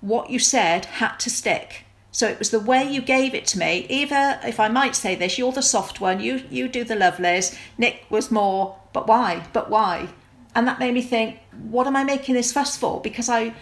what 0.00 0.30
you 0.30 0.40
said 0.40 0.86
had 0.86 1.16
to 1.18 1.30
stick. 1.30 1.84
So 2.10 2.26
it 2.26 2.38
was 2.38 2.50
the 2.50 2.58
way 2.58 2.90
you 2.90 3.02
gave 3.02 3.34
it 3.34 3.46
to 3.48 3.58
me. 3.58 3.86
Eva, 3.88 4.40
if 4.42 4.58
I 4.58 4.68
might 4.68 4.96
say 4.96 5.14
this, 5.14 5.38
you're 5.38 5.52
the 5.52 5.62
soft 5.62 6.00
one. 6.00 6.18
You 6.18 6.42
you 6.50 6.66
do 6.66 6.82
the 6.82 6.96
lovelies. 6.96 7.56
Nik 7.76 8.06
was 8.08 8.30
more, 8.30 8.78
but 8.92 9.06
why? 9.06 9.46
But 9.52 9.68
why? 9.68 10.08
And 10.54 10.66
that 10.66 10.78
made 10.78 10.94
me 10.94 11.02
think, 11.02 11.38
what 11.68 11.86
am 11.86 11.94
I 11.94 12.04
making 12.04 12.34
this 12.34 12.52
fuss 12.52 12.74
for? 12.76 13.02
Because 13.02 13.28
I, 13.28 13.54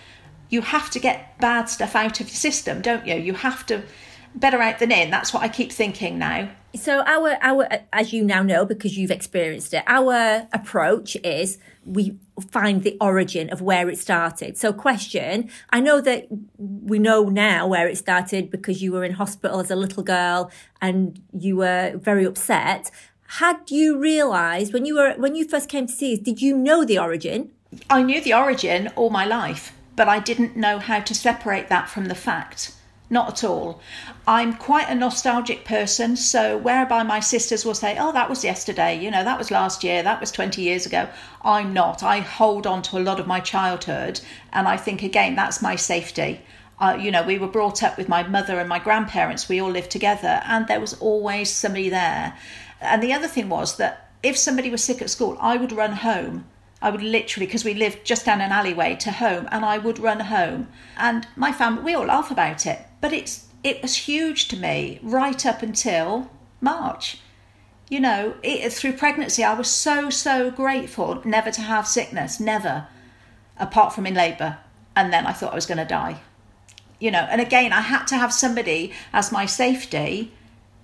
you 0.50 0.62
have 0.62 0.90
to 0.90 0.98
get 0.98 1.38
bad 1.38 1.68
stuff 1.68 1.94
out 1.96 2.20
of 2.20 2.28
your 2.28 2.36
system, 2.36 2.80
don't 2.80 3.06
you? 3.06 3.16
You 3.16 3.34
have 3.34 3.66
to 3.66 3.82
better 4.34 4.60
out 4.60 4.78
than 4.78 4.90
in. 4.90 5.10
That's 5.10 5.32
what 5.32 5.42
I 5.42 5.48
keep 5.48 5.72
thinking 5.72 6.18
now. 6.18 6.50
So 6.74 7.02
our 7.06 7.36
our 7.40 7.68
as 7.92 8.12
you 8.12 8.24
now 8.24 8.42
know 8.42 8.64
because 8.64 8.98
you've 8.98 9.12
experienced 9.12 9.74
it, 9.74 9.84
our 9.86 10.48
approach 10.52 11.16
is 11.22 11.58
we 11.86 12.16
find 12.50 12.82
the 12.82 12.96
origin 13.00 13.50
of 13.50 13.60
where 13.60 13.88
it 13.88 13.98
started. 13.98 14.56
So 14.58 14.72
question, 14.72 15.50
I 15.70 15.80
know 15.80 16.00
that 16.00 16.26
we 16.58 16.98
know 16.98 17.24
now 17.24 17.68
where 17.68 17.86
it 17.86 17.96
started 17.96 18.50
because 18.50 18.82
you 18.82 18.90
were 18.90 19.04
in 19.04 19.12
hospital 19.12 19.60
as 19.60 19.70
a 19.70 19.76
little 19.76 20.02
girl 20.02 20.50
and 20.80 21.20
you 21.32 21.56
were 21.56 21.92
very 21.96 22.24
upset. 22.24 22.90
Had 23.38 23.70
you 23.70 23.98
realized 23.98 24.72
when 24.72 24.84
you 24.84 24.96
were 24.96 25.14
when 25.14 25.36
you 25.36 25.48
first 25.48 25.68
came 25.68 25.86
to 25.86 25.92
see 25.92 26.14
us, 26.14 26.18
did 26.18 26.42
you 26.42 26.56
know 26.56 26.84
the 26.84 26.98
origin? 26.98 27.52
I 27.88 28.02
knew 28.02 28.20
the 28.20 28.34
origin 28.34 28.88
all 28.96 29.10
my 29.10 29.24
life, 29.24 29.72
but 29.96 30.08
I 30.08 30.18
didn't 30.18 30.56
know 30.56 30.78
how 30.78 31.00
to 31.00 31.14
separate 31.14 31.68
that 31.68 31.88
from 31.88 32.06
the 32.06 32.14
fact 32.14 32.74
not 33.10 33.28
at 33.28 33.44
all. 33.44 33.80
I'm 34.26 34.54
quite 34.54 34.88
a 34.88 34.94
nostalgic 34.94 35.64
person, 35.64 36.16
so 36.16 36.56
whereby 36.56 37.02
my 37.02 37.20
sisters 37.20 37.64
will 37.64 37.74
say, 37.74 37.96
Oh, 37.98 38.12
that 38.12 38.30
was 38.30 38.44
yesterday, 38.44 38.98
you 38.98 39.10
know, 39.10 39.24
that 39.24 39.38
was 39.38 39.50
last 39.50 39.84
year, 39.84 40.02
that 40.02 40.20
was 40.20 40.32
20 40.32 40.62
years 40.62 40.86
ago. 40.86 41.08
I'm 41.42 41.72
not. 41.72 42.02
I 42.02 42.20
hold 42.20 42.66
on 42.66 42.82
to 42.82 42.98
a 42.98 43.06
lot 43.06 43.20
of 43.20 43.26
my 43.26 43.40
childhood, 43.40 44.20
and 44.52 44.66
I 44.66 44.76
think, 44.76 45.02
again, 45.02 45.36
that's 45.36 45.62
my 45.62 45.76
safety. 45.76 46.40
Uh, 46.78 46.98
you 47.00 47.10
know, 47.10 47.22
we 47.22 47.38
were 47.38 47.46
brought 47.46 47.82
up 47.82 47.96
with 47.96 48.08
my 48.08 48.22
mother 48.24 48.58
and 48.58 48.68
my 48.68 48.78
grandparents, 48.78 49.48
we 49.48 49.60
all 49.60 49.70
lived 49.70 49.90
together, 49.90 50.40
and 50.46 50.66
there 50.66 50.80
was 50.80 50.94
always 50.94 51.50
somebody 51.50 51.88
there. 51.88 52.36
And 52.80 53.02
the 53.02 53.12
other 53.12 53.28
thing 53.28 53.48
was 53.48 53.76
that 53.76 54.10
if 54.22 54.36
somebody 54.36 54.70
was 54.70 54.82
sick 54.82 55.00
at 55.00 55.10
school, 55.10 55.36
I 55.40 55.56
would 55.56 55.72
run 55.72 55.92
home 55.92 56.46
I 56.84 56.90
would 56.90 57.02
literally, 57.02 57.46
because 57.46 57.64
we 57.64 57.72
lived 57.72 58.04
just 58.04 58.26
down 58.26 58.42
an 58.42 58.52
alleyway 58.52 58.94
to 58.96 59.10
home, 59.10 59.48
and 59.50 59.64
I 59.64 59.78
would 59.78 59.98
run 59.98 60.20
home. 60.20 60.68
And 60.98 61.26
my 61.34 61.50
family, 61.50 61.82
we 61.82 61.94
all 61.94 62.04
laugh 62.04 62.30
about 62.30 62.66
it, 62.66 62.78
but 63.00 63.14
it's 63.14 63.46
it 63.62 63.80
was 63.80 63.96
huge 63.96 64.48
to 64.48 64.56
me 64.58 65.00
right 65.02 65.46
up 65.46 65.62
until 65.62 66.30
March. 66.60 67.16
You 67.88 68.00
know, 68.00 68.34
it, 68.42 68.70
through 68.70 68.98
pregnancy, 68.98 69.42
I 69.42 69.54
was 69.54 69.70
so 69.70 70.10
so 70.10 70.50
grateful 70.50 71.22
never 71.24 71.50
to 71.52 71.62
have 71.62 71.88
sickness, 71.88 72.38
never, 72.38 72.86
apart 73.56 73.94
from 73.94 74.06
in 74.06 74.12
labour, 74.12 74.58
and 74.94 75.10
then 75.10 75.26
I 75.26 75.32
thought 75.32 75.52
I 75.52 75.54
was 75.54 75.66
going 75.66 75.78
to 75.78 75.86
die. 75.86 76.20
You 77.00 77.10
know, 77.10 77.26
and 77.30 77.40
again, 77.40 77.72
I 77.72 77.80
had 77.80 78.04
to 78.08 78.18
have 78.18 78.32
somebody 78.34 78.92
as 79.10 79.32
my 79.32 79.46
safety 79.46 80.34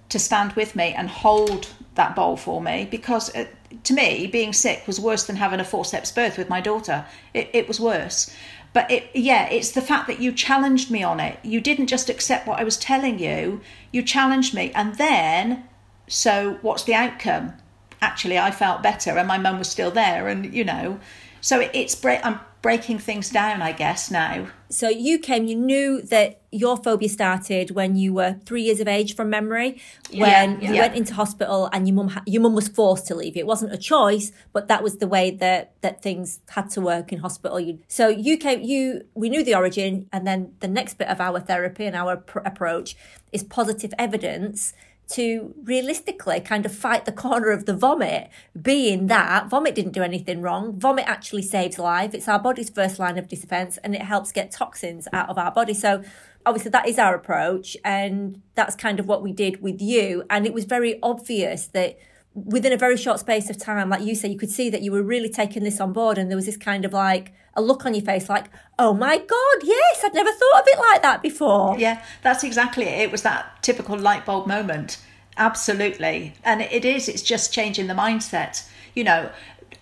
to 0.09 0.19
stand 0.19 0.55
with 0.55 0.75
me 0.75 0.95
and 0.97 1.11
hold 1.11 1.69
that 1.95 2.17
bowl 2.17 2.39
for 2.39 2.63
me 2.63 2.89
because 2.91 3.29
it, 3.35 3.55
to 3.85 3.95
me, 3.95 4.27
being 4.27 4.53
sick 4.53 4.87
was 4.87 5.01
worse 5.01 5.25
than 5.25 5.37
having 5.37 5.61
a 5.61 5.65
forceps 5.65 6.13
birth 6.13 6.39
with 6.39 6.49
my 6.49 6.61
daughter. 6.61 7.07
It, 7.35 7.51
it 7.53 7.69
was 7.69 7.81
worse. 7.81 8.35
But 8.73 8.91
it, 8.91 9.11
yeah, 9.15 9.49
it's 9.49 9.73
the 9.73 9.83
fact 9.83 10.07
that 10.07 10.21
you 10.21 10.33
challenged 10.33 10.91
me 10.91 11.03
on 11.03 11.19
it. 11.21 11.39
You 11.43 11.61
didn't 11.61 11.89
just 11.89 12.09
accept 12.09 12.47
what 12.47 12.61
I 12.61 12.65
was 12.65 12.77
telling 12.77 13.19
you, 13.19 13.61
you 13.93 14.03
challenged 14.03 14.55
me. 14.55 14.71
And 14.75 14.95
then, 14.97 15.65
so 16.07 16.59
what's 16.63 16.85
the 16.85 16.95
outcome? 16.95 17.55
Actually, 18.01 18.39
I 18.39 18.51
felt 18.51 18.83
better 18.83 19.19
and 19.19 19.29
my 19.29 19.39
mum 19.39 19.59
was 19.59 19.69
still 19.69 19.91
there. 19.91 20.29
And, 20.29 20.55
you 20.55 20.65
know, 20.65 21.01
so 21.41 21.61
it, 21.61 21.71
it's, 21.75 22.05
I'm 22.05 22.41
breaking 22.63 22.99
things 22.99 23.31
down, 23.31 23.63
I 23.63 23.73
guess, 23.73 24.11
now. 24.11 24.47
So 24.69 24.89
you 24.89 25.19
came, 25.19 25.47
you 25.47 25.57
knew 25.57 26.03
that 26.03 26.43
your 26.53 26.77
phobia 26.77 27.09
started 27.09 27.71
when 27.71 27.97
you 27.97 28.13
were 28.13 28.37
three 28.45 28.63
years 28.63 28.81
of 28.81 28.87
age 28.87 29.17
from 29.17 29.31
memory, 29.31 29.81
when 30.13 30.21
yeah, 30.21 30.59
yeah. 30.61 30.71
you 30.71 30.81
went 30.81 30.95
into 30.95 31.15
hospital 31.15 31.69
and 31.73 31.89
your 31.89 31.95
mum, 31.95 32.21
your 32.27 32.43
mum 32.43 32.55
was 32.55 32.69
forced 32.69 33.07
to 33.07 33.15
leave 33.15 33.35
you. 33.35 33.41
It 33.41 33.47
wasn't 33.47 33.73
a 33.73 33.79
choice, 33.79 34.31
but 34.53 34.69
that 34.69 34.83
was 34.83 34.99
the 34.99 35.07
way 35.07 35.31
that, 35.31 35.73
that 35.81 36.03
things 36.03 36.41
had 36.51 36.71
to 36.71 36.81
work 36.81 37.13
in 37.13 37.21
hospital. 37.21 37.59
You, 37.59 37.81
so 37.89 38.09
you 38.09 38.37
came, 38.37 38.61
you, 38.63 39.07
we 39.15 39.29
knew 39.31 39.43
the 39.43 39.55
origin 39.55 40.07
and 40.13 40.27
then 40.27 40.53
the 40.61 40.69
next 40.69 40.99
bit 40.99 41.09
of 41.09 41.21
our 41.21 41.41
therapy 41.41 41.87
and 41.87 41.97
our 41.97 42.19
pr- 42.19 42.41
approach 42.41 42.97
is 43.33 43.43
positive 43.43 43.95
evidence 43.99 44.75
to 45.11 45.55
realistically 45.65 46.41
kind 46.41 46.65
of 46.65 46.73
fight 46.73 47.05
the 47.05 47.13
corner 47.13 47.51
of 47.51 47.67
the 47.67 47.75
vomit, 47.75 48.31
being 48.61 49.09
that 49.09 49.49
vomit 49.49 49.75
didn't 49.75 49.93
do 49.93 50.03
anything 50.03 50.41
wrong. 50.41 50.79
Vomit 50.79 51.05
actually 51.07 51.43
saves 51.43 51.79
life. 51.79 52.15
It's 52.15 52.29
our 52.29 52.39
body's 52.39 52.71
first 52.71 52.99
line 52.99 53.19
of 53.19 53.27
defense 53.27 53.77
and 53.79 53.95
it 53.95 54.03
helps 54.03 54.31
get 54.31 54.51
toxins 54.53 55.09
out 55.13 55.29
of 55.29 55.37
our 55.37 55.51
body. 55.51 55.75
So 55.75 56.05
obviously 56.47 56.71
that 56.71 56.89
is 56.89 56.99
our 56.99 57.15
approach 57.15 57.77
and 57.85 58.41
that's 58.55 58.77
kind 58.77 59.01
of 59.01 59.07
what 59.07 59.23
we 59.23 59.33
did 59.33 59.61
with 59.61 59.81
you. 59.81 60.25
And 60.31 60.47
it 60.47 60.55
was 60.55 60.65
very 60.65 60.99
obvious 61.03 61.67
that 61.69 61.99
within 62.35 62.73
a 62.73 62.77
very 62.77 62.97
short 62.97 63.21
space 63.21 63.51
of 63.51 63.59
time, 63.59 63.89
like 63.89 64.03
you 64.03 64.15
say, 64.15 64.29
you 64.29 64.39
could 64.39 64.51
see 64.51 64.71
that 64.71 64.83
you 64.83 64.93
were 64.93 65.03
really 65.03 65.29
taking 65.29 65.65
this 65.65 65.81
on 65.81 65.93
board 65.93 66.19
and 66.19 66.31
there 66.31 66.37
was 66.37 66.47
this 66.47 66.57
kind 66.57 66.85
of 66.85 66.93
like 66.93 67.33
a 67.55 67.63
look 67.63 67.85
on 67.85 67.95
your 67.95 68.05
face 68.05 68.29
like, 68.29 68.47
oh 68.79 68.95
my 68.95 69.19
God, 69.19 69.57
yes, 69.63 70.05
I'd 70.05 70.15
never 70.15 70.31
thought 70.31 70.61
of 70.61 70.67
it 70.67 70.79
like 70.79 71.03
that 71.03 71.23
before. 71.23 71.77
Yeah, 71.79 72.05
that's 72.23 72.45
exactly 72.45 72.85
it. 72.85 73.01
It 73.01 73.13
was 73.13 73.23
that 73.23 73.63
typical 73.63 73.99
light 73.99 74.25
bulb 74.25 74.47
moment. 74.47 74.99
Absolutely. 75.37 76.35
And 76.45 76.61
it 76.61 76.85
is, 76.85 77.09
it's 77.09 77.23
just 77.23 77.53
changing 77.53 77.89
the 77.89 77.95
mindset. 77.95 78.69
You 78.95 79.05
know, 79.05 79.31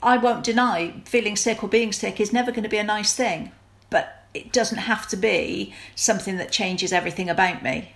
I 0.02 0.16
won't 0.16 0.44
deny 0.44 1.02
feeling 1.04 1.36
sick 1.36 1.62
or 1.62 1.68
being 1.68 1.92
sick 1.92 2.20
is 2.20 2.32
never 2.32 2.50
going 2.50 2.62
to 2.62 2.68
be 2.68 2.78
a 2.78 2.84
nice 2.84 3.14
thing, 3.14 3.52
but 3.90 4.24
it 4.32 4.52
doesn't 4.52 4.78
have 4.78 5.06
to 5.08 5.16
be 5.16 5.74
something 5.94 6.36
that 6.38 6.50
changes 6.50 6.92
everything 6.92 7.28
about 7.28 7.62
me, 7.62 7.94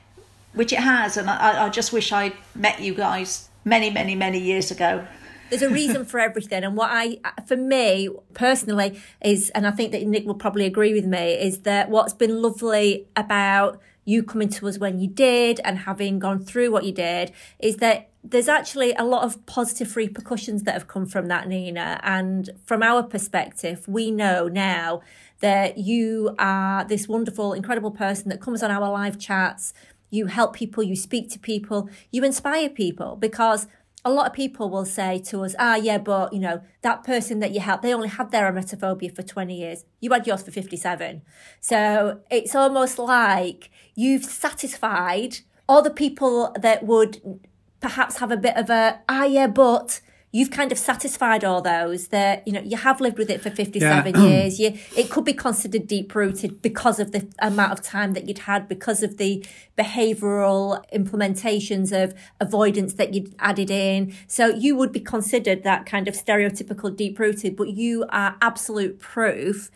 which 0.52 0.72
it 0.72 0.80
has. 0.80 1.16
And 1.16 1.30
I, 1.30 1.66
I 1.66 1.68
just 1.70 1.92
wish 1.92 2.12
I'd 2.12 2.34
met 2.54 2.80
you 2.80 2.94
guys 2.94 3.48
many, 3.64 3.90
many, 3.90 4.14
many 4.14 4.38
years 4.38 4.70
ago 4.70 5.06
there's 5.52 5.60
a 5.60 5.68
reason 5.68 6.06
for 6.06 6.18
everything. 6.18 6.64
And 6.64 6.78
what 6.78 6.88
I, 6.90 7.18
for 7.46 7.56
me 7.56 8.08
personally, 8.32 8.98
is, 9.22 9.50
and 9.50 9.66
I 9.66 9.70
think 9.70 9.92
that 9.92 10.02
Nik 10.02 10.24
will 10.24 10.34
probably 10.34 10.64
agree 10.64 10.94
with 10.94 11.04
me, 11.04 11.34
is 11.34 11.58
that 11.60 11.90
what's 11.90 12.14
been 12.14 12.40
lovely 12.40 13.06
about 13.14 13.78
you 14.06 14.22
coming 14.22 14.48
to 14.48 14.66
us 14.66 14.78
when 14.78 14.98
you 14.98 15.08
did 15.08 15.60
and 15.62 15.80
having 15.80 16.18
gone 16.18 16.42
through 16.42 16.70
what 16.70 16.84
you 16.84 16.92
did 16.92 17.32
is 17.58 17.76
that 17.76 18.08
there's 18.24 18.48
actually 18.48 18.94
a 18.94 19.04
lot 19.04 19.24
of 19.24 19.44
positive 19.46 19.94
repercussions 19.96 20.62
that 20.62 20.72
have 20.72 20.88
come 20.88 21.06
from 21.06 21.26
that, 21.26 21.48
Nina. 21.48 22.00
And 22.02 22.48
from 22.64 22.82
our 22.82 23.02
perspective, 23.02 23.86
we 23.86 24.10
know 24.10 24.48
now 24.48 25.02
that 25.40 25.76
you 25.76 26.34
are 26.38 26.84
this 26.84 27.08
wonderful, 27.08 27.52
incredible 27.52 27.90
person 27.90 28.28
that 28.28 28.40
comes 28.40 28.62
on 28.62 28.70
our 28.70 28.90
live 28.90 29.18
chats. 29.18 29.74
You 30.12 30.26
help 30.26 30.54
people, 30.54 30.84
you 30.84 30.94
speak 30.94 31.30
to 31.30 31.38
people, 31.38 31.88
you 32.12 32.22
inspire 32.22 32.68
people 32.68 33.16
because 33.16 33.66
a 34.04 34.10
lot 34.10 34.26
of 34.26 34.32
people 34.32 34.68
will 34.68 34.84
say 34.84 35.18
to 35.18 35.42
us, 35.44 35.54
ah, 35.58 35.76
yeah, 35.76 35.98
but 35.98 36.32
you 36.32 36.38
know, 36.38 36.60
that 36.82 37.02
person 37.02 37.40
that 37.40 37.52
you 37.52 37.60
helped, 37.60 37.82
they 37.82 37.94
only 37.94 38.08
had 38.08 38.30
their 38.30 38.52
emetophobia 38.52 39.14
for 39.14 39.22
20 39.22 39.56
years. 39.56 39.84
You 40.00 40.12
had 40.12 40.26
yours 40.26 40.42
for 40.42 40.50
57. 40.50 41.22
So 41.60 42.20
it's 42.30 42.54
almost 42.54 42.98
like 42.98 43.70
you've 43.94 44.24
satisfied 44.24 45.38
all 45.68 45.82
the 45.82 45.90
people 45.90 46.54
that 46.60 46.84
would 46.84 47.40
perhaps 47.80 48.18
have 48.18 48.30
a 48.30 48.36
bit 48.36 48.56
of 48.56 48.68
a, 48.68 49.00
ah, 49.08 49.24
yeah, 49.24 49.46
but 49.46 50.00
you've 50.32 50.50
kind 50.50 50.72
of 50.72 50.78
satisfied 50.78 51.44
all 51.44 51.60
those 51.60 52.08
that 52.08 52.46
you 52.46 52.52
know 52.52 52.60
you 52.62 52.76
have 52.76 53.00
lived 53.00 53.18
with 53.18 53.30
it 53.30 53.40
for 53.40 53.50
57 53.50 54.14
yeah. 54.14 54.22
years 54.22 54.58
you 54.60 54.76
it 54.96 55.10
could 55.10 55.24
be 55.24 55.32
considered 55.32 55.86
deep 55.86 56.14
rooted 56.14 56.60
because 56.62 56.98
of 56.98 57.12
the 57.12 57.28
amount 57.38 57.72
of 57.72 57.82
time 57.82 58.14
that 58.14 58.26
you'd 58.26 58.40
had 58.40 58.66
because 58.66 59.02
of 59.02 59.18
the 59.18 59.44
behavioral 59.78 60.82
implementations 60.92 61.92
of 61.92 62.14
avoidance 62.40 62.94
that 62.94 63.14
you'd 63.14 63.34
added 63.38 63.70
in 63.70 64.12
so 64.26 64.48
you 64.48 64.74
would 64.74 64.92
be 64.92 65.00
considered 65.00 65.62
that 65.62 65.86
kind 65.86 66.08
of 66.08 66.14
stereotypical 66.14 66.94
deep 66.94 67.18
rooted 67.18 67.54
but 67.54 67.68
you 67.68 68.04
are 68.08 68.36
absolute 68.40 68.98
proof 68.98 69.70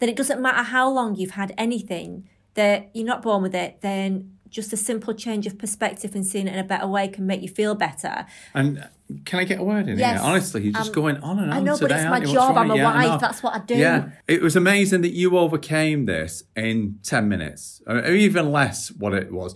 that 0.00 0.08
it 0.08 0.16
doesn't 0.16 0.40
matter 0.40 0.62
how 0.62 0.88
long 0.88 1.14
you've 1.14 1.32
had 1.32 1.52
anything 1.58 2.28
that 2.54 2.90
you're 2.94 3.06
not 3.06 3.22
born 3.22 3.42
with 3.42 3.54
it 3.54 3.80
then 3.82 4.37
just 4.50 4.72
a 4.72 4.76
simple 4.76 5.14
change 5.14 5.46
of 5.46 5.58
perspective 5.58 6.14
and 6.14 6.26
seeing 6.26 6.46
it 6.48 6.54
in 6.54 6.58
a 6.58 6.64
better 6.64 6.86
way 6.86 7.08
can 7.08 7.26
make 7.26 7.42
you 7.42 7.48
feel 7.48 7.74
better. 7.74 8.26
And 8.54 8.88
can 9.24 9.38
I 9.38 9.44
get 9.44 9.58
a 9.58 9.62
word 9.62 9.88
in 9.88 9.98
yes. 9.98 10.20
here? 10.20 10.28
Honestly, 10.28 10.62
you're 10.64 10.72
just 10.72 10.90
um, 10.90 10.94
going 10.94 11.16
on 11.18 11.38
and 11.38 11.50
on. 11.50 11.56
I 11.56 11.60
know, 11.60 11.76
today, 11.76 12.06
but 12.08 12.22
it's 12.22 12.28
my 12.28 12.32
job. 12.32 12.58
I'm 12.58 12.70
a 12.70 12.76
yeah, 12.76 13.08
wife. 13.08 13.20
That's 13.20 13.42
what 13.42 13.54
I 13.54 13.60
do. 13.60 13.74
Yeah, 13.74 14.10
it 14.26 14.42
was 14.42 14.54
amazing 14.56 15.00
that 15.02 15.12
you 15.12 15.38
overcame 15.38 16.04
this 16.06 16.42
in 16.54 16.98
ten 17.02 17.28
minutes, 17.28 17.82
or 17.86 18.04
even 18.04 18.52
less. 18.52 18.90
What 18.90 19.14
it 19.14 19.32
was, 19.32 19.54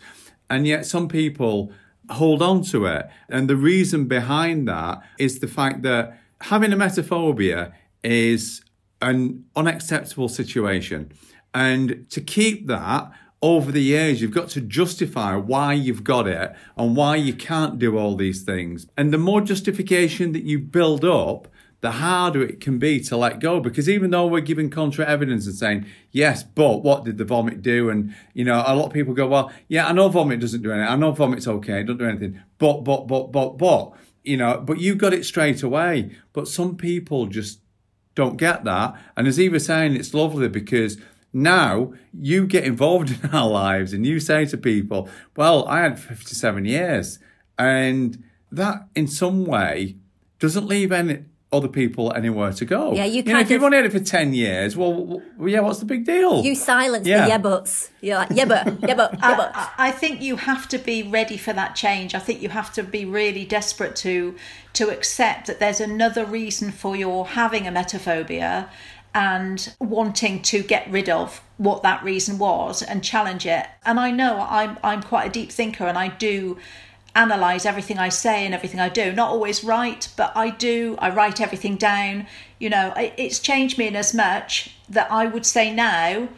and 0.48 0.66
yet 0.66 0.86
some 0.86 1.06
people 1.08 1.72
hold 2.10 2.40
on 2.40 2.62
to 2.64 2.86
it, 2.86 3.06
and 3.28 3.48
the 3.48 3.56
reason 3.56 4.06
behind 4.06 4.68
that 4.68 5.02
is 5.18 5.40
the 5.40 5.48
fact 5.48 5.82
that 5.82 6.18
having 6.40 6.72
a 6.72 6.76
emetophobia 6.76 7.72
is 8.02 8.62
an 9.02 9.44
unacceptable 9.54 10.28
situation, 10.28 11.12
and 11.52 12.06
to 12.08 12.20
keep 12.22 12.68
that 12.68 13.12
over 13.42 13.72
the 13.72 13.82
years, 13.82 14.22
you've 14.22 14.30
got 14.30 14.48
to 14.50 14.60
justify 14.60 15.34
why 15.34 15.72
you've 15.72 16.04
got 16.04 16.28
it 16.28 16.54
and 16.76 16.96
why 16.96 17.16
you 17.16 17.34
can't 17.34 17.78
do 17.78 17.98
all 17.98 18.14
these 18.14 18.42
things. 18.42 18.86
And 18.96 19.12
the 19.12 19.18
more 19.18 19.40
justification 19.40 20.32
that 20.32 20.44
you 20.44 20.60
build 20.60 21.04
up, 21.04 21.48
the 21.80 21.90
harder 21.90 22.42
it 22.42 22.60
can 22.60 22.78
be 22.78 23.00
to 23.00 23.16
let 23.16 23.40
go. 23.40 23.58
Because 23.58 23.88
even 23.88 24.12
though 24.12 24.28
we're 24.28 24.40
giving 24.40 24.70
contra 24.70 25.04
evidence 25.04 25.46
and 25.46 25.56
saying, 25.56 25.86
yes, 26.12 26.44
but 26.44 26.84
what 26.84 27.04
did 27.04 27.18
the 27.18 27.24
vomit 27.24 27.60
do? 27.60 27.90
And, 27.90 28.14
you 28.32 28.44
know, 28.44 28.62
a 28.64 28.76
lot 28.76 28.86
of 28.86 28.92
people 28.92 29.12
go, 29.12 29.26
well, 29.26 29.52
yeah, 29.66 29.88
I 29.88 29.92
know 29.92 30.08
vomit 30.08 30.38
doesn't 30.38 30.62
do 30.62 30.70
anything. 30.70 30.88
I 30.88 30.94
know 30.94 31.10
vomit's 31.10 31.48
okay. 31.48 31.80
It 31.80 31.84
doesn't 31.84 31.98
do 31.98 32.08
anything. 32.08 32.40
But, 32.58 32.84
but, 32.84 33.08
but, 33.08 33.32
but, 33.32 33.58
but, 33.58 33.92
you 34.22 34.36
know, 34.36 34.62
but 34.64 34.78
you 34.78 34.94
got 34.94 35.12
it 35.12 35.26
straight 35.26 35.64
away. 35.64 36.14
But 36.32 36.46
some 36.46 36.76
people 36.76 37.26
just 37.26 37.58
don't 38.14 38.36
get 38.36 38.62
that. 38.62 38.94
And 39.16 39.26
as 39.26 39.40
Eva 39.40 39.58
saying, 39.58 39.96
it's 39.96 40.14
lovely 40.14 40.48
because 40.48 40.98
now 41.32 41.92
you 42.12 42.46
get 42.46 42.64
involved 42.64 43.10
in 43.24 43.30
our 43.30 43.48
lives 43.48 43.92
and 43.92 44.06
you 44.06 44.20
say 44.20 44.44
to 44.46 44.56
people, 44.56 45.08
well, 45.36 45.66
I 45.68 45.80
had 45.80 45.98
57 45.98 46.64
years. 46.64 47.18
And 47.58 48.22
that 48.50 48.86
in 48.94 49.06
some 49.06 49.44
way 49.44 49.96
doesn't 50.38 50.66
leave 50.66 50.92
any 50.92 51.24
other 51.52 51.68
people 51.68 52.12
anywhere 52.14 52.52
to 52.52 52.64
go. 52.64 52.94
Yeah, 52.94 53.04
you, 53.04 53.22
you 53.22 53.32
know, 53.32 53.40
if 53.40 53.50
you've 53.50 53.62
only 53.62 53.76
had 53.76 53.86
it 53.86 53.92
for 53.92 54.00
10 54.00 54.32
years, 54.32 54.74
well, 54.74 55.22
well, 55.36 55.48
yeah, 55.48 55.60
what's 55.60 55.80
the 55.80 55.84
big 55.84 56.06
deal? 56.06 56.42
You 56.42 56.54
silence 56.54 57.06
yeah. 57.06 57.22
the 57.22 57.28
yeah 57.28 57.38
buts. 57.38 57.90
You're 58.00 58.16
like, 58.16 58.30
yeah 58.32 58.46
but, 58.46 58.66
yeah 58.80 58.94
but, 58.94 59.18
yeah 59.20 59.36
but. 59.36 59.50
I, 59.54 59.70
I 59.78 59.90
think 59.90 60.22
you 60.22 60.36
have 60.36 60.66
to 60.68 60.78
be 60.78 61.02
ready 61.02 61.36
for 61.36 61.52
that 61.52 61.76
change. 61.76 62.14
I 62.14 62.20
think 62.20 62.40
you 62.40 62.48
have 62.48 62.72
to 62.72 62.82
be 62.82 63.04
really 63.04 63.44
desperate 63.44 63.94
to 63.96 64.34
to 64.74 64.88
accept 64.88 65.46
that 65.46 65.60
there's 65.60 65.80
another 65.80 66.24
reason 66.24 66.72
for 66.72 66.96
your 66.96 67.26
having 67.26 67.64
emetophobia 67.64 68.70
and 69.14 69.74
wanting 69.80 70.42
to 70.42 70.62
get 70.62 70.90
rid 70.90 71.08
of 71.08 71.42
what 71.58 71.82
that 71.82 72.02
reason 72.02 72.38
was 72.38 72.82
and 72.82 73.04
challenge 73.04 73.46
it. 73.46 73.66
And 73.84 74.00
I 74.00 74.10
know 74.10 74.46
I'm 74.48 74.78
I'm 74.82 75.02
quite 75.02 75.26
a 75.26 75.30
deep 75.30 75.52
thinker 75.52 75.86
and 75.86 75.98
I 75.98 76.08
do 76.08 76.58
analyze 77.14 77.66
everything 77.66 77.98
I 77.98 78.08
say 78.08 78.44
and 78.44 78.54
everything 78.54 78.80
I 78.80 78.88
do. 78.88 79.12
Not 79.12 79.30
always 79.30 79.62
right, 79.62 80.08
but 80.16 80.32
I 80.34 80.50
do. 80.50 80.96
I 80.98 81.10
write 81.10 81.40
everything 81.40 81.76
down. 81.76 82.26
You 82.58 82.70
know, 82.70 82.94
it's 82.96 83.38
changed 83.38 83.76
me 83.76 83.86
in 83.86 83.96
as 83.96 84.14
much 84.14 84.74
that 84.88 85.10
I 85.12 85.26
would 85.26 85.44
say 85.44 85.72
now 85.72 86.28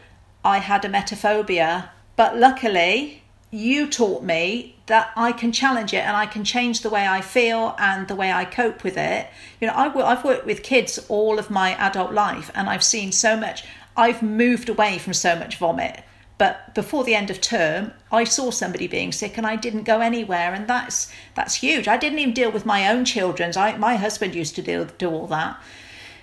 I 0.45 0.59
had 0.59 0.85
a 0.85 0.89
emetophobia, 0.89 1.91
but 2.17 2.37
luckily 2.37 3.23
you 3.51 3.89
taught 3.89 4.25
me 4.25 4.74
that 4.87 5.13
I 5.17 5.33
can 5.33 5.53
challenge 5.53 5.95
it 5.95 6.05
and 6.05 6.17
I 6.17 6.27
can 6.27 6.45
change 6.45 6.81
the 6.81 6.91
way 6.91 7.07
I 7.07 7.21
feel 7.21 7.75
and 7.79 8.07
the 8.07 8.15
way 8.15 8.33
I 8.33 8.45
cope 8.45 8.85
with 8.85 8.99
it. 8.99 9.29
You 9.61 9.69
know, 9.69 9.75
I, 9.75 10.13
I've 10.13 10.25
worked 10.25 10.47
with 10.47 10.63
kids 10.63 11.05
all 11.09 11.39
of 11.39 11.51
my 11.51 11.75
adult 11.77 12.13
life 12.13 12.51
and 12.55 12.69
I've 12.69 12.85
seen 12.85 13.11
so 13.13 13.37
much. 13.37 13.65
I've 13.97 14.23
moved 14.23 14.69
away 14.69 14.99
from 14.99 15.15
so 15.15 15.37
much 15.37 15.57
vomit. 15.57 16.03
But 16.37 16.75
before 16.75 17.05
the 17.05 17.15
end 17.15 17.31
of 17.31 17.41
term, 17.41 17.93
I 18.11 18.25
saw 18.25 18.51
somebody 18.51 18.89
being 18.89 19.13
sick 19.13 19.39
and 19.39 19.47
I 19.47 19.55
didn't 19.57 19.85
go 19.85 20.01
anywhere, 20.01 20.53
and 20.53 20.67
that's 20.67 21.13
that's 21.35 21.55
huge. 21.55 21.87
I 21.87 21.97
didn't 21.97 22.19
even 22.19 22.35
deal 22.35 22.51
with 22.51 22.67
my 22.67 22.89
own 22.89 23.05
children's. 23.05 23.57
I, 23.57 23.77
my 23.77 23.95
husband 23.95 24.35
used 24.35 24.57
to 24.57 24.63
deal 24.63 24.85
do 24.85 25.11
all 25.11 25.29
that. 25.29 25.63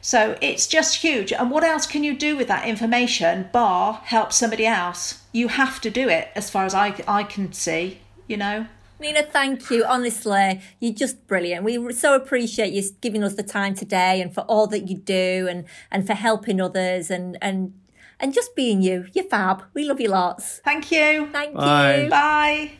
So 0.01 0.37
it's 0.41 0.67
just 0.67 0.97
huge. 0.97 1.31
And 1.31 1.51
what 1.51 1.63
else 1.63 1.85
can 1.85 2.03
you 2.03 2.17
do 2.17 2.35
with 2.35 2.47
that 2.47 2.67
information 2.67 3.49
bar 3.53 4.01
help 4.03 4.33
somebody 4.33 4.65
else? 4.65 5.21
You 5.31 5.47
have 5.47 5.79
to 5.81 5.89
do 5.89 6.09
it 6.09 6.29
as 6.35 6.49
far 6.49 6.65
as 6.65 6.73
I, 6.73 6.95
I 7.07 7.23
can 7.23 7.53
see, 7.53 7.99
you 8.31 8.37
know. 8.37 8.65
Nina, 8.99 9.23
thank 9.23 9.69
you. 9.69 9.83
Honestly, 9.83 10.61
you're 10.79 10.93
just 10.93 11.27
brilliant. 11.27 11.63
We 11.63 11.91
so 11.93 12.15
appreciate 12.15 12.71
you 12.71 12.83
giving 13.01 13.23
us 13.23 13.35
the 13.35 13.43
time 13.43 13.75
today 13.75 14.21
and 14.21 14.33
for 14.33 14.41
all 14.41 14.67
that 14.67 14.87
you 14.87 14.97
do 14.97 15.47
and, 15.49 15.65
and 15.91 16.05
for 16.05 16.13
helping 16.13 16.61
others 16.61 17.09
and, 17.09 17.37
and, 17.41 17.73
and 18.19 18.33
just 18.33 18.55
being 18.55 18.81
you. 18.81 19.07
You're 19.13 19.25
fab. 19.25 19.63
We 19.73 19.83
love 19.85 19.99
you 19.99 20.09
lots. 20.09 20.59
Thank 20.59 20.91
you. 20.91 21.29
Thank 21.31 21.55
Bye. 21.55 22.03
you. 22.03 22.09
Bye 22.09 22.71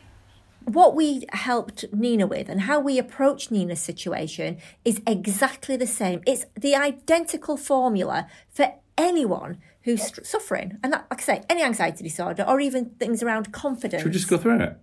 what 0.65 0.95
we 0.95 1.25
helped 1.31 1.85
Nina 1.91 2.27
with 2.27 2.47
and 2.47 2.61
how 2.61 2.79
we 2.79 2.99
approach 2.99 3.49
Nina's 3.49 3.79
situation 3.79 4.57
is 4.85 5.01
exactly 5.07 5.75
the 5.75 5.87
same. 5.87 6.21
It's 6.27 6.45
the 6.55 6.75
identical 6.75 7.57
formula 7.57 8.27
for 8.47 8.73
anyone 8.97 9.57
who's 9.83 10.11
suffering. 10.27 10.77
And 10.83 10.93
that, 10.93 11.07
like 11.09 11.21
I 11.21 11.23
say, 11.23 11.43
any 11.49 11.63
anxiety 11.63 12.03
disorder 12.03 12.43
or 12.47 12.59
even 12.59 12.91
things 12.99 13.23
around 13.23 13.51
confidence. 13.51 14.03
Should 14.03 14.11
we 14.11 14.17
just 14.17 14.29
go 14.29 14.37
through 14.37 14.59
it? 14.59 14.77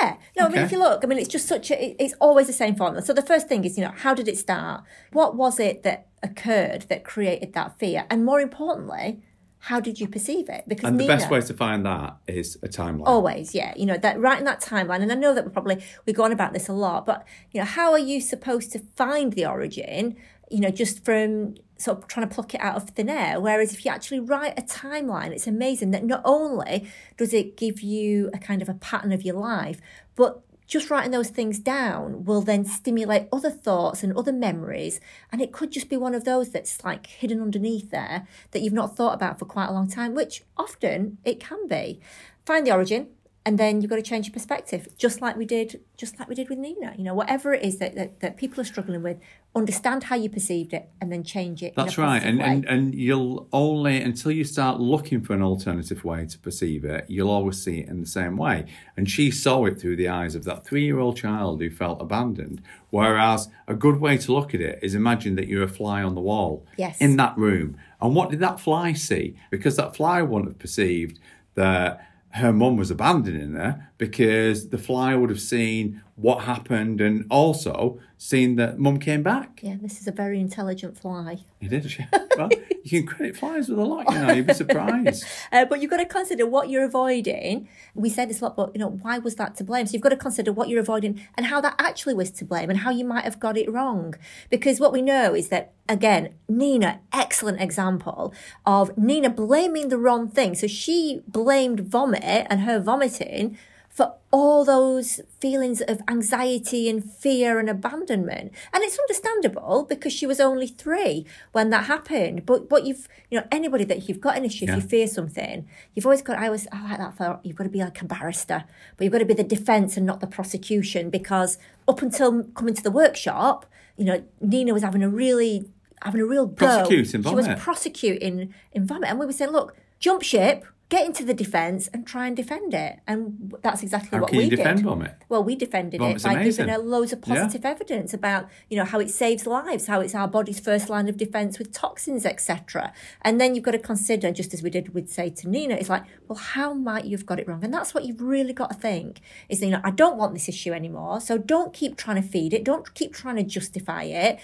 Yeah. 0.00 0.16
No, 0.36 0.46
okay. 0.46 0.54
I 0.54 0.56
mean, 0.56 0.64
if 0.64 0.72
you 0.72 0.78
look, 0.78 1.04
I 1.04 1.06
mean, 1.06 1.18
it's 1.18 1.28
just 1.28 1.46
such 1.46 1.70
a, 1.70 2.02
it's 2.02 2.14
always 2.20 2.46
the 2.46 2.52
same 2.52 2.74
formula. 2.74 3.04
So 3.04 3.12
the 3.12 3.22
first 3.22 3.48
thing 3.48 3.64
is, 3.64 3.76
you 3.76 3.84
know, 3.84 3.92
how 3.94 4.14
did 4.14 4.28
it 4.28 4.38
start? 4.38 4.84
What 5.12 5.36
was 5.36 5.60
it 5.60 5.82
that 5.82 6.06
occurred 6.22 6.82
that 6.88 7.04
created 7.04 7.52
that 7.54 7.78
fear? 7.78 8.06
And 8.10 8.24
more 8.24 8.40
importantly, 8.40 9.22
how 9.58 9.78
did 9.78 10.00
you 10.00 10.08
perceive 10.08 10.48
it? 10.48 10.64
Because 10.66 10.84
and 10.88 10.98
the 10.98 11.04
Nina, 11.04 11.16
best 11.16 11.30
way 11.30 11.40
to 11.40 11.54
find 11.54 11.86
that 11.86 12.16
is 12.26 12.56
a 12.64 12.68
timeline. 12.68 13.06
Always, 13.06 13.54
yeah. 13.54 13.72
You 13.76 13.86
know 13.86 13.96
that 13.96 14.18
right 14.18 14.38
in 14.38 14.44
that 14.44 14.60
timeline, 14.60 15.02
and 15.02 15.12
I 15.12 15.14
know 15.14 15.34
that 15.34 15.44
we 15.44 15.50
probably 15.52 15.84
we 16.04 16.12
go 16.12 16.24
on 16.24 16.32
about 16.32 16.52
this 16.52 16.68
a 16.68 16.72
lot, 16.72 17.06
but 17.06 17.24
you 17.52 17.60
know, 17.60 17.64
how 17.64 17.92
are 17.92 17.98
you 17.98 18.20
supposed 18.20 18.72
to 18.72 18.80
find 18.96 19.34
the 19.34 19.46
origin? 19.46 20.16
You 20.50 20.60
know, 20.60 20.70
just 20.70 21.04
from 21.04 21.54
sort 21.82 21.98
of 21.98 22.06
trying 22.06 22.28
to 22.28 22.34
pluck 22.34 22.54
it 22.54 22.60
out 22.60 22.76
of 22.76 22.90
thin 22.90 23.08
air. 23.08 23.40
Whereas 23.40 23.72
if 23.72 23.84
you 23.84 23.90
actually 23.90 24.20
write 24.20 24.58
a 24.58 24.62
timeline, 24.62 25.30
it's 25.30 25.46
amazing 25.46 25.90
that 25.90 26.04
not 26.04 26.22
only 26.24 26.88
does 27.16 27.32
it 27.32 27.56
give 27.56 27.80
you 27.80 28.30
a 28.32 28.38
kind 28.38 28.62
of 28.62 28.68
a 28.68 28.74
pattern 28.74 29.12
of 29.12 29.22
your 29.22 29.34
life, 29.34 29.80
but 30.14 30.42
just 30.66 30.90
writing 30.90 31.10
those 31.10 31.28
things 31.28 31.58
down 31.58 32.24
will 32.24 32.40
then 32.40 32.64
stimulate 32.64 33.28
other 33.30 33.50
thoughts 33.50 34.02
and 34.02 34.16
other 34.16 34.32
memories. 34.32 35.00
And 35.30 35.42
it 35.42 35.52
could 35.52 35.70
just 35.70 35.90
be 35.90 35.98
one 35.98 36.14
of 36.14 36.24
those 36.24 36.50
that's 36.50 36.82
like 36.82 37.06
hidden 37.06 37.42
underneath 37.42 37.90
there 37.90 38.26
that 38.52 38.62
you've 38.62 38.72
not 38.72 38.96
thought 38.96 39.14
about 39.14 39.38
for 39.38 39.44
quite 39.44 39.66
a 39.66 39.72
long 39.72 39.88
time, 39.88 40.14
which 40.14 40.42
often 40.56 41.18
it 41.24 41.40
can 41.40 41.68
be. 41.68 42.00
Find 42.46 42.66
the 42.66 42.72
origin, 42.72 43.08
and 43.44 43.58
then 43.58 43.80
you've 43.80 43.90
got 43.90 43.96
to 43.96 44.02
change 44.02 44.26
your 44.26 44.32
perspective 44.32 44.88
just 44.96 45.20
like 45.20 45.36
we 45.36 45.44
did 45.44 45.80
just 45.96 46.18
like 46.18 46.28
we 46.28 46.34
did 46.34 46.48
with 46.48 46.58
nina. 46.58 46.94
You 46.96 47.04
know 47.04 47.14
whatever 47.14 47.52
it 47.52 47.64
is 47.64 47.78
that, 47.78 47.94
that, 47.94 48.20
that 48.20 48.36
people 48.36 48.60
are 48.60 48.64
struggling 48.64 49.02
with 49.02 49.18
understand 49.54 50.04
how 50.04 50.16
you 50.16 50.30
perceived 50.30 50.72
it 50.72 50.88
and 51.00 51.12
then 51.12 51.22
change 51.22 51.62
it 51.62 51.74
that's 51.76 51.98
right. 51.98 52.22
and, 52.22 52.40
and 52.40 52.64
and 52.64 52.94
you'll 52.94 53.46
only 53.52 54.00
until 54.00 54.32
you 54.32 54.44
start 54.44 54.80
looking 54.80 55.20
for 55.20 55.34
an 55.34 55.42
alternative 55.42 56.04
way 56.04 56.24
to 56.24 56.38
perceive 56.38 56.86
it 56.86 57.04
you'll 57.08 57.28
always 57.28 57.62
see 57.62 57.80
it 57.80 57.88
in 57.88 58.00
the 58.00 58.06
same 58.06 58.36
way. 58.36 58.64
And 58.96 59.08
she 59.10 59.30
saw 59.30 59.64
it 59.66 59.80
through 59.80 59.96
the 59.96 60.08
eyes 60.08 60.34
of 60.34 60.44
that 60.44 60.64
three-year-old 60.64 61.16
child 61.16 61.60
who 61.60 61.70
felt 61.70 62.00
abandoned. 62.00 62.62
Whereas 62.90 63.48
a 63.66 63.74
good 63.74 64.00
way 64.00 64.16
to 64.18 64.32
look 64.32 64.54
at 64.54 64.60
it 64.60 64.78
is 64.82 64.94
imagine 64.94 65.36
that 65.36 65.48
you're 65.48 65.62
a 65.62 65.68
fly 65.68 66.02
on 66.02 66.14
the 66.14 66.20
wall 66.20 66.66
yes. 66.76 66.98
in 67.00 67.16
that 67.16 67.36
room. 67.36 67.76
And 68.00 68.14
what 68.14 68.30
did 68.30 68.40
that 68.40 68.60
fly 68.60 68.92
see? 68.92 69.36
Because 69.50 69.76
that 69.76 69.96
fly 69.96 70.22
wouldn't 70.22 70.50
have 70.50 70.58
perceived 70.58 71.18
that 71.54 72.06
her 72.32 72.52
mum 72.52 72.76
was 72.76 72.90
abandoning 72.90 73.54
her 73.54 73.88
because 73.98 74.70
the 74.70 74.78
fly 74.78 75.14
would 75.14 75.30
have 75.30 75.40
seen 75.40 76.02
what 76.16 76.44
happened 76.44 77.00
and 77.00 77.26
also 77.30 77.98
seen 78.22 78.54
that 78.54 78.78
mum 78.78 78.98
came 78.98 79.22
back. 79.22 79.60
Yeah, 79.64 79.76
this 79.80 80.00
is 80.00 80.06
a 80.06 80.12
very 80.12 80.38
intelligent 80.38 80.96
fly. 80.96 81.38
It 81.60 81.72
is, 81.72 81.98
yeah. 81.98 82.06
well, 82.38 82.50
you 82.84 83.02
can 83.02 83.06
credit 83.06 83.36
flies 83.36 83.68
with 83.68 83.80
a 83.80 83.84
lot, 83.84 84.08
you 84.12 84.18
know, 84.20 84.32
you'd 84.32 84.46
be 84.46 84.54
surprised. 84.54 85.24
uh, 85.52 85.64
but 85.64 85.82
you've 85.82 85.90
got 85.90 85.96
to 85.96 86.06
consider 86.06 86.46
what 86.46 86.70
you're 86.70 86.84
avoiding. 86.84 87.68
We 87.94 88.08
said 88.08 88.30
this 88.30 88.40
a 88.40 88.44
lot, 88.44 88.56
but, 88.56 88.70
you 88.74 88.78
know, 88.78 88.88
why 88.88 89.18
was 89.18 89.34
that 89.36 89.56
to 89.56 89.64
blame? 89.64 89.86
So 89.86 89.94
you've 89.94 90.02
got 90.02 90.10
to 90.10 90.16
consider 90.16 90.52
what 90.52 90.68
you're 90.68 90.80
avoiding 90.80 91.20
and 91.36 91.46
how 91.46 91.60
that 91.62 91.74
actually 91.80 92.14
was 92.14 92.30
to 92.32 92.44
blame 92.44 92.70
and 92.70 92.78
how 92.78 92.90
you 92.90 93.04
might 93.04 93.24
have 93.24 93.40
got 93.40 93.56
it 93.56 93.70
wrong. 93.70 94.14
Because 94.50 94.78
what 94.78 94.92
we 94.92 95.02
know 95.02 95.34
is 95.34 95.48
that, 95.48 95.72
again, 95.88 96.34
Nina, 96.48 97.00
excellent 97.12 97.60
example 97.60 98.32
of 98.64 98.96
Nina 98.96 99.30
blaming 99.30 99.88
the 99.88 99.98
wrong 99.98 100.28
thing. 100.28 100.54
So 100.54 100.68
she 100.68 101.22
blamed 101.26 101.80
vomit 101.80 102.46
and 102.48 102.60
her 102.60 102.78
vomiting 102.78 103.58
for 103.92 104.14
all 104.30 104.64
those 104.64 105.20
feelings 105.38 105.82
of 105.82 106.00
anxiety 106.08 106.88
and 106.88 107.04
fear 107.04 107.58
and 107.58 107.68
abandonment. 107.68 108.50
And 108.72 108.82
it's 108.82 108.98
understandable 108.98 109.84
because 109.86 110.14
she 110.14 110.26
was 110.26 110.40
only 110.40 110.66
three 110.66 111.26
when 111.52 111.68
that 111.70 111.84
happened. 111.84 112.46
But 112.46 112.70
what 112.70 112.86
you've, 112.86 113.06
you 113.30 113.38
know, 113.38 113.46
anybody 113.52 113.84
that 113.84 114.08
you've 114.08 114.20
got 114.20 114.38
an 114.38 114.46
issue, 114.46 114.64
yeah. 114.64 114.76
if 114.76 114.82
you 114.82 114.88
fear 114.88 115.06
something, 115.06 115.68
you've 115.94 116.06
always 116.06 116.22
got, 116.22 116.38
I 116.38 116.46
always, 116.46 116.66
oh, 116.72 116.80
I 116.82 116.88
like 116.88 116.98
that 116.98 117.16
for, 117.18 117.38
you've 117.42 117.54
got 117.54 117.64
to 117.64 117.70
be 117.70 117.80
like 117.80 118.00
a 118.00 118.06
barrister, 118.06 118.64
but 118.96 119.04
you've 119.04 119.12
got 119.12 119.18
to 119.18 119.26
be 119.26 119.34
the 119.34 119.44
defense 119.44 119.98
and 119.98 120.06
not 120.06 120.20
the 120.20 120.26
prosecution 120.26 121.10
because 121.10 121.58
up 121.86 122.00
until 122.00 122.44
coming 122.44 122.72
to 122.72 122.82
the 122.82 122.90
workshop, 122.90 123.66
you 123.98 124.06
know, 124.06 124.24
Nina 124.40 124.72
was 124.72 124.82
having 124.82 125.02
a 125.02 125.08
really, 125.10 125.66
having 126.00 126.22
a 126.22 126.26
real 126.26 126.46
go. 126.46 126.66
Prosecuting 126.66 127.20
vomit. 127.20 127.44
She 127.44 127.50
was 127.50 127.62
prosecuting 127.62 128.54
in 128.72 128.86
vomit. 128.86 129.10
And 129.10 129.18
we 129.18 129.26
were 129.26 129.32
saying, 129.32 129.50
look, 129.50 129.76
jump 129.98 130.22
ship, 130.22 130.64
get 130.92 131.06
into 131.06 131.24
the 131.24 131.32
defence 131.32 131.88
and 131.88 132.06
try 132.06 132.26
and 132.26 132.36
defend 132.36 132.74
it. 132.74 133.00
And 133.06 133.54
that's 133.62 133.82
exactly 133.82 134.18
how 134.18 134.24
what 134.24 134.30
we 134.30 134.50
did. 134.50 134.84
Well, 135.30 135.42
we 135.42 135.56
defended 135.56 136.02
it 136.02 136.22
by 136.22 136.32
amazing. 136.32 136.66
giving 136.66 136.68
her 136.68 136.78
loads 136.78 137.14
of 137.14 137.22
positive 137.22 137.62
yeah. 137.64 137.70
evidence 137.70 138.12
about, 138.12 138.50
you 138.68 138.76
know, 138.76 138.84
how 138.84 139.00
it 139.00 139.08
saves 139.08 139.46
lives, 139.46 139.86
how 139.86 140.00
it's 140.00 140.14
our 140.14 140.28
body's 140.28 140.60
first 140.60 140.90
line 140.90 141.08
of 141.08 141.16
defence 141.16 141.58
with 141.58 141.72
toxins, 141.72 142.26
etc. 142.26 142.92
And 143.22 143.40
then 143.40 143.54
you've 143.54 143.64
got 143.64 143.70
to 143.70 143.78
consider, 143.78 144.30
just 144.32 144.52
as 144.52 144.62
we 144.62 144.68
did 144.68 144.92
with 144.92 145.10
say 145.10 145.30
to 145.30 145.48
Nina, 145.48 145.76
it's 145.76 145.88
like, 145.88 146.04
well, 146.28 146.38
how 146.38 146.74
might 146.74 147.06
you've 147.06 147.24
got 147.24 147.40
it 147.40 147.48
wrong? 147.48 147.64
And 147.64 147.72
that's 147.72 147.94
what 147.94 148.04
you've 148.04 148.20
really 148.20 148.52
got 148.52 148.70
to 148.70 148.76
think 148.76 149.22
is, 149.48 149.62
you 149.62 149.70
know, 149.70 149.80
I 149.82 149.92
don't 149.92 150.18
want 150.18 150.34
this 150.34 150.46
issue 150.46 150.74
anymore. 150.74 151.22
So 151.22 151.38
don't 151.38 151.72
keep 151.72 151.96
trying 151.96 152.20
to 152.20 152.28
feed 152.28 152.52
it. 152.52 152.64
Don't 152.64 152.92
keep 152.92 153.14
trying 153.14 153.36
to 153.36 153.44
justify 153.44 154.02
it. 154.02 154.38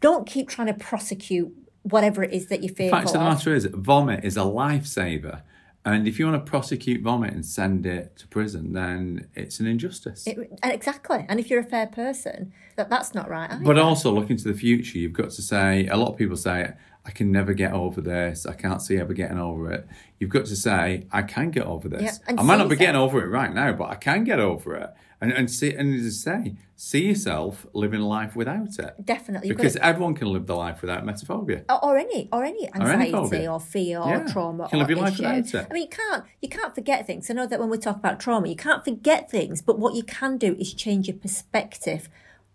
Don't 0.00 0.26
keep 0.26 0.48
trying 0.48 0.68
to 0.68 0.74
prosecute 0.74 1.52
whatever 1.82 2.22
it 2.22 2.32
is 2.32 2.46
that 2.46 2.62
you 2.62 2.70
feel. 2.70 2.86
The 2.86 2.92
fact 2.92 3.08
of 3.08 3.12
the 3.12 3.18
matter 3.18 3.54
is, 3.54 3.66
vomit 3.66 4.24
is 4.24 4.38
a 4.38 4.40
lifesaver. 4.40 5.42
And 5.84 6.06
if 6.06 6.18
you 6.18 6.26
want 6.26 6.44
to 6.44 6.48
prosecute 6.48 7.02
vomit 7.02 7.34
and 7.34 7.44
send 7.44 7.86
it 7.86 8.16
to 8.18 8.28
prison, 8.28 8.72
then 8.72 9.28
it's 9.34 9.58
an 9.58 9.66
injustice. 9.66 10.26
It, 10.26 10.38
exactly. 10.62 11.26
And 11.28 11.40
if 11.40 11.50
you're 11.50 11.60
a 11.60 11.64
fair 11.64 11.88
person, 11.88 12.52
that 12.76 12.88
that's 12.88 13.14
not 13.14 13.28
right. 13.28 13.50
But 13.62 13.78
also, 13.78 14.12
looking 14.12 14.36
to 14.36 14.44
the 14.44 14.54
future, 14.54 14.98
you've 14.98 15.12
got 15.12 15.30
to 15.30 15.42
say, 15.42 15.88
a 15.88 15.96
lot 15.96 16.10
of 16.10 16.16
people 16.16 16.36
say, 16.36 16.72
I 17.04 17.10
can 17.10 17.32
never 17.32 17.52
get 17.52 17.72
over 17.72 18.00
this. 18.00 18.46
I 18.46 18.54
can't 18.54 18.80
see 18.80 18.96
ever 18.96 19.12
getting 19.12 19.38
over 19.38 19.72
it. 19.72 19.88
You've 20.18 20.30
got 20.30 20.46
to 20.46 20.56
say, 20.56 21.06
I 21.10 21.22
can 21.22 21.50
get 21.50 21.66
over 21.66 21.88
this. 21.88 22.20
Yeah, 22.28 22.36
I 22.38 22.42
might 22.42 22.58
not 22.58 22.68
be 22.68 22.76
getting 22.76 22.94
over 22.94 23.22
it 23.22 23.28
right 23.28 23.52
now, 23.52 23.72
but 23.72 23.90
I 23.90 23.96
can 23.96 24.22
get 24.22 24.38
over 24.38 24.76
it. 24.76 24.90
And, 25.20 25.32
and 25.32 25.50
see, 25.50 25.72
and 25.72 25.94
as 25.94 26.26
I 26.26 26.42
say, 26.42 26.56
see 26.74 27.06
yourself 27.06 27.64
living 27.72 28.00
life 28.00 28.34
without 28.34 28.76
it. 28.78 28.94
Definitely, 29.04 29.48
because 29.50 29.76
everyone 29.76 30.14
can 30.14 30.32
live 30.32 30.46
the 30.46 30.56
life 30.56 30.80
without 30.80 31.04
emetophobia 31.04 31.64
or, 31.68 31.84
or 31.84 31.96
any, 31.96 32.28
or 32.32 32.44
any 32.44 32.66
anxiety, 32.74 33.12
or, 33.12 33.32
any 33.32 33.46
or 33.46 33.60
fear, 33.60 34.00
or 34.00 34.08
yeah. 34.08 34.32
trauma, 34.32 34.64
you 34.64 34.68
can 34.70 34.78
live 34.80 34.88
or 34.88 34.92
your 34.92 35.00
life 35.00 35.12
issue. 35.14 35.22
without 35.22 35.54
it. 35.54 35.66
I 35.70 35.74
mean, 35.74 35.82
you 35.82 35.88
can't, 35.88 36.24
you 36.40 36.48
can't 36.48 36.74
forget 36.74 37.06
things. 37.06 37.30
I 37.30 37.34
know 37.34 37.46
that 37.46 37.60
when 37.60 37.70
we 37.70 37.78
talk 37.78 37.96
about 37.96 38.18
trauma, 38.18 38.48
you 38.48 38.56
can't 38.56 38.84
forget 38.84 39.30
things, 39.30 39.62
but 39.62 39.78
what 39.78 39.94
you 39.94 40.02
can 40.02 40.38
do 40.38 40.56
is 40.58 40.74
change 40.74 41.06
your 41.06 41.16
perspective 41.16 42.08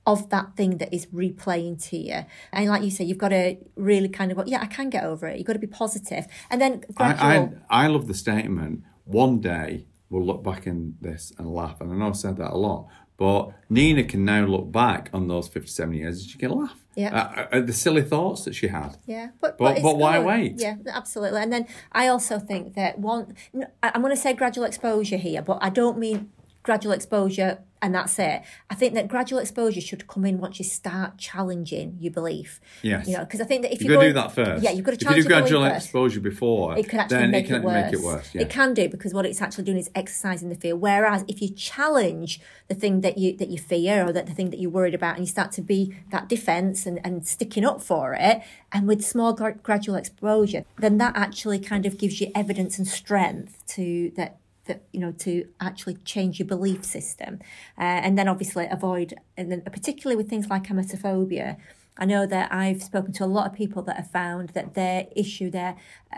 of 0.08 0.30
that 0.30 0.56
thing 0.56 0.78
that 0.78 0.92
is 0.94 1.06
replaying 1.08 1.84
to 1.90 1.98
you. 1.98 2.26
And 2.54 2.70
like 2.70 2.82
you 2.82 2.90
say, 2.90 3.04
you've 3.04 3.18
got 3.18 3.30
to 3.30 3.58
really 3.76 4.08
kind 4.08 4.32
of 4.32 4.38
go, 4.38 4.44
yeah, 4.48 4.62
I 4.62 4.66
can 4.66 4.90
get 4.90 5.04
over 5.04 5.28
it. 5.28 5.38
You've 5.38 5.46
got 5.46 5.54
to 5.54 5.60
be 5.60 5.68
positive. 5.68 6.26
And 6.50 6.62
then 6.62 6.84
gradual... 6.96 7.26
I, 7.26 7.36
I, 7.70 7.84
I 7.84 7.88
love 7.88 8.08
the 8.08 8.14
statement, 8.14 8.84
one 9.04 9.42
day 9.42 9.86
we'll 10.10 10.26
look 10.26 10.42
back 10.44 10.66
in 10.66 10.96
this 11.02 11.34
and 11.38 11.54
laugh. 11.54 11.82
And 11.82 11.92
I 11.92 11.96
know 11.98 12.08
I've 12.08 12.16
said 12.16 12.38
that 12.38 12.52
a 12.52 12.58
lot, 12.58 12.88
But 13.18 13.50
Nina 13.70 14.06
can 14.06 14.24
now 14.24 14.46
look 14.46 14.72
back 14.72 15.10
on 15.12 15.28
those 15.28 15.50
57 15.50 15.94
years 15.94 16.22
and 16.22 16.30
she 16.30 16.38
can 16.38 16.52
laugh 16.52 16.78
Yeah. 16.96 17.32
at, 17.36 17.54
at 17.54 17.68
the 17.68 17.74
silly 17.74 18.04
thoughts 18.04 18.46
that 18.46 18.56
she 18.56 18.68
had. 18.70 18.96
Yeah, 19.06 19.30
but 19.42 19.58
But- 19.58 19.74
it's 19.74 19.82
but 19.84 19.98
why 19.98 20.20
wait? 20.20 20.54
Yeah, 20.62 20.76
absolutely. 20.88 21.42
And 21.42 21.52
then 21.52 21.68
I 21.92 22.08
also 22.08 22.40
think 22.40 22.76
that 22.76 22.98
one, 23.00 23.36
I'm 23.84 24.02
going 24.02 24.16
to 24.16 24.22
say 24.22 24.32
gradual 24.34 24.64
exposure 24.64 25.18
here, 25.18 25.42
but 25.42 25.58
I 25.62 25.70
don't 25.70 25.98
mean 25.98 26.30
gradual 26.68 26.92
exposure 26.92 27.60
and 27.80 27.94
that's 27.94 28.18
it. 28.18 28.42
I 28.72 28.76
think 28.76 28.96
that 28.96 29.08
gradual 29.08 29.38
exposure 29.40 29.82
should 29.82 30.08
come 30.08 30.26
in 30.26 30.40
once 30.40 30.58
you 30.58 30.66
start 30.66 31.18
challenging 31.20 31.96
your 32.00 32.12
belief. 32.12 32.60
Yes. 32.82 33.08
You 33.08 33.14
know, 33.16 33.24
because 33.24 33.40
I 33.40 33.44
think 33.46 33.62
that 33.62 33.72
if 33.72 33.82
You've 33.82 33.92
you 33.92 33.98
go- 33.98 34.02
do 34.08 34.14
that 34.14 34.32
first. 34.34 34.64
yeah, 34.64 34.72
you've 34.72 34.84
got 34.84 35.00
to 35.00 35.06
If 35.12 35.16
you 35.16 35.22
do 35.24 35.30
gradual 35.30 35.62
first. 35.64 35.86
exposure 35.86 36.20
before, 36.20 36.76
It 36.78 36.90
can 36.90 37.00
actually 37.02 37.18
then 37.20 37.32
make, 37.32 37.46
it 37.46 37.48
can 37.50 37.56
it 37.58 37.64
worse. 37.64 37.86
make 37.86 37.94
it 37.94 38.02
worse. 38.02 38.30
Yeah. 38.34 38.42
It 38.42 38.50
can 38.50 38.74
do 38.74 38.90
because 38.90 39.14
what 39.14 39.26
it's 39.28 39.42
actually 39.44 39.64
doing 39.66 39.78
is 39.78 39.90
exercising 39.96 40.50
the 40.50 40.56
fear. 40.56 40.76
Whereas 40.76 41.24
if 41.28 41.40
you 41.42 41.50
challenge 41.50 42.42
the 42.68 42.76
thing 42.76 43.02
that 43.02 43.18
you 43.20 43.38
that 43.38 43.50
you 43.50 43.60
fear 43.60 44.06
or 44.08 44.12
that 44.12 44.26
the 44.26 44.34
thing 44.34 44.50
that 44.50 44.60
you're 44.60 44.72
worried 44.80 44.96
about, 44.96 45.14
and 45.18 45.24
you 45.26 45.32
start 45.38 45.52
to 45.54 45.62
be 45.62 45.96
that 46.10 46.28
defense 46.28 46.86
and, 46.88 47.00
and 47.06 47.26
sticking 47.28 47.64
up 47.64 47.80
for 47.82 48.14
it, 48.30 48.42
and 48.74 48.88
with 48.88 49.06
small 49.06 49.32
gradual 49.68 49.96
exposure, 49.96 50.66
then 50.80 50.98
that 50.98 51.14
actually 51.16 51.60
kind 51.60 51.86
of 51.86 51.98
gives 52.00 52.20
you 52.20 52.28
evidence 52.36 52.78
and 52.80 52.88
strength 52.88 53.64
to 53.76 54.12
that 54.18 54.38
that 54.68 54.84
you 54.92 55.00
know 55.00 55.12
to 55.12 55.48
actually 55.60 55.96
change 56.06 56.40
your 56.40 56.48
belief 56.48 56.84
system. 56.84 57.40
Uh, 57.78 57.82
and 58.06 58.18
then 58.18 58.28
obviously 58.28 58.68
avoid 58.70 59.14
and 59.36 59.52
then 59.52 59.62
particularly 59.62 60.16
with 60.16 60.30
things 60.30 60.48
like 60.48 60.64
emetophobia 60.64 61.58
I 61.98 62.06
know 62.06 62.26
that 62.26 62.54
I've 62.54 62.84
spoken 62.84 63.14
to 63.14 63.24
a 63.24 63.28
lot 63.28 63.48
of 63.48 63.54
people 63.54 63.82
that 63.84 63.98
have 63.98 64.12
found 64.12 64.50
that 64.50 64.74
their 64.74 65.08
issue, 65.16 65.50
their 65.50 65.76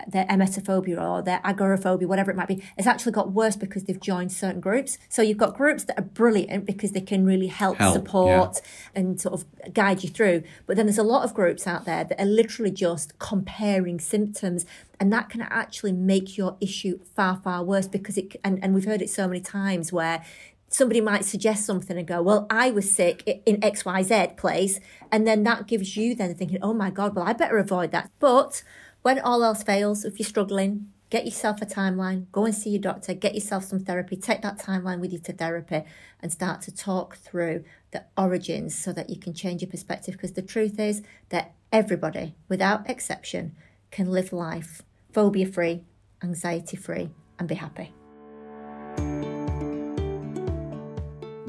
their 0.07 0.25
emetophobia 0.25 1.01
or 1.01 1.21
their 1.21 1.41
agoraphobia, 1.43 2.07
whatever 2.07 2.29
it 2.31 2.37
might 2.37 2.47
be, 2.47 2.63
has 2.77 2.85
actually 2.85 3.11
got 3.11 3.31
worse 3.31 3.55
because 3.55 3.83
they've 3.83 3.99
joined 3.99 4.31
certain 4.31 4.61
groups. 4.61 4.97
So 5.09 5.21
you've 5.21 5.37
got 5.37 5.55
groups 5.55 5.83
that 5.85 5.97
are 5.97 6.03
brilliant 6.03 6.65
because 6.65 6.91
they 6.91 7.01
can 7.01 7.25
really 7.25 7.47
help, 7.47 7.77
Help, 7.77 7.93
support 7.93 8.61
and 8.93 9.19
sort 9.19 9.33
of 9.33 9.73
guide 9.73 10.03
you 10.03 10.09
through. 10.09 10.43
But 10.67 10.77
then 10.77 10.85
there's 10.85 10.97
a 10.97 11.03
lot 11.03 11.23
of 11.23 11.33
groups 11.33 11.65
out 11.65 11.85
there 11.85 12.03
that 12.03 12.19
are 12.21 12.25
literally 12.25 12.71
just 12.71 13.17
comparing 13.19 13.99
symptoms, 13.99 14.65
and 14.99 15.11
that 15.13 15.29
can 15.29 15.41
actually 15.41 15.93
make 15.93 16.37
your 16.37 16.57
issue 16.61 16.99
far 17.15 17.37
far 17.37 17.63
worse 17.63 17.87
because 17.87 18.17
it 18.17 18.35
and, 18.43 18.63
and 18.63 18.73
we've 18.73 18.85
heard 18.85 19.01
it 19.01 19.09
so 19.09 19.27
many 19.27 19.41
times 19.41 19.91
where 19.91 20.23
somebody 20.69 21.01
might 21.01 21.25
suggest 21.25 21.65
something 21.65 21.97
and 21.97 22.07
go, 22.07 22.21
well, 22.21 22.47
I 22.49 22.71
was 22.71 22.93
sick 22.93 23.27
in 23.45 23.59
XYZ 23.61 24.37
place. 24.37 24.79
And 25.11 25.27
then 25.27 25.43
that 25.43 25.67
gives 25.67 25.97
you 25.97 26.15
then 26.15 26.35
thinking, 26.35 26.59
oh 26.61 26.73
my 26.73 26.91
God, 26.91 27.15
well, 27.15 27.27
I 27.27 27.33
better 27.33 27.57
avoid 27.57 27.91
that. 27.91 28.09
But 28.19 28.63
when 29.01 29.19
all 29.19 29.43
else 29.43 29.63
fails, 29.63 30.05
if 30.05 30.19
you're 30.19 30.27
struggling, 30.27 30.91
get 31.09 31.25
yourself 31.25 31.61
a 31.61 31.65
timeline, 31.65 32.27
go 32.31 32.45
and 32.45 32.53
see 32.53 32.69
your 32.69 32.81
doctor, 32.81 33.13
get 33.13 33.33
yourself 33.33 33.63
some 33.65 33.79
therapy, 33.79 34.15
take 34.15 34.41
that 34.43 34.59
timeline 34.59 34.99
with 34.99 35.11
you 35.11 35.19
to 35.19 35.33
therapy 35.33 35.83
and 36.21 36.31
start 36.31 36.61
to 36.61 36.75
talk 36.75 37.17
through 37.17 37.63
the 37.91 38.05
origins 38.17 38.77
so 38.77 38.93
that 38.93 39.09
you 39.09 39.17
can 39.17 39.33
change 39.33 39.61
your 39.61 39.71
perspective. 39.71 40.13
Because 40.13 40.33
the 40.33 40.41
truth 40.41 40.79
is 40.79 41.01
that 41.29 41.53
everybody, 41.71 42.35
without 42.47 42.89
exception, 42.89 43.55
can 43.91 44.11
live 44.11 44.31
life 44.31 44.83
phobia 45.11 45.47
free, 45.47 45.81
anxiety 46.23 46.77
free, 46.77 47.09
and 47.39 47.47
be 47.47 47.55
happy. 47.55 47.91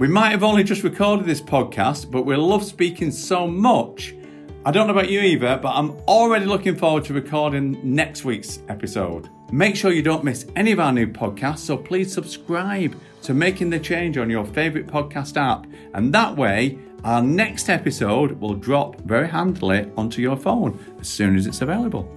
We 0.01 0.09
might 0.09 0.30
have 0.30 0.42
only 0.42 0.64
just 0.64 0.82
recorded 0.82 1.26
this 1.26 1.42
podcast, 1.42 2.11
but 2.11 2.22
we 2.22 2.34
love 2.34 2.64
speaking 2.64 3.11
so 3.11 3.46
much. 3.46 4.14
I 4.64 4.70
don't 4.70 4.86
know 4.86 4.94
about 4.94 5.11
you 5.11 5.20
either, 5.20 5.59
but 5.62 5.74
I'm 5.74 5.90
already 6.09 6.46
looking 6.46 6.74
forward 6.74 7.05
to 7.05 7.12
recording 7.12 7.78
next 7.84 8.24
week's 8.24 8.61
episode. 8.70 9.28
Make 9.53 9.76
sure 9.76 9.92
you 9.92 10.01
don't 10.01 10.24
miss 10.24 10.46
any 10.57 10.72
of 10.72 10.80
our 10.80 10.90
new 10.90 11.07
podcasts, 11.07 11.59
so 11.59 11.76
please 11.76 12.11
subscribe 12.11 12.98
to 13.24 13.34
Making 13.34 13.68
the 13.68 13.78
Change 13.78 14.16
on 14.16 14.30
your 14.30 14.46
favourite 14.46 14.86
podcast 14.86 15.36
app, 15.36 15.66
and 15.92 16.14
that 16.14 16.34
way, 16.34 16.78
our 17.05 17.20
next 17.20 17.68
episode 17.68 18.40
will 18.40 18.55
drop 18.55 18.98
very 19.03 19.28
handily 19.28 19.90
onto 19.98 20.22
your 20.22 20.38
phone 20.38 20.82
as 20.98 21.09
soon 21.09 21.36
as 21.36 21.46
it's 21.46 21.61
available. 21.61 22.11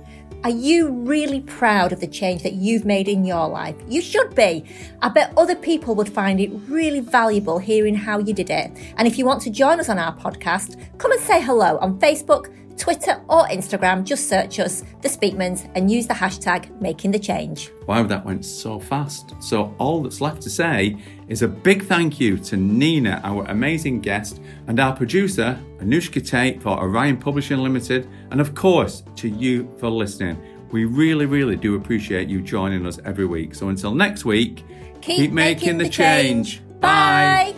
Are 0.43 0.49
you 0.49 0.89
really 0.89 1.39
proud 1.39 1.93
of 1.93 2.01
the 2.01 2.07
change 2.07 2.43
that 2.43 2.51
you've 2.51 2.83
made 2.83 3.07
in 3.07 3.23
your 3.23 3.47
life? 3.47 3.77
You 3.87 4.01
should 4.01 4.35
be. 4.35 4.65
I 5.01 5.07
bet 5.07 5.31
other 5.37 5.55
people 5.55 5.95
would 5.95 6.11
find 6.11 6.37
it 6.41 6.51
really 6.67 6.99
valuable 6.99 7.59
hearing 7.59 7.95
how 7.95 8.17
you 8.17 8.33
did 8.33 8.49
it. 8.49 8.77
And 8.97 9.07
if 9.07 9.17
you 9.17 9.25
want 9.25 9.41
to 9.43 9.49
join 9.49 9.79
us 9.79 9.87
on 9.87 9.97
our 9.97 10.13
podcast, 10.13 10.77
come 10.97 11.13
and 11.13 11.21
say 11.21 11.41
hello 11.41 11.77
on 11.77 11.97
Facebook, 11.97 12.53
Twitter, 12.77 13.21
or 13.29 13.45
Instagram. 13.47 14.03
Just 14.03 14.29
search 14.29 14.59
us, 14.59 14.83
The 15.01 15.09
Speakmans, 15.09 15.69
and 15.75 15.89
use 15.89 16.07
the 16.07 16.13
hashtag 16.13 16.69
Making 16.81 17.11
the 17.11 17.19
Change. 17.19 17.71
Wow, 17.87 18.03
that 18.03 18.25
went 18.25 18.45
so 18.45 18.79
fast. 18.79 19.33
So, 19.39 19.75
all 19.77 20.03
that's 20.03 20.21
left 20.21 20.41
to 20.43 20.49
say 20.49 20.97
is 21.27 21.41
a 21.41 21.47
big 21.47 21.85
thank 21.85 22.19
you 22.19 22.37
to 22.39 22.57
Nina, 22.57 23.21
our 23.23 23.45
amazing 23.45 24.01
guest, 24.01 24.41
and 24.67 24.79
our 24.79 24.95
producer, 24.95 25.59
Anushka 25.79 26.25
Tate 26.27 26.61
for 26.61 26.79
Orion 26.79 27.17
Publishing 27.17 27.59
Limited, 27.59 28.09
and 28.31 28.41
of 28.41 28.55
course, 28.55 29.03
to 29.17 29.29
you 29.29 29.73
for 29.79 29.89
listening. 29.89 30.37
We 30.71 30.85
really, 30.85 31.27
really 31.27 31.55
do 31.55 31.75
appreciate 31.75 32.29
you 32.29 32.41
joining 32.41 32.85
us 32.85 32.99
every 33.05 33.25
week. 33.25 33.53
So, 33.55 33.69
until 33.69 33.93
next 33.93 34.25
week, 34.25 34.63
Keep 35.03 35.31
making 35.31 35.77
the 35.77 35.89
change. 35.89 36.61
Bye. 36.79 37.53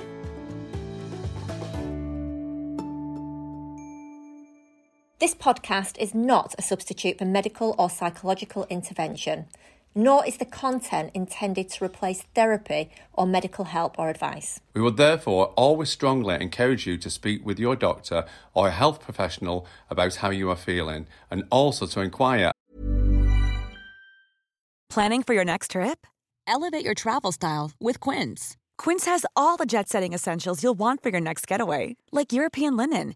This 5.17 5.33
podcast 5.33 5.97
is 5.97 6.13
not 6.13 6.55
a 6.57 6.61
substitute 6.61 7.19
for 7.19 7.25
medical 7.25 7.73
or 7.79 7.89
psychological 7.89 8.67
intervention, 8.69 9.45
nor 9.95 10.25
is 10.25 10.35
the 10.35 10.45
content 10.45 11.11
intended 11.13 11.69
to 11.69 11.85
replace 11.85 12.23
therapy 12.35 12.91
or 13.13 13.25
medical 13.25 13.63
help 13.63 13.97
or 13.97 14.09
advice. 14.09 14.59
We 14.73 14.81
would 14.81 14.97
therefore 14.97 15.53
always 15.55 15.89
strongly 15.89 16.35
encourage 16.41 16.85
you 16.85 16.97
to 16.97 17.09
speak 17.09 17.45
with 17.45 17.59
your 17.59 17.77
doctor 17.77 18.25
or 18.53 18.67
a 18.67 18.71
health 18.71 18.99
professional 18.99 19.65
about 19.89 20.15
how 20.15 20.31
you 20.31 20.49
are 20.49 20.57
feeling, 20.57 21.07
and 21.31 21.45
also 21.49 21.85
to 21.85 22.01
inquire 22.01 22.51
Planning 24.89 25.23
for 25.23 25.33
your 25.33 25.45
next 25.45 25.71
trip? 25.71 26.05
Elevate 26.45 26.83
your 26.83 26.93
travel 26.93 27.31
style 27.31 27.71
with 27.79 28.01
Quince. 28.01 28.57
Quince 28.77 29.05
has 29.05 29.25
all 29.35 29.55
the 29.55 29.65
jet 29.65 29.87
setting 29.87 30.11
essentials 30.11 30.61
you'll 30.61 30.73
want 30.73 31.01
for 31.01 31.09
your 31.09 31.21
next 31.21 31.47
getaway, 31.47 31.95
like 32.11 32.33
European 32.33 32.75
linen, 32.77 33.15